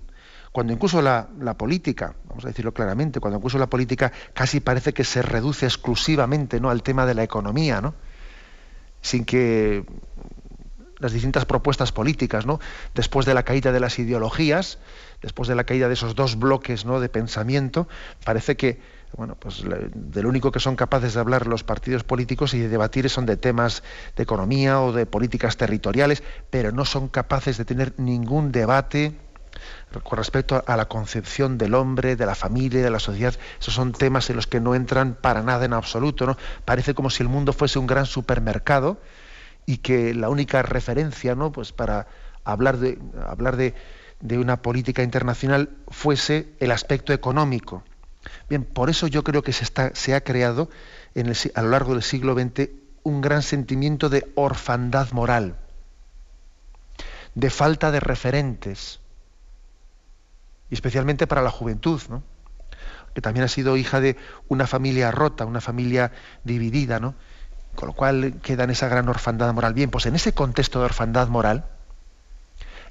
cuando 0.51 0.73
incluso 0.73 1.01
la, 1.01 1.27
política, 1.55 2.15
vamos 2.25 2.43
a 2.45 2.47
decirlo 2.47 2.73
claramente, 2.73 3.19
cuando 3.19 3.37
incluso 3.37 3.59
la 3.59 3.69
política 3.69 4.11
casi 4.33 4.59
parece 4.59 4.93
que 4.93 5.03
se 5.03 5.21
reduce 5.21 5.67
exclusivamente 5.67 6.59
¿no? 6.59 6.71
al 6.71 6.81
tema 6.81 7.05
de 7.05 7.13
la 7.13 7.23
economía, 7.23 7.79
¿no? 7.81 7.93
sin 9.01 9.23
que 9.23 9.85
las 11.00 11.14
distintas 11.14 11.45
propuestas 11.45 11.91
políticas, 11.91 12.45
¿no? 12.45 12.60
después 12.93 13.26
de 13.26 13.34
la 13.34 13.43
caída 13.43 13.72
de 13.72 13.80
las 13.80 14.00
ideologías, 14.00 14.80
después 15.22 15.47
de 15.47 15.56
la 15.56 15.64
caída 15.64 15.88
de 15.88 15.93
esos 15.93 16.16
dos 16.16 16.38
bloques 16.38 16.86
¿no? 16.86 17.00
de 17.00 17.10
pensamiento, 17.10 17.88
parece 18.24 18.56
que 18.58 19.00
bueno, 19.18 19.36
pues 19.36 19.64
de 19.66 20.22
lo 20.22 20.30
único 20.30 20.52
que 20.52 20.60
son 20.60 20.76
capaces 20.76 21.16
de 21.16 21.20
hablar 21.20 21.47
los 21.47 21.64
partidos 21.64 22.04
políticos 22.04 22.54
y 22.54 22.60
de 22.60 22.70
debatir 22.70 23.10
son 23.10 23.26
de 23.26 23.38
temas 23.38 23.82
de 24.16 24.22
economía 24.22 24.82
o 24.82 24.91
de 24.93 25.08
políticas 25.08 25.58
territoriales, 25.58 26.22
pero 26.52 26.72
no 26.72 26.86
son 26.86 27.08
capaces 27.08 27.58
de 27.58 27.66
tener 27.66 27.93
ningún 27.97 28.52
debate 28.52 29.16
con 30.04 30.18
respecto 30.18 30.64
a 30.66 30.78
la 30.78 30.88
concepción 30.88 31.58
del 31.58 31.74
hombre, 31.74 32.16
de 32.16 32.26
la 32.26 32.36
familia, 32.36 32.84
de 32.84 32.91
la 32.91 33.00
sociedad, 33.00 33.34
esos 33.60 33.74
son 33.74 33.91
temas 33.91 34.30
en 34.30 34.36
los 34.36 34.47
que 34.47 34.60
no 34.60 34.76
entran 34.76 35.16
para 35.20 35.41
nada 35.41 35.66
en 35.66 35.74
absoluto. 35.74 36.38
Parece 36.64 36.93
como 36.93 37.10
si 37.10 37.24
el 37.24 37.30
mundo 37.30 37.52
fuese 37.54 37.80
un 37.80 37.88
gran 37.88 38.06
supermercado 38.06 39.00
y 39.70 39.78
que 39.78 40.15
la 40.15 40.30
única 40.30 40.63
referencia, 40.63 41.36
¿no? 41.36 41.51
Pues 41.51 41.74
para 41.74 42.07
hablar 42.43 42.80
de 42.80 42.97
hablar 43.28 43.55
de, 43.55 43.76
una 44.36 44.63
política 44.63 45.03
internacional 45.03 45.70
fuese 45.89 46.51
el 46.59 46.72
aspecto 46.72 47.13
económico. 47.13 47.84
Bien, 48.49 48.63
por 48.63 48.89
eso 48.89 49.05
yo 49.05 49.24
creo 49.24 49.43
que 49.43 49.53
se, 49.53 50.15
ha 50.15 50.22
creado 50.22 50.72
en 51.13 51.32
a 51.53 51.61
lo 51.61 51.70
largo 51.70 51.93
del 51.93 52.01
siglo 52.01 52.34
XX 52.34 52.70
un 53.03 53.22
gran 53.22 53.43
sentimiento 53.43 54.09
de 54.09 54.28
orfandad 54.34 55.11
moral, 55.11 55.55
de 57.36 57.51
falta 57.51 57.91
de 57.91 57.99
referentes 57.99 58.99
y 60.72 60.74
especialmente 60.74 61.28
para 61.28 61.43
la 61.43 61.51
juventud, 61.51 62.01
¿no? 62.09 62.24
que 63.13 63.22
también 63.22 63.43
ha 63.43 63.49
sido 63.49 63.78
hija 63.78 64.01
de 64.01 64.17
una 64.47 64.65
familia 64.65 65.11
rota, 65.11 65.45
una 65.45 65.61
familia 65.61 66.11
dividida, 66.43 66.99
¿no? 66.99 67.13
Con 67.80 67.88
lo 67.88 67.93
cual 67.93 68.41
queda 68.43 68.65
en 68.65 68.71
esa 68.71 68.89
gran 68.89 69.07
orfandad 69.07 69.53
moral. 69.53 69.73
Bien, 69.73 69.89
pues 69.89 70.05
en 70.05 70.13
ese 70.13 70.34
contexto 70.34 70.80
de 70.80 70.86
orfandad 70.86 71.30
moral, 71.30 71.63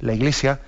la 0.01 0.15
Iglesia 0.15 0.61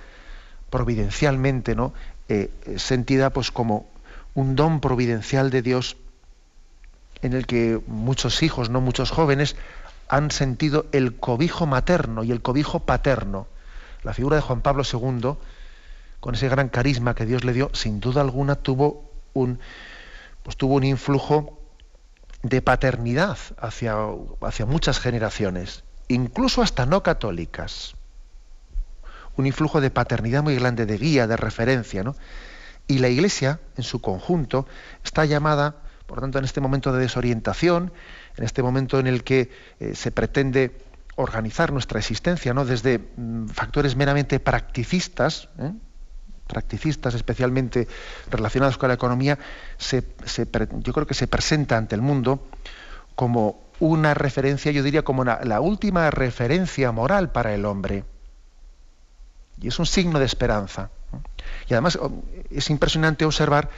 providencialmente, 0.69 1.73
¿no? 1.73 1.91
Eh, 2.29 2.51
sentida 2.77 3.31
pues 3.31 3.49
como 3.49 3.89
un 4.35 4.55
don 4.55 4.79
providencial 4.79 5.49
de 5.49 5.63
Dios 5.63 5.97
en 7.23 7.33
el 7.33 7.47
que 7.47 7.81
muchos 7.87 8.43
hijos, 8.43 8.69
no 8.69 8.79
muchos 8.79 9.09
jóvenes, 9.09 9.55
han 10.07 10.29
sentido 10.29 10.85
el 10.91 11.15
cobijo 11.15 11.65
materno 11.65 12.23
y 12.23 12.31
el 12.31 12.43
cobijo 12.43 12.81
paterno. 12.81 13.47
La 14.03 14.13
figura 14.13 14.35
de 14.35 14.43
Juan 14.43 14.61
Pablo 14.61 14.83
II 14.83 15.33
con 16.19 16.35
ese 16.35 16.47
gran 16.47 16.69
carisma 16.69 17.15
que 17.15 17.25
Dios 17.25 17.43
le 17.43 17.53
dio, 17.53 17.71
sin 17.73 17.99
duda 17.99 18.21
alguna 18.21 18.53
tuvo 18.53 19.03
un, 19.33 19.57
pues 20.43 20.57
tuvo 20.57 20.75
un 20.75 20.83
influjo 20.83 21.57
de 22.43 22.61
paternidad 22.61 23.37
hacia, 23.57 23.95
hacia 24.41 24.65
muchas 24.65 24.99
generaciones, 24.99 25.83
incluso 26.07 26.61
hasta 26.61 26.85
no 26.85 27.03
católicas. 27.03 27.95
Un 29.37 29.45
influjo 29.45 29.79
de 29.81 29.91
paternidad 29.91 30.43
muy 30.43 30.55
grande, 30.55 30.85
de 30.85 30.97
guía, 30.97 31.27
de 31.27 31.37
referencia. 31.37 32.03
¿no? 32.03 32.15
Y 32.87 32.99
la 32.99 33.09
Iglesia, 33.09 33.59
en 33.77 33.83
su 33.83 34.01
conjunto, 34.01 34.67
está 35.03 35.25
llamada, 35.25 35.75
por 36.05 36.19
tanto, 36.19 36.39
en 36.39 36.45
este 36.45 36.61
momento 36.61 36.91
de 36.91 36.99
desorientación, 36.99 37.93
en 38.37 38.43
este 38.43 38.61
momento 38.61 38.99
en 38.99 39.07
el 39.07 39.23
que 39.23 39.49
eh, 39.79 39.95
se 39.95 40.11
pretende 40.11 40.77
organizar 41.15 41.71
nuestra 41.71 41.99
existencia 41.99 42.53
¿no? 42.53 42.65
desde 42.65 42.99
mm, 42.99 43.47
factores 43.47 43.95
meramente 43.95 44.39
practicistas, 44.39 45.49
¿eh? 45.59 45.71
Practicistas, 46.51 47.15
especialmente 47.15 47.87
relacionados 48.29 48.77
con 48.77 48.89
la 48.89 48.95
economía, 48.95 49.39
yo 49.79 50.93
creo 50.93 51.07
que 51.07 51.15
se 51.15 51.27
presenta 51.27 51.77
ante 51.77 51.95
el 51.95 52.01
mundo 52.01 52.47
como 53.15 53.71
una 53.79 54.13
referencia, 54.13 54.71
yo 54.71 54.83
diría 54.83 55.03
como 55.03 55.23
la 55.23 55.59
última 55.59 56.11
referencia 56.11 56.91
moral 56.91 57.31
para 57.31 57.55
el 57.55 57.65
hombre. 57.65 58.03
Y 59.59 59.67
es 59.67 59.79
un 59.79 59.85
signo 59.85 60.19
de 60.19 60.25
esperanza. 60.25 60.91
Y 61.67 61.73
además 61.73 61.97
es 62.49 62.69
impresionante 62.69 63.25
observar 63.25 63.69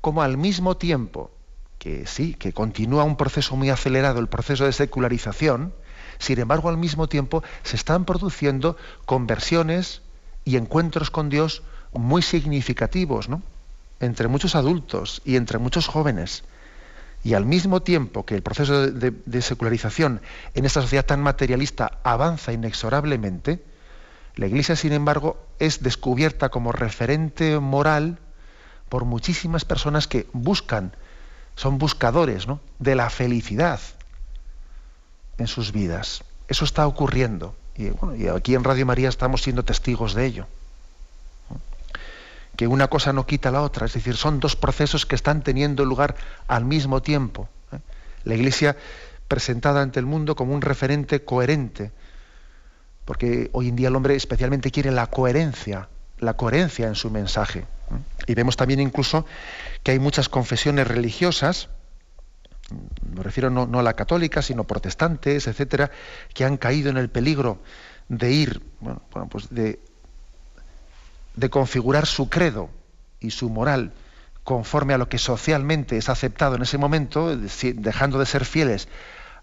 cómo 0.00 0.22
al 0.22 0.36
mismo 0.36 0.76
tiempo 0.76 1.30
que 1.78 2.06
sí, 2.06 2.34
que 2.34 2.52
continúa 2.52 3.04
un 3.04 3.16
proceso 3.16 3.56
muy 3.56 3.70
acelerado, 3.70 4.20
el 4.20 4.28
proceso 4.28 4.64
de 4.64 4.72
secularización, 4.72 5.72
sin 6.18 6.40
embargo 6.40 6.68
al 6.68 6.76
mismo 6.76 7.08
tiempo 7.08 7.42
se 7.62 7.76
están 7.76 8.04
produciendo 8.04 8.76
conversiones 9.06 10.02
y 10.44 10.56
encuentros 10.56 11.10
con 11.10 11.28
Dios 11.28 11.62
muy 11.92 12.22
significativos, 12.22 13.28
entre 14.00 14.28
muchos 14.28 14.54
adultos 14.54 15.22
y 15.24 15.36
entre 15.36 15.58
muchos 15.58 15.86
jóvenes. 15.86 16.44
Y 17.24 17.34
al 17.34 17.46
mismo 17.46 17.82
tiempo 17.82 18.24
que 18.24 18.36
el 18.36 18.42
proceso 18.42 18.90
de, 18.90 19.42
secularización 19.42 20.20
en 20.54 20.64
esta 20.64 20.82
sociedad 20.82 21.04
tan 21.04 21.20
materialista 21.20 21.98
avanza 22.04 22.52
inexorablemente, 22.52 23.62
la 24.36 24.46
Iglesia, 24.46 24.76
sin 24.76 24.92
embargo, 24.92 25.36
es 25.58 25.82
descubierta 25.82 26.48
como 26.48 26.70
referente 26.70 27.58
moral 27.58 28.18
por 28.88 29.04
muchísimas 29.04 29.64
personas 29.64 30.06
que 30.06 30.28
buscan, 30.32 30.92
son 31.56 31.78
buscadores 31.78 32.46
¿no? 32.46 32.60
de 32.78 32.94
la 32.94 33.10
felicidad. 33.10 33.80
en 35.38 35.46
sus 35.46 35.72
vidas. 35.72 36.24
Eso 36.48 36.64
está 36.64 36.86
ocurriendo. 36.86 37.54
Y 37.76 38.26
aquí 38.26 38.54
en 38.54 38.64
Radio 38.64 38.86
María 38.86 39.08
estamos 39.08 39.42
siendo 39.42 39.64
testigos 39.64 40.14
de 40.14 40.26
ello. 40.26 40.46
Que 42.58 42.66
una 42.66 42.88
cosa 42.88 43.12
no 43.12 43.24
quita 43.24 43.52
la 43.52 43.62
otra, 43.62 43.86
es 43.86 43.92
decir, 43.92 44.16
son 44.16 44.40
dos 44.40 44.56
procesos 44.56 45.06
que 45.06 45.14
están 45.14 45.42
teniendo 45.42 45.84
lugar 45.84 46.16
al 46.48 46.64
mismo 46.64 47.00
tiempo. 47.02 47.48
¿eh? 47.70 47.78
La 48.24 48.34
Iglesia 48.34 48.76
presentada 49.28 49.80
ante 49.80 50.00
el 50.00 50.06
mundo 50.06 50.34
como 50.34 50.54
un 50.54 50.60
referente 50.60 51.24
coherente, 51.24 51.92
porque 53.04 53.48
hoy 53.52 53.68
en 53.68 53.76
día 53.76 53.86
el 53.86 53.94
hombre 53.94 54.16
especialmente 54.16 54.72
quiere 54.72 54.90
la 54.90 55.06
coherencia, 55.06 55.88
la 56.18 56.34
coherencia 56.34 56.88
en 56.88 56.96
su 56.96 57.12
mensaje. 57.12 57.64
Y 58.26 58.34
vemos 58.34 58.56
también 58.56 58.80
incluso 58.80 59.24
que 59.84 59.92
hay 59.92 60.00
muchas 60.00 60.28
confesiones 60.28 60.88
religiosas, 60.88 61.68
me 63.14 63.22
refiero 63.22 63.50
no, 63.50 63.78
a 63.78 63.82
la 63.84 63.94
católica, 63.94 64.42
sino 64.42 64.64
protestantes, 64.64 65.46
etcétera, 65.46 65.92
que 66.34 66.44
han 66.44 66.56
caído 66.56 66.90
en 66.90 66.96
el 66.96 67.08
peligro 67.08 67.62
de 68.08 68.32
ir, 68.32 68.62
bueno, 68.80 69.00
pues 69.30 69.48
de, 69.50 69.78
de 71.38 71.50
configurar 71.50 72.06
su 72.06 72.28
credo 72.28 72.70
y 73.20 73.30
su 73.30 73.48
moral 73.48 73.92
conforme 74.44 74.94
a 74.94 74.98
lo 74.98 75.08
que 75.08 75.18
socialmente 75.18 75.98
es 75.98 76.08
aceptado 76.08 76.56
en 76.56 76.62
ese 76.62 76.78
momento, 76.78 77.36
dejando 77.36 78.18
de 78.18 78.24
ser 78.26 78.44
fieles 78.46 78.88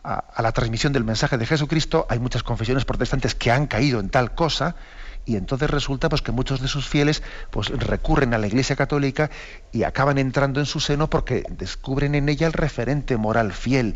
a, 0.03 0.41
la 0.41 0.51
transmisión 0.51 0.93
del 0.93 1.03
mensaje 1.03 1.37
de 1.37 1.45
Jesucristo, 1.45 2.05
hay 2.09 2.19
muchas 2.19 2.43
confesiones 2.43 2.85
protestantes 2.85 3.35
que 3.35 3.51
han 3.51 3.67
caído 3.67 3.99
en 3.99 4.09
tal 4.09 4.33
cosa 4.33 4.75
y 5.25 5.35
entonces 5.35 5.69
resulta 5.69 6.09
pues, 6.09 6.21
que 6.21 6.31
muchos 6.31 6.61
de 6.61 6.67
sus 6.67 6.87
fieles 6.87 7.23
pues, 7.49 7.69
recurren 7.69 8.33
a 8.33 8.37
la 8.37 8.47
Iglesia 8.47 8.75
Católica 8.75 9.29
y 9.71 9.83
acaban 9.83 10.17
entrando 10.17 10.59
en 10.59 10.65
su 10.65 10.79
seno 10.79 11.09
porque 11.09 11.43
descubren 11.49 12.15
en 12.15 12.29
ella 12.29 12.47
el 12.47 12.53
referente 12.53 13.17
moral 13.17 13.53
fiel 13.53 13.95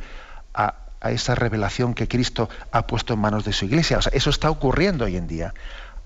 a, 0.53 0.75
esa 1.01 1.33
revelación 1.33 1.93
que 1.93 2.07
Cristo 2.07 2.49
ha 2.71 2.85
puesto 2.85 3.13
en 3.13 3.19
manos 3.19 3.45
de 3.45 3.53
su 3.53 3.65
Iglesia. 3.65 3.99
Eso 4.11 4.29
está 4.29 4.49
ocurriendo 4.49 5.05
hoy 5.05 5.15
en 5.15 5.27
día. 5.27 5.53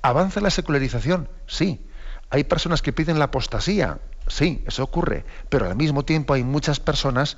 ¿Avanza 0.04 0.42
la 0.42 0.52
secularización? 0.52 1.30
Sí. 1.48 1.88
Hay 2.30 2.44
personas 2.44 2.82
que 2.82 2.94
piden 2.94 3.20
la 3.20 3.26
apostasía. 3.26 4.00
Sí, 4.28 4.64
eso 4.68 4.84
ocurre. 4.84 5.26
Pero 5.50 5.66
al 5.66 5.76
mismo 5.76 6.04
tiempo 6.04 6.34
hay 6.34 6.44
muchas 6.44 6.80
personas 6.80 7.38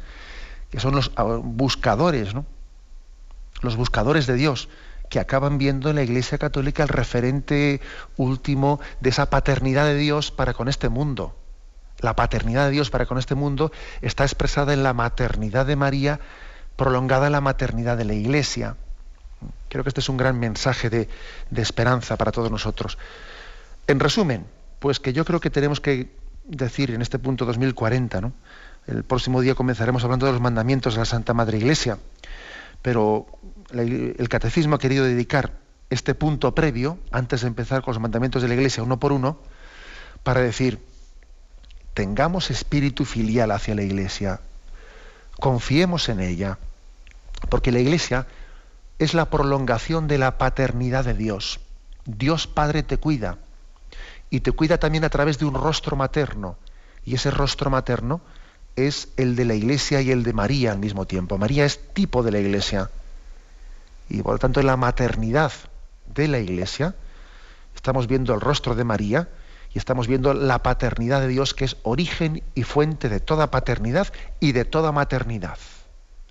que 0.72 0.80
son 0.80 0.96
los 0.96 1.12
ah, 1.16 1.24
buscadores, 1.42 2.34
¿no? 2.34 2.46
los 3.62 3.76
buscadores 3.76 4.28
de 4.28 4.34
Dios, 4.34 4.68
que 5.10 5.20
acaban 5.20 5.58
viendo 5.58 5.90
en 5.90 5.96
la 5.98 6.04
Iglesia 6.04 6.38
Católica 6.38 6.84
el 6.84 6.90
referente 6.90 7.82
último 8.18 8.80
de 9.00 9.10
esa 9.10 9.30
paternidad 9.30 9.86
de 9.86 9.96
Dios 9.96 10.32
para 10.32 10.54
con 10.54 10.68
este 10.68 10.90
mundo. 10.90 11.38
La 12.00 12.16
paternidad 12.16 12.66
de 12.66 12.72
Dios 12.72 12.90
para 12.90 13.06
con 13.06 13.20
este 13.20 13.36
mundo 13.36 13.72
está 14.02 14.24
expresada 14.24 14.74
en 14.74 14.84
la 14.84 14.94
maternidad 14.94 15.66
de 15.66 15.76
María, 15.76 16.20
prolongada 16.76 17.28
en 17.28 17.34
la 17.34 17.42
maternidad 17.42 17.96
de 17.96 18.06
la 18.06 18.14
Iglesia. 18.16 18.76
Creo 19.70 19.84
que 19.84 19.90
este 19.90 20.00
es 20.00 20.10
un 20.10 20.18
gran 20.18 20.40
mensaje 20.40 20.90
de, 20.90 21.10
de 21.50 21.62
esperanza 21.62 22.18
para 22.18 22.32
todos 22.32 22.52
nosotros. 22.52 22.98
En 23.88 24.00
resumen, 24.00 24.46
pues 24.80 25.00
que 25.00 25.14
yo 25.14 25.26
creo 25.26 25.40
que 25.40 25.50
tenemos 25.50 25.82
que 25.82 26.10
decir 26.46 26.92
en 26.92 27.02
este 27.02 27.20
punto 27.20 27.46
2040, 27.46 28.22
¿no? 28.22 28.34
El 28.88 29.04
próximo 29.04 29.42
día 29.42 29.56
comenzaremos 29.56 30.04
hablando 30.04 30.28
de 30.28 30.32
los 30.32 30.42
mandamientos 30.42 30.94
de 30.94 31.00
la 31.00 31.06
Santa 31.06 31.34
Madre 31.34 31.58
Iglesia 31.58 31.98
pero 32.86 33.26
el 33.74 34.30
catecismo 34.30 34.76
ha 34.76 34.80
querido 34.80 35.06
dedicar 35.06 35.54
este 35.90 36.14
punto 36.14 36.54
previo, 36.54 37.00
antes 37.10 37.42
de 37.42 37.48
empezar 37.48 37.82
con 37.82 37.96
los 37.96 38.00
mandamientos 38.00 38.44
de 38.44 38.48
la 38.48 38.54
Iglesia 38.54 38.84
uno 38.84 39.00
por 39.00 39.12
uno, 39.12 39.40
para 40.22 40.42
decir, 40.42 40.78
tengamos 41.96 42.52
espíritu 42.52 43.04
filial 43.04 43.50
hacia 43.50 43.74
la 43.74 43.82
Iglesia, 43.82 44.40
confiemos 45.40 46.10
en 46.10 46.20
ella, 46.20 46.60
porque 47.50 47.72
la 47.72 47.80
Iglesia 47.80 48.28
es 49.00 49.14
la 49.14 49.30
prolongación 49.30 50.08
de 50.08 50.18
la 50.18 50.38
paternidad 50.38 51.06
de 51.06 51.14
Dios. 51.14 51.60
Dios 52.06 52.48
Padre 52.48 52.84
te 52.84 52.98
cuida 52.98 53.38
y 54.30 54.42
te 54.42 54.52
cuida 54.52 54.78
también 54.78 55.04
a 55.04 55.10
través 55.10 55.38
de 55.40 55.46
un 55.46 55.54
rostro 55.54 55.96
materno, 55.96 56.58
y 57.04 57.16
ese 57.16 57.32
rostro 57.32 57.70
materno 57.70 58.22
es 58.76 59.10
el 59.18 59.36
de 59.36 59.46
la 59.46 59.54
Iglesia 59.54 60.02
y 60.02 60.12
el 60.12 60.24
de 60.24 60.34
María 60.34 60.72
al 60.72 60.80
mismo 60.80 61.06
tiempo. 61.06 61.38
María 61.38 61.66
es 61.66 61.94
tipo 61.94 62.24
de 62.24 62.32
la 62.32 62.40
Iglesia. 62.40 62.90
Y 64.10 64.22
por 64.22 64.34
lo 64.34 64.40
tanto 64.40 64.60
en 64.60 64.68
la 64.68 64.78
maternidad 64.78 65.52
de 66.14 66.28
la 66.28 66.40
Iglesia 66.40 66.96
estamos 67.76 68.08
viendo 68.08 68.34
el 68.34 68.42
rostro 68.42 68.76
de 68.76 68.84
María 68.84 69.30
y 69.74 69.78
estamos 69.78 70.08
viendo 70.08 70.34
la 70.34 70.64
paternidad 70.64 71.22
de 71.22 71.28
Dios 71.28 71.54
que 71.54 71.66
es 71.66 71.78
origen 71.84 72.44
y 72.54 72.64
fuente 72.64 73.10
de 73.10 73.20
toda 73.20 73.52
paternidad 73.52 74.08
y 74.40 74.52
de 74.52 74.66
toda 74.66 74.92
maternidad. 74.92 75.58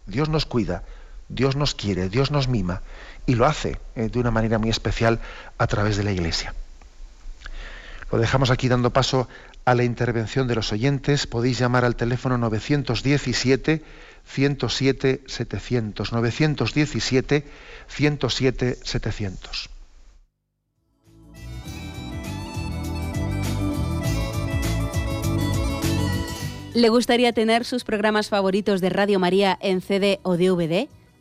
Dios 0.07 0.29
nos 0.29 0.47
cuida, 0.47 0.83
Dios 1.29 1.57
nos 1.57 1.75
quiere, 1.75 2.09
Dios 2.09 2.31
nos 2.31 2.49
mima 2.49 2.83
y 3.27 3.35
lo 3.35 3.47
hace 3.47 3.79
eh, 3.97 4.09
de 4.09 4.18
una 4.18 4.31
manera 4.31 4.59
muy 4.59 4.70
especial 4.70 5.20
a 5.59 5.66
través 5.66 5.97
de 5.97 6.05
la 6.05 6.12
Iglesia. 6.12 6.55
Lo 8.12 8.18
dejamos 8.18 8.51
aquí 8.51 8.68
dando 8.68 8.91
paso 8.91 9.29
a 9.64 9.75
la 9.75 9.85
intervención 9.85 10.47
de 10.47 10.55
los 10.55 10.72
oyentes. 10.72 11.27
Podéis 11.27 11.59
llamar 11.59 11.85
al 11.85 11.97
teléfono 11.97 12.39
917 12.39 13.83
107 14.25 15.22
700. 15.27 16.12
917 16.12 17.45
107 17.89 18.79
700. 18.83 19.70
¿Le 26.75 26.89
gustaría 26.89 27.33
tener 27.33 27.64
sus 27.64 27.85
programas 27.85 28.29
favoritos 28.29 28.81
de 28.81 28.91
Radio 28.91 29.20
María 29.20 29.57
en 29.62 29.81
CD 29.81 30.18
o 30.25 30.37
DVD? 30.37 30.89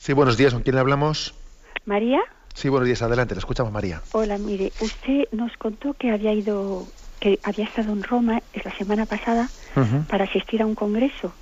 Sí, 0.00 0.14
buenos 0.14 0.38
días, 0.38 0.54
¿con 0.54 0.62
quién 0.62 0.78
hablamos? 0.78 1.34
María. 1.84 2.20
Sí, 2.54 2.70
buenos 2.70 2.86
días, 2.86 3.02
adelante, 3.02 3.34
le 3.34 3.40
escuchamos 3.40 3.70
María. 3.70 4.00
Hola, 4.12 4.38
mire, 4.38 4.72
usted 4.80 5.24
nos 5.30 5.54
contó 5.58 5.92
que 5.92 6.10
había 6.10 6.32
ido, 6.32 6.86
que 7.20 7.38
había 7.42 7.66
estado 7.66 7.92
en 7.92 8.02
Roma 8.02 8.42
la 8.64 8.78
semana 8.78 9.04
pasada 9.04 9.50
para 10.08 10.24
asistir 10.24 10.62
a 10.62 10.66
un 10.66 10.74
congreso. 10.74 11.34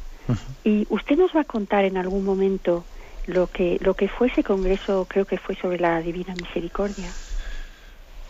Y 0.64 0.88
usted 0.90 1.16
nos 1.16 1.30
va 1.36 1.42
a 1.42 1.44
contar 1.44 1.84
en 1.84 1.96
algún 1.98 2.24
momento 2.24 2.84
lo 3.26 3.46
que, 3.46 3.78
lo 3.80 3.94
que 3.94 4.08
fue 4.08 4.26
ese 4.26 4.42
congreso, 4.42 5.06
creo 5.08 5.24
que 5.24 5.38
fue 5.38 5.54
sobre 5.54 5.78
la 5.78 6.00
Divina 6.00 6.34
Misericordia. 6.34 7.06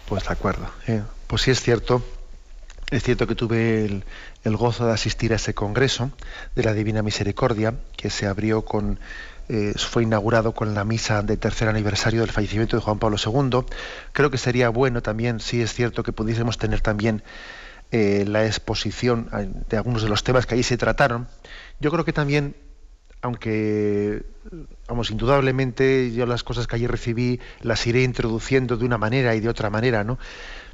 Pues 0.05 0.25
de 0.25 0.33
acuerdo. 0.35 0.69
Eh, 0.89 1.05
pues 1.27 1.41
sí 1.41 1.53
es 1.53 1.63
cierto, 1.63 2.03
es 2.91 3.03
cierto 3.03 3.27
que 3.27 3.35
tuve 3.35 3.87
el, 3.87 4.05
el, 4.45 4.57
gozo 4.59 4.85
de 4.85 4.93
asistir 4.93 5.33
a 5.33 5.37
ese 5.37 5.55
congreso 5.55 6.11
de 6.55 6.65
la 6.65 6.75
Divina 6.75 7.03
Misericordia, 7.03 7.77
que 7.97 8.11
se 8.11 8.27
abrió 8.27 8.67
con 8.67 9.01
eh, 9.49 9.73
fue 9.77 10.03
inaugurado 10.03 10.53
con 10.53 10.75
la 10.75 10.85
misa 10.85 11.23
de 11.23 11.37
tercer 11.37 11.69
aniversario 11.69 12.21
del 12.21 12.31
fallecimiento 12.31 12.77
de 12.77 12.83
Juan 12.83 12.99
Pablo 12.99 13.17
II. 13.25 13.65
Creo 14.13 14.31
que 14.31 14.39
sería 14.39 14.69
bueno 14.69 15.03
también, 15.03 15.41
si 15.41 15.63
es 15.63 15.73
cierto, 15.73 16.03
que 16.03 16.13
pudiésemos 16.13 16.59
tener 16.59 16.81
también 16.81 17.23
eh, 17.91 18.25
la 18.27 18.45
exposición 18.45 19.31
de 19.69 19.77
algunos 19.79 20.03
de 20.03 20.11
los 20.11 20.23
temas 20.23 20.45
que 20.45 20.55
allí 20.55 20.63
se 20.63 20.77
trataron. 20.77 21.29
Yo 21.81 21.91
creo 21.91 22.05
que 22.05 22.13
también, 22.13 22.57
aunque, 23.23 24.23
vamos, 24.87 25.11
indudablemente 25.11 26.13
yo 26.13 26.27
las 26.27 26.45
cosas 26.45 26.67
que 26.67 26.77
allí 26.77 26.87
recibí 26.87 27.41
las 27.63 27.87
iré 27.87 28.03
introduciendo 28.03 28.77
de 28.77 28.85
una 28.85 28.99
manera 28.99 29.35
y 29.35 29.41
de 29.41 29.49
otra 29.49 29.71
manera, 29.71 30.05
¿no? 30.05 30.19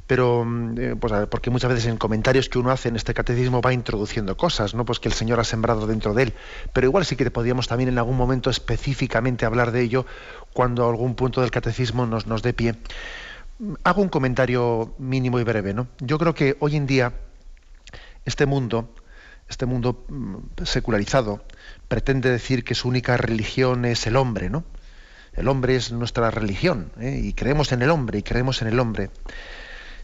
Pero 0.07 0.45
mm, 0.45 0.79
eh, 0.79 0.95
pues 0.99 1.13
porque 1.29 1.49
muchas 1.49 1.69
veces 1.71 1.87
en 1.87 1.97
comentarios 1.97 2.49
que 2.49 2.59
uno 2.59 2.71
hace 2.71 2.89
en 2.89 2.95
este 2.95 3.13
catecismo 3.13 3.61
va 3.61 3.73
introduciendo 3.73 4.37
cosas, 4.37 4.73
¿no? 4.73 4.85
Pues 4.85 4.99
que 4.99 5.07
el 5.07 5.13
Señor 5.13 5.39
ha 5.39 5.43
sembrado 5.43 5.87
dentro 5.87 6.13
de 6.13 6.23
él. 6.23 6.33
Pero 6.73 6.87
igual 6.87 7.05
sí 7.05 7.15
que 7.15 7.29
podríamos 7.31 7.67
también 7.67 7.89
en 7.89 7.97
algún 7.97 8.17
momento 8.17 8.49
específicamente 8.49 9.45
hablar 9.45 9.71
de 9.71 9.81
ello 9.81 10.05
cuando 10.53 10.87
algún 10.87 11.15
punto 11.15 11.41
del 11.41 11.51
catecismo 11.51 12.05
nos, 12.05 12.27
nos 12.27 12.41
dé 12.41 12.53
pie. 12.53 12.75
Hago 13.83 14.01
un 14.01 14.09
comentario 14.09 14.93
mínimo 14.97 15.39
y 15.39 15.43
breve, 15.43 15.73
¿no? 15.73 15.87
Yo 15.99 16.17
creo 16.17 16.35
que 16.35 16.57
hoy 16.59 16.75
en 16.75 16.85
día 16.85 17.13
este 18.25 18.45
mundo, 18.45 18.93
este 19.49 19.65
mundo 19.65 20.05
mm, 20.09 20.63
secularizado, 20.63 21.43
pretende 21.87 22.29
decir 22.29 22.63
que 22.63 22.75
su 22.75 22.87
única 22.87 23.17
religión 23.17 23.85
es 23.85 24.07
el 24.07 24.17
hombre, 24.17 24.49
¿no? 24.49 24.63
El 25.33 25.47
hombre 25.47 25.75
es 25.75 25.91
nuestra 25.91 26.31
religión 26.31 26.91
¿eh? 26.99 27.19
y 27.21 27.33
creemos 27.33 27.71
en 27.71 27.81
el 27.81 27.89
hombre 27.89 28.19
y 28.19 28.23
creemos 28.23 28.61
en 28.61 28.69
el 28.69 28.79
hombre. 28.79 29.09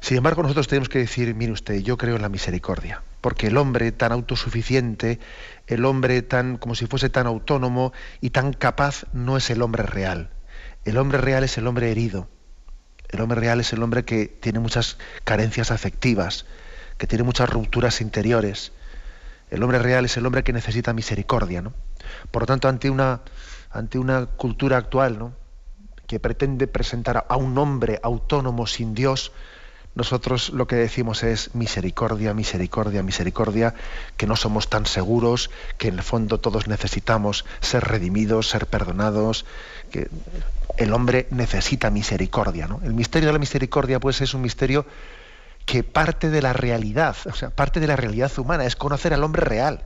Sin 0.01 0.17
embargo, 0.17 0.41
nosotros 0.41 0.67
tenemos 0.67 0.89
que 0.89 0.97
decir, 0.97 1.33
mire 1.35 1.51
usted, 1.51 1.77
yo 1.81 1.95
creo 1.95 2.15
en 2.15 2.23
la 2.23 2.29
misericordia, 2.29 3.03
porque 3.21 3.47
el 3.47 3.57
hombre 3.57 3.91
tan 3.91 4.11
autosuficiente, 4.11 5.19
el 5.67 5.85
hombre 5.85 6.23
tan 6.23 6.57
como 6.57 6.73
si 6.73 6.87
fuese 6.87 7.09
tan 7.09 7.27
autónomo 7.27 7.93
y 8.19 8.31
tan 8.31 8.51
capaz 8.51 9.05
no 9.13 9.37
es 9.37 9.51
el 9.51 9.61
hombre 9.61 9.83
real. 9.83 10.31
El 10.85 10.97
hombre 10.97 11.19
real 11.19 11.43
es 11.43 11.57
el 11.59 11.67
hombre 11.67 11.91
herido. 11.91 12.27
El 13.09 13.21
hombre 13.21 13.39
real 13.39 13.59
es 13.59 13.73
el 13.73 13.83
hombre 13.83 14.03
que 14.03 14.25
tiene 14.25 14.59
muchas 14.59 14.97
carencias 15.23 15.69
afectivas, 15.69 16.47
que 16.97 17.05
tiene 17.05 17.23
muchas 17.23 17.49
rupturas 17.49 18.01
interiores. 18.01 18.71
El 19.51 19.61
hombre 19.61 19.77
real 19.77 20.05
es 20.05 20.17
el 20.17 20.25
hombre 20.25 20.43
que 20.43 20.51
necesita 20.51 20.93
misericordia, 20.93 21.61
¿no? 21.61 21.73
Por 22.31 22.43
lo 22.43 22.45
tanto, 22.47 22.67
ante 22.67 22.89
una 22.89 23.21
ante 23.69 23.99
una 23.99 24.25
cultura 24.25 24.77
actual, 24.77 25.19
¿no? 25.19 25.33
que 26.07 26.19
pretende 26.19 26.67
presentar 26.67 27.25
a 27.29 27.37
un 27.37 27.57
hombre 27.57 27.99
autónomo 28.03 28.67
sin 28.67 28.93
Dios, 28.93 29.31
nosotros 29.93 30.49
lo 30.49 30.67
que 30.67 30.77
decimos 30.77 31.23
es 31.23 31.53
misericordia, 31.53 32.33
misericordia, 32.33 33.03
misericordia, 33.03 33.75
que 34.15 34.25
no 34.25 34.35
somos 34.35 34.69
tan 34.69 34.85
seguros, 34.85 35.49
que 35.77 35.89
en 35.89 35.95
el 35.95 36.03
fondo 36.03 36.39
todos 36.39 36.67
necesitamos 36.67 37.45
ser 37.59 37.83
redimidos, 37.83 38.49
ser 38.49 38.67
perdonados, 38.67 39.45
que 39.91 40.09
el 40.77 40.93
hombre 40.93 41.27
necesita 41.31 41.89
misericordia. 41.89 42.67
¿no? 42.67 42.79
El 42.83 42.93
misterio 42.93 43.27
de 43.27 43.33
la 43.33 43.39
misericordia 43.39 43.99
pues 43.99 44.21
es 44.21 44.33
un 44.33 44.41
misterio 44.41 44.85
que 45.65 45.83
parte 45.83 46.29
de 46.29 46.41
la 46.41 46.53
realidad, 46.53 47.15
o 47.25 47.33
sea, 47.33 47.49
parte 47.49 47.79
de 47.79 47.87
la 47.87 47.95
realidad 47.95 48.31
humana, 48.39 48.65
es 48.65 48.75
conocer 48.75 49.13
al 49.13 49.23
hombre 49.23 49.43
real. 49.43 49.83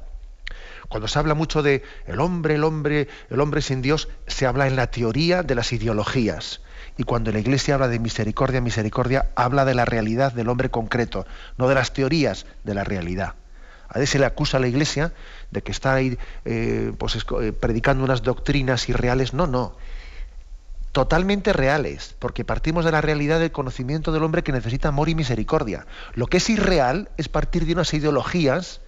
Cuando 0.87 1.07
se 1.07 1.17
habla 1.17 1.33
mucho 1.33 1.63
de 1.63 1.83
el 2.05 2.19
hombre, 2.19 2.55
el 2.55 2.63
hombre, 2.63 3.07
el 3.29 3.41
hombre 3.41 3.61
sin 3.61 3.81
Dios, 3.81 4.07
se 4.27 4.45
habla 4.45 4.67
en 4.67 4.75
la 4.75 4.87
teoría 4.87 5.41
de 5.41 5.55
las 5.55 5.73
ideologías. 5.73 6.61
Y 6.97 7.03
cuando 7.03 7.31
la 7.31 7.39
Iglesia 7.39 7.75
habla 7.75 7.87
de 7.87 7.99
misericordia, 7.99 8.61
misericordia, 8.61 9.27
habla 9.35 9.65
de 9.65 9.75
la 9.75 9.85
realidad 9.85 10.33
del 10.33 10.49
hombre 10.49 10.69
concreto, 10.69 11.25
no 11.57 11.67
de 11.67 11.75
las 11.75 11.93
teorías 11.93 12.45
de 12.63 12.73
la 12.73 12.83
realidad. 12.83 13.35
A 13.87 13.99
veces 13.99 14.11
se 14.11 14.19
le 14.19 14.25
acusa 14.25 14.57
a 14.57 14.59
la 14.59 14.67
Iglesia 14.67 15.13
de 15.51 15.61
que 15.61 15.71
está 15.71 15.93
ahí 15.93 16.17
eh, 16.43 16.91
pues, 16.97 17.15
eh, 17.15 17.53
predicando 17.53 18.03
unas 18.03 18.23
doctrinas 18.23 18.89
irreales. 18.89 19.33
No, 19.33 19.47
no. 19.47 19.75
Totalmente 20.91 21.53
reales, 21.53 22.15
porque 22.19 22.45
partimos 22.45 22.85
de 22.85 22.91
la 22.91 23.01
realidad 23.01 23.39
del 23.39 23.51
conocimiento 23.51 24.11
del 24.11 24.23
hombre 24.23 24.43
que 24.43 24.53
necesita 24.53 24.87
amor 24.87 25.09
y 25.09 25.15
misericordia. 25.15 25.85
Lo 26.13 26.27
que 26.27 26.37
es 26.37 26.49
irreal 26.49 27.09
es 27.17 27.27
partir 27.27 27.65
de 27.65 27.73
unas 27.73 27.93
ideologías 27.93 28.81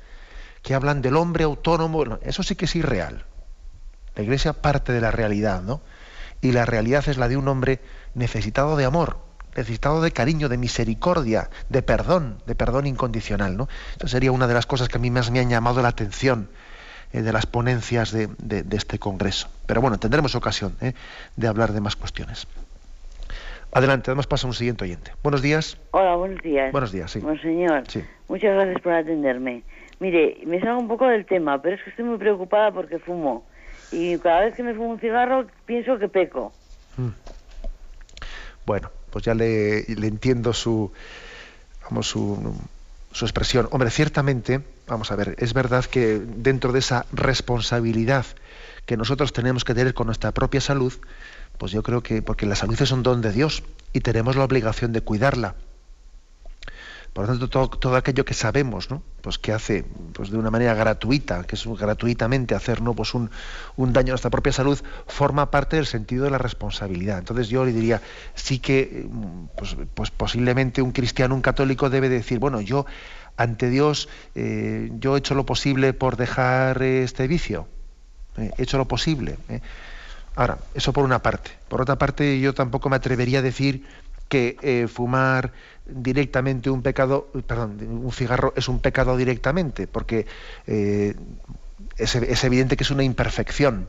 que 0.61 0.73
hablan 0.73 1.01
del 1.01 1.17
hombre 1.17 1.43
autónomo. 1.43 2.17
Eso 2.21 2.43
sí 2.43 2.55
que 2.55 2.65
es 2.65 2.75
irreal. 2.75 3.25
La 4.15 4.23
Iglesia 4.23 4.53
parte 4.53 4.93
de 4.93 5.01
la 5.01 5.11
realidad, 5.11 5.61
¿no? 5.61 5.81
Y 6.41 6.51
la 6.51 6.65
realidad 6.65 7.07
es 7.07 7.17
la 7.17 7.27
de 7.27 7.37
un 7.37 7.47
hombre 7.47 7.79
necesitado 8.13 8.75
de 8.77 8.85
amor, 8.85 9.17
necesitado 9.55 10.01
de 10.01 10.11
cariño, 10.11 10.49
de 10.49 10.57
misericordia, 10.57 11.49
de 11.69 11.81
perdón, 11.81 12.37
de 12.45 12.55
perdón 12.55 12.87
incondicional. 12.87 13.57
¿no? 13.57 13.67
Esa 13.97 14.07
sería 14.07 14.31
una 14.31 14.47
de 14.47 14.53
las 14.53 14.65
cosas 14.65 14.89
que 14.89 14.97
a 14.97 15.01
mí 15.01 15.09
más 15.09 15.31
me 15.31 15.39
han 15.39 15.49
llamado 15.49 15.81
la 15.81 15.89
atención 15.89 16.49
eh, 17.13 17.21
de 17.21 17.33
las 17.33 17.45
ponencias 17.45 18.11
de, 18.11 18.29
este 18.71 18.99
Congreso. 18.99 19.49
Pero 19.65 19.81
bueno, 19.81 19.97
tendremos 19.97 20.35
ocasión 20.35 20.75
eh, 20.81 20.93
de 21.35 21.47
hablar 21.47 21.71
de 21.71 21.81
más 21.81 21.95
cuestiones. 21.95 22.47
Adelante, 23.71 24.09
además 24.09 24.27
pasa 24.27 24.47
un 24.47 24.53
siguiente 24.53 24.85
oyente. 24.85 25.11
Buenos 25.23 25.41
días. 25.41 25.77
Hola, 25.91 26.15
buenos 26.15 26.41
días. 26.41 26.71
Buenos 26.71 26.91
días, 26.91 27.11
sí. 27.11 27.19
Monseñor, 27.19 27.83
sí. 27.87 28.03
muchas 28.27 28.53
gracias 28.53 28.81
por 28.81 28.93
atenderme. 28.93 29.63
Mire, 29.99 30.37
me 30.45 30.59
salgo 30.61 30.79
un 30.79 30.87
poco 30.87 31.07
del 31.07 31.25
tema, 31.25 31.61
pero 31.61 31.75
es 31.75 31.83
que 31.83 31.89
estoy 31.89 32.05
muy 32.05 32.17
preocupada 32.17 32.71
porque 32.71 32.99
fumo 32.99 33.45
y 33.91 34.17
cada 34.17 34.41
vez 34.41 34.55
que 34.55 34.63
me 34.63 34.73
fumo 34.73 34.89
un 34.89 34.99
cigarro 34.99 35.47
pienso 35.65 35.97
que 35.97 36.07
peco. 36.07 36.53
Mm. 36.97 37.09
Bueno, 38.65 38.89
pues 39.11 39.25
ya 39.25 39.33
le, 39.33 39.79
entiendo 39.87 40.53
su, 40.53 40.91
vamos, 41.83 42.07
su, 42.07 42.53
su 43.11 43.25
expresión. 43.25 43.67
Hombre, 43.71 43.89
ciertamente, 43.89 44.61
vamos 44.87 45.11
a 45.11 45.15
ver, 45.15 45.35
es 45.39 45.53
verdad 45.53 45.85
que 45.85 46.19
dentro 46.19 46.73
de 46.73 46.79
esa 46.79 47.05
responsabilidad 47.13 48.25
que 48.85 48.97
nosotros 48.97 49.33
tenemos 49.33 49.63
que 49.63 49.73
tener 49.73 49.93
con 49.93 50.07
nuestra 50.07 50.31
propia 50.31 50.61
salud, 50.61 50.93
pues 51.57 51.71
yo 51.71 51.83
creo 51.83 52.01
que, 52.01 52.21
porque 52.21 52.45
la 52.45 52.55
salud 52.55 52.81
es 52.81 52.91
un 52.91 53.03
don 53.03 53.21
de 53.21 53.31
Dios 53.31 53.63
y 53.93 54.01
tenemos 54.01 54.35
la 54.35 54.43
obligación 54.43 54.93
de 54.93 55.01
cuidarla. 55.01 55.55
Por 57.17 57.27
lo 57.27 57.35
tanto, 57.35 57.69
todo, 57.79 57.95
aquello 57.95 58.25
que 58.25 58.35
sabemos, 58.35 58.91
¿no? 58.91 59.01
Pues 59.21 59.39
que 59.39 59.51
hace 59.51 59.83
pues 60.13 60.29
de 60.29 60.37
una 60.37 60.51
manera 60.51 60.75
gratuita, 60.75 61.45
que 61.45 61.55
es 61.55 61.65
gratuitamente 61.65 62.53
hacer 62.53 62.83
¿no? 62.83 62.93
pues 62.93 63.15
un, 63.15 63.31
daño 63.75 64.11
a 64.11 64.13
nuestra 64.13 64.29
propia 64.29 64.53
salud, 64.53 64.79
forma 65.07 65.49
parte 65.49 65.77
del 65.77 65.87
sentido 65.87 66.25
de 66.25 66.29
la 66.29 66.37
responsabilidad. 66.37 67.17
Entonces 67.17 67.49
yo 67.49 67.65
le 67.65 67.73
diría, 67.73 68.03
sí 68.35 68.59
que 68.59 69.09
pues, 69.57 69.75
pues 69.95 70.11
posiblemente 70.11 70.83
un 70.83 70.91
cristiano, 70.91 71.33
un 71.33 71.41
católico 71.41 71.89
debe 71.89 72.07
decir, 72.07 72.37
bueno, 72.37 72.61
yo 72.61 72.85
ante 73.35 73.71
Dios, 73.71 74.09
eh, 74.35 74.91
yo 74.99 75.15
he 75.15 75.17
hecho 75.17 75.33
lo 75.33 75.43
posible 75.43 75.93
por 75.93 76.17
dejar 76.17 76.83
este 76.83 77.27
vicio, 77.27 77.67
eh, 78.37 78.51
he 78.59 78.61
hecho 78.61 78.77
lo 78.77 78.87
posible. 78.87 79.39
¿eh? 79.49 79.61
Ahora, 80.35 80.59
eso 80.75 80.93
por 80.93 81.03
una 81.03 81.23
parte. 81.23 81.49
Por 81.67 81.81
otra 81.81 81.95
parte, 81.95 82.39
yo 82.39 82.53
tampoco 82.53 82.89
me 82.89 82.95
atrevería 82.95 83.39
a 83.39 83.41
decir 83.41 83.87
que 84.27 84.87
fumar 84.91 85.51
directamente 85.87 86.69
un 86.69 86.81
pecado, 86.81 87.27
perdón, 87.45 87.77
un 87.81 88.11
cigarro 88.11 88.53
es 88.55 88.67
un 88.67 88.79
pecado 88.79 89.15
directamente, 89.17 89.87
porque 89.87 90.25
eh, 90.67 91.15
es, 91.97 92.43
evidente 92.43 92.77
que 92.77 92.83
es 92.83 92.91
una 92.91 93.03
imperfección, 93.03 93.87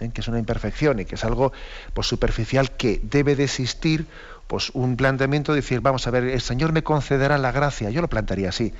¿eh? 0.00 0.10
que 0.12 0.20
es 0.20 0.28
una 0.28 0.38
imperfección 0.38 1.00
y 1.00 1.04
que 1.04 1.16
es 1.16 1.24
algo 1.24 1.52
pues, 1.94 2.06
superficial 2.06 2.72
que 2.72 3.00
debe 3.02 3.36
de 3.36 3.44
existir 3.44 4.06
pues, 4.46 4.70
un 4.70 4.96
planteamiento 4.96 5.52
de 5.52 5.56
decir, 5.60 5.80
vamos 5.80 6.06
a 6.06 6.10
ver, 6.10 6.24
el 6.24 6.40
Señor 6.40 6.72
me 6.72 6.82
concederá 6.82 7.38
la 7.38 7.52
gracia, 7.52 7.90
yo 7.90 8.00
lo 8.00 8.08
plantearía 8.08 8.50
así, 8.50 8.72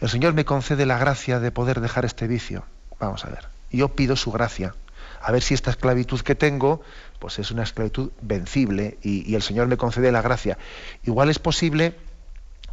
el 0.00 0.08
Señor 0.08 0.34
me 0.34 0.44
concede 0.44 0.86
la 0.86 0.98
gracia 0.98 1.40
de 1.40 1.50
poder 1.50 1.80
dejar 1.80 2.04
este 2.04 2.26
vicio, 2.26 2.64
vamos 2.98 3.24
a 3.24 3.30
ver, 3.30 3.48
yo 3.70 3.88
pido 3.88 4.16
su 4.16 4.32
gracia, 4.32 4.74
a 5.22 5.32
ver 5.32 5.42
si 5.42 5.54
esta 5.54 5.70
esclavitud 5.70 6.20
que 6.20 6.34
tengo 6.34 6.82
pues 7.18 7.38
es 7.38 7.50
una 7.50 7.62
esclavitud 7.62 8.10
vencible 8.20 8.98
y, 9.02 9.34
el 9.34 9.42
Señor 9.42 9.66
me 9.66 9.76
concede 9.76 10.12
la 10.12 10.22
gracia. 10.22 10.58
Igual 11.04 11.30
es 11.30 11.38
posible 11.38 11.94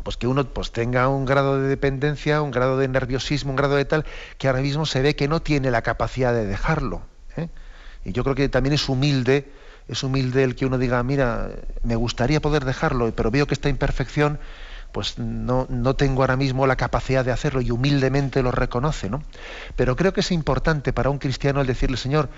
pues 0.04 0.18
que 0.18 0.28
uno 0.28 0.46
pues 0.46 0.72
tenga 0.72 1.08
un 1.08 1.26
grado 1.26 1.62
de 1.62 1.68
dependencia, 1.68 2.42
un 2.42 2.52
grado 2.52 2.78
de 2.78 2.88
nerviosismo, 2.90 3.52
un 3.52 3.56
grado 3.56 3.76
de 3.76 3.86
tal, 3.86 4.06
que 4.38 4.48
ahora 4.48 4.62
mismo 4.62 4.86
se 4.86 5.02
ve 5.02 5.16
que 5.16 5.30
no 5.30 5.42
tiene 5.42 5.72
la 5.72 5.82
capacidad 5.82 6.34
de 6.34 6.46
dejarlo. 6.46 7.04
¿eh? 7.38 7.48
Y 8.04 8.12
yo 8.12 8.24
creo 8.24 8.36
que 8.36 8.50
también 8.50 8.74
es 8.74 8.90
humilde, 8.90 9.50
es 9.88 10.04
humilde 10.04 10.44
el 10.44 10.56
que 10.56 10.66
uno 10.66 10.78
diga, 10.78 11.02
mira, 11.04 11.52
me 11.84 11.96
gustaría 11.96 12.42
poder 12.42 12.66
dejarlo, 12.66 13.14
pero 13.16 13.32
veo 13.32 13.48
que 13.48 13.54
esta 13.54 13.70
imperfección, 13.70 14.40
pues 14.92 15.18
no, 15.20 15.68
no 15.70 15.96
tengo 15.96 16.22
ahora 16.22 16.36
mismo 16.36 16.68
la 16.68 16.76
capacidad 16.76 17.24
de 17.24 17.32
hacerlo 17.32 17.62
y 17.62 17.72
humildemente 17.72 18.44
lo 18.44 18.52
reconoce, 18.52 19.10
¿no? 19.10 19.24
Pero 19.78 19.96
creo 19.96 20.12
que 20.12 20.20
es 20.20 20.32
importante 20.32 20.92
para 20.92 21.10
un 21.10 21.18
cristiano 21.18 21.62
el 21.62 21.68
decirle, 21.68 21.96
Señor, 21.96 22.30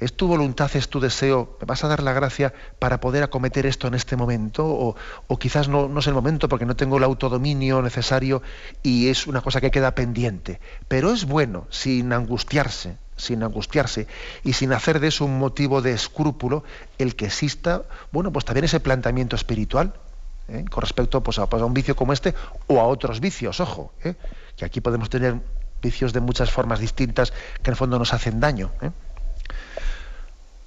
¿Es 0.00 0.12
tu 0.14 0.26
voluntad, 0.26 0.70
es 0.74 0.88
tu 0.88 1.00
deseo? 1.00 1.56
¿Me 1.60 1.66
vas 1.66 1.84
a 1.84 1.88
dar 1.88 2.02
la 2.02 2.12
gracia 2.12 2.52
para 2.78 3.00
poder 3.00 3.22
acometer 3.22 3.64
esto 3.66 3.86
en 3.86 3.94
este 3.94 4.16
momento? 4.16 4.66
O, 4.66 5.38
quizás 5.38 5.68
no, 5.68 5.98
es 5.98 6.06
el 6.06 6.14
momento 6.14 6.48
porque 6.48 6.66
no 6.66 6.76
tengo 6.76 6.98
el 6.98 7.04
autodominio 7.04 7.80
necesario 7.80 8.42
y 8.82 9.08
es 9.08 9.26
una 9.26 9.40
cosa 9.40 9.60
que 9.60 9.70
queda 9.70 9.94
pendiente. 9.94 10.60
Pero 10.88 11.12
es 11.12 11.24
bueno, 11.26 11.66
sin 11.70 12.12
angustiarse, 12.12 12.96
sin 13.16 13.42
angustiarse 13.42 14.08
y 14.42 14.54
sin 14.54 14.72
hacer 14.72 14.98
de 14.98 15.08
eso 15.08 15.24
un 15.24 15.38
motivo 15.38 15.80
de 15.80 15.92
escrúpulo, 15.92 16.64
el 16.98 17.14
que 17.14 17.26
exista, 17.26 17.82
bueno, 18.10 18.32
pues 18.32 18.44
también 18.44 18.64
ese 18.64 18.80
planteamiento 18.80 19.36
espiritual. 19.36 19.94
¿eh? 20.48 20.64
con 20.70 20.82
respecto 20.82 21.22
pues, 21.22 21.40
pues, 21.48 21.62
a, 21.62 21.64
un 21.64 21.72
vicio 21.72 21.96
como 21.96 22.12
este 22.12 22.34
o 22.66 22.78
a 22.78 22.84
otros 22.84 23.20
vicios, 23.20 23.60
ojo, 23.60 23.94
¿eh? 24.02 24.14
que 24.56 24.66
aquí 24.66 24.82
podemos 24.82 25.08
tener 25.08 25.40
vicios 25.82 26.12
de 26.12 26.20
muchas 26.20 26.50
formas 26.50 26.80
distintas 26.80 27.30
que 27.30 27.70
en 27.70 27.72
el 27.72 27.76
fondo 27.76 27.98
nos 27.98 28.12
hacen 28.12 28.40
daño. 28.40 28.70
¿eh? 28.82 28.90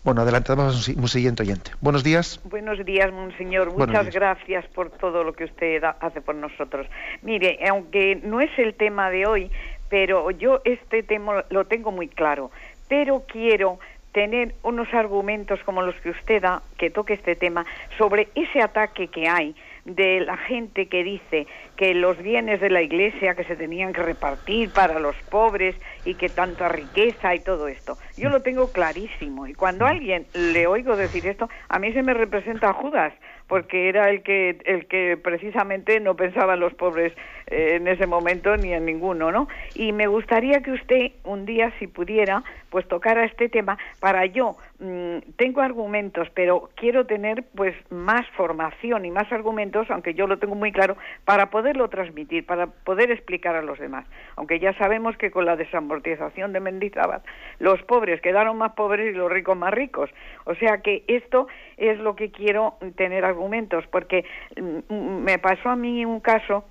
Bueno, 0.03 0.21
adelantamos 0.21 0.87
un 0.87 1.07
siguiente 1.07 1.43
oyente. 1.43 1.71
Buenos 1.81 2.03
días. 2.03 2.39
Buenos 2.45 2.83
días, 2.85 3.11
monseñor. 3.11 3.73
Muchas 3.77 4.09
gracias 4.13 4.65
por 4.67 4.89
todo 4.89 5.23
lo 5.23 5.33
que 5.33 5.45
usted 5.45 5.83
hace 5.99 6.21
por 6.21 6.35
nosotros. 6.35 6.87
Mire, 7.21 7.59
aunque 7.67 8.15
no 8.23 8.39
es 8.39 8.51
el 8.57 8.73
tema 8.73 9.09
de 9.09 9.25
hoy, 9.25 9.51
pero 9.89 10.31
yo 10.31 10.61
este 10.63 11.03
tema 11.03 11.43
lo 11.49 11.65
tengo 11.65 11.91
muy 11.91 12.07
claro. 12.07 12.51
Pero 12.87 13.23
quiero 13.27 13.79
tener 14.13 14.55
unos 14.63 14.91
argumentos 14.93 15.59
como 15.63 15.81
los 15.81 15.95
que 15.95 16.09
usted 16.09 16.41
da, 16.41 16.61
que 16.77 16.89
toque 16.89 17.13
este 17.13 17.35
tema, 17.35 17.65
sobre 17.97 18.29
ese 18.33 18.61
ataque 18.61 19.09
que 19.09 19.27
hay 19.27 19.55
de 19.87 20.19
la 20.19 20.35
gente 20.35 20.87
que 20.87 21.03
dice 21.03 21.47
que 21.77 21.93
los 21.93 22.17
bienes 22.17 22.59
de 22.59 22.69
la 22.69 22.81
iglesia 22.81 23.35
que 23.35 23.45
se 23.45 23.55
tenían 23.55 23.93
que 23.93 24.03
repartir 24.03 24.71
para 24.73 24.99
los 24.99 25.15
pobres 25.29 25.75
y 26.03 26.15
que 26.15 26.29
tanta 26.29 26.67
riqueza 26.67 27.33
y 27.33 27.39
todo 27.39 27.69
esto. 27.69 27.97
Yo 28.17 28.29
lo 28.29 28.41
tengo 28.41 28.73
clarísimo 28.73 29.47
y 29.47 29.53
cuando 29.53 29.85
a 29.85 29.89
alguien 29.89 30.27
le 30.33 30.67
oigo 30.67 30.97
decir 30.97 31.25
esto, 31.25 31.49
a 31.69 31.79
mí 31.79 31.93
se 31.93 32.03
me 32.03 32.13
representa 32.13 32.69
a 32.69 32.73
Judas, 32.73 33.13
porque 33.47 33.87
era 33.87 34.09
el 34.09 34.23
que 34.23 34.57
el 34.65 34.87
que 34.87 35.15
precisamente 35.15 36.01
no 36.01 36.15
pensaba 36.15 36.55
en 36.55 36.59
los 36.59 36.73
pobres 36.73 37.13
eh, 37.47 37.75
en 37.75 37.87
ese 37.87 38.05
momento 38.05 38.57
ni 38.57 38.73
en 38.73 38.85
ninguno, 38.85 39.31
¿no? 39.31 39.47
Y 39.73 39.93
me 39.93 40.07
gustaría 40.07 40.61
que 40.61 40.71
usted 40.71 41.11
un 41.23 41.45
día 41.45 41.71
si 41.79 41.87
pudiera 41.87 42.43
pues 42.69 42.85
tocara 42.89 43.23
este 43.23 43.47
tema 43.47 43.77
para 44.01 44.25
yo 44.25 44.57
mm, 44.79 45.33
tengo 45.37 45.61
argumentos, 45.61 46.29
pero 46.33 46.69
quiero 46.75 47.05
tener 47.05 47.43
pues 47.55 47.75
más 47.89 48.27
formación 48.35 49.05
y 49.05 49.11
más 49.11 49.31
argumentos, 49.31 49.89
aunque 49.89 50.13
yo 50.13 50.27
lo 50.27 50.39
tengo 50.39 50.55
muy 50.55 50.71
claro, 50.71 50.97
para 51.25 51.49
poderlo 51.49 51.89
transmitir, 51.89 52.45
para 52.45 52.67
poder 52.67 53.11
explicar 53.11 53.55
a 53.55 53.61
los 53.61 53.79
demás. 53.79 54.05
Aunque 54.35 54.59
ya 54.59 54.73
sabemos 54.73 55.17
que 55.17 55.31
con 55.31 55.45
la 55.45 55.55
desamortización 55.55 56.53
de 56.53 56.59
Mendizábal 56.59 57.21
los 57.59 57.81
pobres 57.83 58.21
quedaron 58.21 58.57
más 58.57 58.73
pobres 58.73 59.13
y 59.13 59.17
los 59.17 59.31
ricos 59.31 59.57
más 59.57 59.73
ricos. 59.73 60.09
O 60.45 60.55
sea 60.55 60.81
que 60.81 61.03
esto 61.07 61.47
es 61.77 61.99
lo 61.99 62.15
que 62.15 62.31
quiero 62.31 62.75
tener 62.95 63.25
argumentos, 63.25 63.85
porque 63.87 64.25
mm, 64.59 64.93
mm, 64.93 65.23
me 65.23 65.39
pasó 65.39 65.69
a 65.69 65.75
mí 65.75 66.05
un 66.05 66.19
caso 66.19 66.65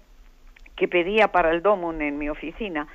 que 0.77 0.89
pedía 0.89 1.29
para 1.29 1.51
el 1.51 1.63
DOMUN 1.63 2.03
en 2.03 2.19
mi 2.19 2.29
oficina 2.29 2.87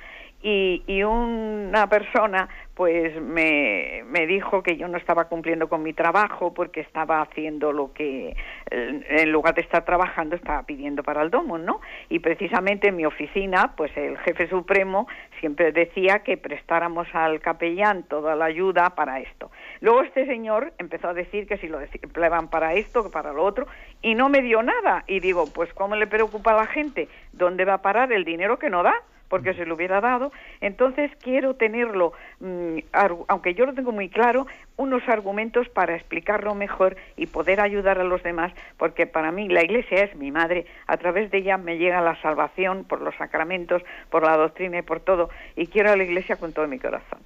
y, 0.42 0.82
y 0.86 1.02
una 1.04 1.88
persona 1.88 2.48
pues 2.74 3.20
me, 3.20 4.02
me, 4.06 4.26
dijo 4.26 4.62
que 4.62 4.76
yo 4.76 4.88
no 4.88 4.96
estaba 4.96 5.26
cumpliendo 5.26 5.68
con 5.68 5.82
mi 5.82 5.92
trabajo 5.92 6.54
porque 6.54 6.80
estaba 6.80 7.20
haciendo 7.20 7.70
lo 7.70 7.92
que 7.92 8.34
en 8.70 9.30
lugar 9.30 9.54
de 9.54 9.60
estar 9.60 9.84
trabajando 9.84 10.36
estaba 10.36 10.62
pidiendo 10.62 11.02
para 11.02 11.22
el 11.22 11.30
domo, 11.30 11.58
¿no? 11.58 11.80
Y 12.08 12.20
precisamente 12.20 12.88
en 12.88 12.96
mi 12.96 13.04
oficina, 13.04 13.74
pues 13.76 13.94
el 13.96 14.16
jefe 14.18 14.48
supremo 14.48 15.06
siempre 15.38 15.70
decía 15.70 16.20
que 16.20 16.38
prestáramos 16.38 17.06
al 17.12 17.40
capellán 17.40 18.04
toda 18.04 18.36
la 18.36 18.46
ayuda 18.46 18.90
para 18.90 19.20
esto. 19.20 19.50
Luego 19.80 20.02
este 20.02 20.26
señor 20.26 20.72
empezó 20.78 21.08
a 21.08 21.14
decir 21.14 21.46
que 21.46 21.58
si 21.58 21.68
lo 21.68 21.78
empleaban 21.80 22.48
para 22.48 22.72
esto, 22.72 23.04
que 23.04 23.10
para 23.10 23.32
lo 23.32 23.44
otro, 23.44 23.66
y 24.00 24.14
no 24.14 24.30
me 24.30 24.40
dio 24.40 24.62
nada. 24.62 25.04
Y 25.06 25.20
digo, 25.20 25.44
pues 25.54 25.72
¿cómo 25.74 25.94
le 25.94 26.06
preocupa 26.06 26.52
a 26.52 26.56
la 26.56 26.66
gente? 26.66 27.08
¿Dónde 27.32 27.66
va 27.66 27.74
a 27.74 27.82
parar 27.82 28.12
el 28.12 28.24
dinero 28.24 28.58
que 28.58 28.70
no 28.70 28.82
da? 28.82 28.94
Porque 29.32 29.54
se 29.54 29.64
lo 29.64 29.76
hubiera 29.76 30.02
dado. 30.02 30.30
Entonces 30.60 31.10
quiero 31.22 31.54
tenerlo, 31.54 32.12
mm, 32.40 32.80
aunque 33.28 33.54
yo 33.54 33.64
lo 33.64 33.72
tengo 33.72 33.90
muy 33.90 34.10
claro, 34.10 34.46
unos 34.76 35.08
argumentos 35.08 35.70
para 35.70 35.96
explicarlo 35.96 36.54
mejor 36.54 36.98
y 37.16 37.28
poder 37.28 37.62
ayudar 37.62 37.98
a 37.98 38.04
los 38.04 38.22
demás, 38.22 38.52
porque 38.76 39.06
para 39.06 39.32
mí 39.32 39.48
la 39.48 39.64
Iglesia 39.64 40.04
es 40.04 40.14
mi 40.16 40.30
madre, 40.30 40.66
a 40.86 40.98
través 40.98 41.30
de 41.30 41.38
ella 41.38 41.56
me 41.56 41.78
llega 41.78 42.02
la 42.02 42.20
salvación 42.20 42.84
por 42.84 43.00
los 43.00 43.14
sacramentos, 43.16 43.80
por 44.10 44.22
la 44.22 44.36
doctrina 44.36 44.80
y 44.80 44.82
por 44.82 45.00
todo, 45.00 45.30
y 45.56 45.66
quiero 45.66 45.92
a 45.92 45.96
la 45.96 46.04
Iglesia 46.04 46.36
con 46.36 46.52
todo 46.52 46.68
mi 46.68 46.78
corazón. 46.78 47.20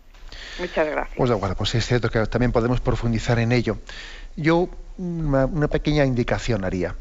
Muchas 0.61 0.89
gracias. 0.89 1.17
Pues 1.17 1.33
bueno, 1.33 1.57
pues 1.57 1.75
es 1.75 1.85
cierto 1.85 2.09
que 2.09 2.25
también 2.27 2.53
podemos 2.53 2.81
profundizar 2.81 3.41
en 3.41 3.51
ello. 3.51 3.79
Yo 4.37 4.69
una 4.97 5.67
pequeña 5.67 6.05
indicación 6.05 6.65
haría 6.65 6.95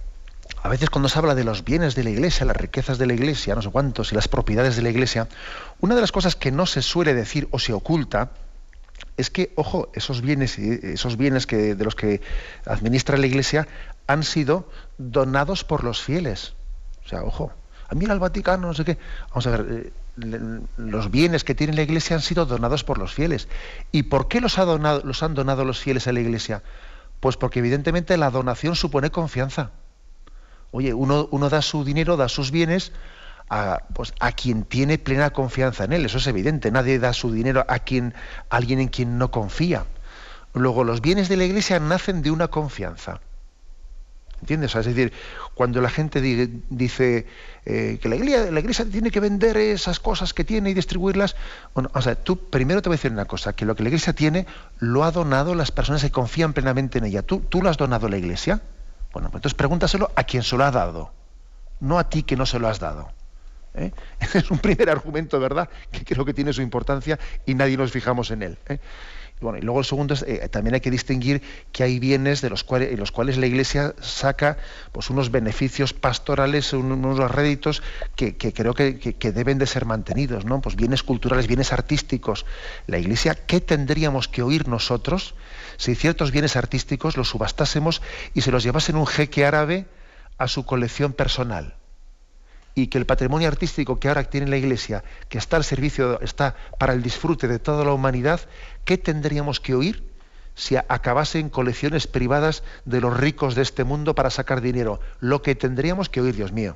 a 0.65 0.67
veces 0.67 0.89
cuando 0.89 1.09
se 1.09 1.19
habla 1.19 1.35
de 1.35 1.43
los 1.43 1.63
bienes 1.63 1.93
de 1.93 2.03
la 2.03 2.09
iglesia, 2.09 2.43
las 2.43 2.57
riquezas 2.57 2.97
de 2.97 3.05
la 3.05 3.13
iglesia, 3.13 3.53
no 3.53 3.61
sé 3.61 3.69
cuántos, 3.69 4.11
y 4.11 4.15
las 4.15 4.27
propiedades 4.27 4.75
de 4.75 4.81
la 4.81 4.89
iglesia, 4.89 5.27
una 5.79 5.93
de 5.93 6.01
las 6.01 6.11
cosas 6.11 6.35
que 6.35 6.51
no 6.51 6.65
se 6.65 6.81
suele 6.81 7.13
decir 7.13 7.47
o 7.51 7.59
se 7.59 7.71
oculta 7.71 8.31
es 9.15 9.29
que, 9.29 9.51
ojo, 9.53 9.91
esos 9.93 10.21
bienes, 10.21 10.57
esos 10.57 11.17
bienes 11.17 11.45
que, 11.45 11.75
de 11.75 11.85
los 11.85 11.93
que 11.93 12.19
administra 12.65 13.15
la 13.15 13.27
iglesia 13.27 13.67
han 14.07 14.23
sido 14.23 14.67
donados 14.97 15.63
por 15.63 15.83
los 15.83 16.01
fieles. 16.01 16.55
O 17.05 17.09
sea, 17.09 17.21
ojo, 17.21 17.53
a 17.87 17.93
mí 17.93 18.05
el 18.05 18.17
Vaticano, 18.17 18.65
no 18.65 18.73
sé 18.73 18.85
qué. 18.85 18.97
Vamos 19.29 19.45
a 19.45 19.51
ver, 19.51 19.93
eh, 20.17 20.61
los 20.77 21.11
bienes 21.11 21.43
que 21.43 21.53
tiene 21.53 21.73
la 21.73 21.83
iglesia 21.83 22.15
han 22.15 22.23
sido 22.23 22.47
donados 22.47 22.83
por 22.83 22.97
los 22.97 23.13
fieles. 23.13 23.47
¿Y 23.91 24.03
por 24.03 24.27
qué 24.27 24.41
los 24.41 24.57
han 24.57 25.35
donado 25.35 25.63
los 25.63 25.79
fieles 25.79 26.07
a 26.07 26.11
la 26.11 26.21
iglesia? 26.21 26.63
Pues 27.19 27.37
porque 27.37 27.59
evidentemente 27.59 28.17
la 28.17 28.31
donación 28.31 28.75
supone 28.75 29.11
confianza. 29.11 29.69
Oye, 30.75 30.93
uno, 30.93 31.49
da 31.49 31.61
su 31.61 31.85
dinero, 31.85 32.17
da 32.17 32.27
sus 32.27 32.51
bienes 32.51 32.91
a, 33.49 33.83
pues, 33.93 34.13
a 34.19 34.33
quien 34.33 34.65
tiene 34.65 34.97
plena 34.97 35.29
confianza 35.29 35.85
en 35.85 35.93
él, 35.93 36.03
eso 36.03 36.17
es 36.17 36.27
evidente. 36.27 36.69
Nadie 36.69 36.99
da 36.99 37.13
su 37.13 37.31
dinero 37.31 37.63
a, 37.69 37.79
quien, 37.79 38.13
alguien 38.49 38.81
en 38.81 38.89
quien 38.89 39.17
no 39.17 39.31
confía. 39.31 39.85
Luego, 40.53 40.83
los 40.83 40.99
bienes 40.99 41.29
de 41.29 41.37
la 41.37 41.45
iglesia 41.45 41.79
nacen 41.79 42.21
de 42.21 42.29
una 42.29 42.49
confianza. 42.49 43.21
¿Entiendes? 44.41 44.75
es 44.75 44.85
decir, 44.85 45.13
cuando 45.53 45.79
la 45.79 45.89
gente 45.89 46.19
dice 46.19 47.25
eh, 47.65 47.97
que 48.01 48.09
la 48.09 48.17
iglesia, 48.17 48.51
la 48.51 48.59
iglesia 48.59 48.83
tiene 48.83 49.11
que 49.11 49.21
vender 49.21 49.55
esas 49.55 50.01
cosas 50.01 50.33
que 50.33 50.43
tiene 50.43 50.71
y 50.71 50.73
distribuirlas, 50.73 51.37
bueno, 51.73 51.89
o 51.93 52.01
sea, 52.01 52.15
tú 52.15 52.49
primero 52.49 52.81
te 52.81 52.89
voy 52.89 52.95
a 52.95 52.97
decir 52.97 53.13
una 53.13 53.23
cosa, 53.23 53.53
que 53.53 53.63
lo 53.63 53.77
que 53.77 53.83
la 53.83 53.89
iglesia 53.89 54.11
tiene 54.11 54.45
lo 54.79 55.05
ha 55.05 55.11
donado 55.11 55.55
las 55.55 55.71
personas 55.71 56.01
que 56.01 56.11
confían 56.11 56.51
plenamente 56.51 56.97
en 56.97 57.05
ella. 57.05 57.21
¿Tú, 57.21 57.39
tú 57.39 57.61
lo 57.61 57.69
has 57.69 57.77
donado 57.77 58.07
a 58.07 58.09
la 58.09 58.17
iglesia? 58.17 58.61
Bueno, 59.15 59.29
pues 59.29 59.39
entonces 59.39 59.55
pregúntaselo 59.55 60.11
a 60.13 60.25
quien 60.25 60.43
se 60.43 60.57
lo 60.57 60.65
ha 60.65 60.71
dado, 60.71 61.09
no 61.79 61.97
a 61.97 62.09
ti 62.09 62.23
que 62.23 62.35
no 62.35 62.45
se 62.45 62.59
lo 62.59 62.67
has 62.67 62.81
dado. 62.81 63.13
¿eh? 63.73 63.93
Es 64.33 64.51
un 64.51 64.57
primer 64.57 64.89
argumento, 64.89 65.39
¿verdad? 65.39 65.69
Que 65.89 66.03
creo 66.03 66.25
que 66.25 66.33
tiene 66.33 66.51
su 66.51 66.61
importancia 66.61 67.17
y 67.45 67.53
nadie 67.53 67.77
nos 67.77 67.93
fijamos 67.93 68.29
en 68.31 68.43
él. 68.43 68.57
¿eh? 68.67 68.77
Bueno, 69.41 69.57
y 69.57 69.61
luego 69.61 69.79
el 69.79 69.85
segundo 69.85 70.13
es, 70.13 70.23
eh, 70.23 70.47
también 70.49 70.75
hay 70.75 70.81
que 70.81 70.89
distinguir 70.89 71.41
que 71.71 71.83
hay 71.83 71.99
bienes 71.99 72.41
de 72.41 72.49
los 72.49 72.63
cuales, 72.63 72.93
en 72.93 72.99
los 72.99 73.11
cuales 73.11 73.37
la 73.37 73.45
Iglesia 73.45 73.93
saca 73.99 74.57
pues, 74.91 75.09
unos 75.09 75.29
beneficios 75.29 75.93
pastorales, 75.93 76.71
unos 76.73 77.31
réditos 77.31 77.83
que, 78.15 78.35
creo 78.37 78.73
que, 78.73 78.97
que, 78.97 79.31
deben 79.31 79.57
de 79.57 79.67
ser 79.67 79.85
mantenidos, 79.85 80.45
¿no? 80.45 80.61
Pues 80.61 80.75
bienes 80.75 81.03
culturales, 81.03 81.47
bienes 81.47 81.73
artísticos. 81.73 82.45
La 82.87 82.97
Iglesia, 82.97 83.35
¿qué 83.35 83.59
tendríamos 83.59 84.27
que 84.29 84.41
oír 84.41 84.67
nosotros 84.67 85.35
si 85.77 85.95
ciertos 85.95 86.31
bienes 86.31 86.55
artísticos 86.55 87.17
los 87.17 87.29
subastásemos 87.29 88.01
y 88.33 88.41
se 88.41 88.51
los 88.51 88.63
llevasen 88.63 88.95
un 88.95 89.07
jeque 89.07 89.45
árabe 89.45 89.85
a 90.37 90.47
su 90.47 90.65
colección 90.65 91.13
personal. 91.13 91.75
Y 92.75 92.87
que 92.87 92.97
el 92.97 93.05
patrimonio 93.05 93.47
artístico 93.47 93.99
que 93.99 94.09
ahora 94.09 94.23
tiene 94.25 94.47
la 94.47 94.57
Iglesia, 94.57 95.03
que 95.29 95.37
está 95.37 95.57
al 95.57 95.63
servicio, 95.63 96.19
está 96.21 96.55
para 96.77 96.93
el 96.93 97.01
disfrute 97.01 97.47
de 97.47 97.57
toda 97.57 97.85
la 97.85 97.93
humanidad, 97.93 98.41
¿qué 98.83 98.97
tendríamos 98.97 99.59
que 99.59 99.73
oír 99.73 100.03
si 100.53 100.75
acabase 100.75 101.39
en 101.39 101.49
colecciones 101.49 102.07
privadas 102.07 102.63
de 102.83 103.01
los 103.01 103.15
ricos 103.17 103.55
de 103.55 103.61
este 103.61 103.83
mundo 103.83 104.13
para 104.13 104.29
sacar 104.29 104.61
dinero? 104.61 104.99
Lo 105.19 105.41
que 105.41 105.55
tendríamos 105.55 106.09
que 106.09 106.21
oír, 106.21 106.35
Dios 106.35 106.51
mío. 106.51 106.75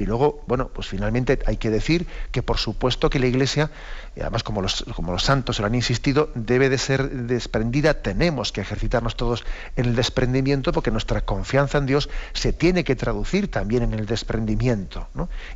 Y 0.00 0.06
luego, 0.06 0.42
bueno, 0.46 0.68
pues 0.68 0.88
finalmente 0.88 1.38
hay 1.44 1.58
que 1.58 1.68
decir 1.68 2.06
que 2.32 2.42
por 2.42 2.56
supuesto 2.56 3.10
que 3.10 3.18
la 3.18 3.26
Iglesia, 3.26 3.70
además 4.18 4.42
como 4.42 4.62
los, 4.62 4.82
como 4.96 5.12
los 5.12 5.24
santos 5.24 5.60
lo 5.60 5.66
han 5.66 5.74
insistido, 5.74 6.30
debe 6.34 6.70
de 6.70 6.78
ser 6.78 7.10
desprendida, 7.10 7.92
tenemos 8.00 8.50
que 8.50 8.62
ejercitarnos 8.62 9.14
todos 9.14 9.44
en 9.76 9.84
el 9.84 9.94
desprendimiento 9.94 10.72
porque 10.72 10.90
nuestra 10.90 11.20
confianza 11.20 11.76
en 11.76 11.84
Dios 11.84 12.08
se 12.32 12.54
tiene 12.54 12.82
que 12.82 12.96
traducir 12.96 13.50
también 13.50 13.82
en 13.82 13.92
el 13.92 14.06
desprendimiento. 14.06 15.06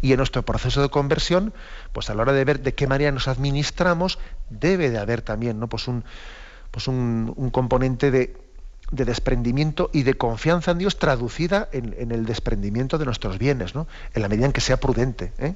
Y 0.03 0.13
en 0.13 0.19
nuestro 0.19 0.43
proceso 0.43 0.83
de 0.83 0.91
conversión, 0.91 1.55
pues 1.95 2.11
a 2.11 2.15
la 2.15 2.21
hora 2.21 2.35
de 2.35 2.45
ver 2.45 2.61
de 2.61 2.75
qué 2.75 2.87
manera 2.87 3.13
nos 3.13 3.29
administramos, 3.29 4.19
debe 4.51 4.91
de 4.91 4.99
haber 4.99 5.23
también 5.23 5.59
¿no? 5.59 5.69
pues 5.69 5.89
un, 5.89 6.05
pues 6.71 6.87
un 6.87 7.51
componente 7.51 8.11
de 8.11 8.44
de 8.95 9.05
desprendimiento 9.05 9.91
y 9.93 10.05
de 10.05 10.15
confianza 10.15 10.71
en 10.71 10.79
Dios 10.79 10.99
traducida 10.99 11.69
en, 11.73 12.13
el 12.13 12.27
desprendimiento 12.27 12.99
de 12.99 13.05
nuestros 13.05 13.39
bienes, 13.39 13.75
¿no? 13.75 13.87
en 14.15 14.23
la 14.23 14.29
medida 14.29 14.47
en 14.47 14.53
que 14.53 14.61
sea 14.61 14.79
prudente. 14.79 15.33
¿eh? 15.39 15.55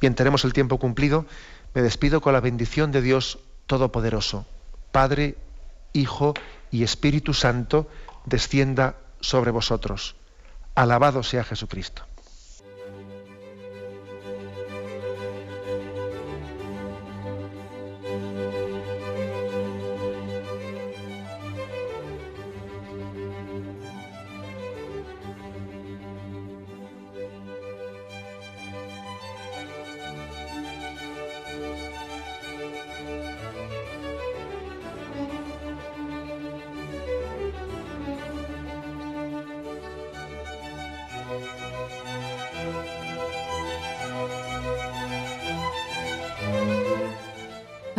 Bien, 0.00 0.14
tenemos 0.14 0.44
el 0.44 0.52
tiempo 0.52 0.78
cumplido. 0.78 1.26
Me 1.74 1.82
despido 1.82 2.20
con 2.20 2.32
la 2.32 2.40
bendición 2.40 2.92
de 2.92 3.02
Dios 3.02 3.38
Todopoderoso. 3.66 4.46
Padre, 4.90 5.36
Hijo 5.92 6.34
y 6.70 6.82
Espíritu 6.82 7.34
Santo, 7.34 7.88
descienda 8.26 8.96
sobre 9.20 9.50
vosotros. 9.50 10.16
Alabado 10.74 11.22
sea 11.22 11.44
Jesucristo. 11.44 12.04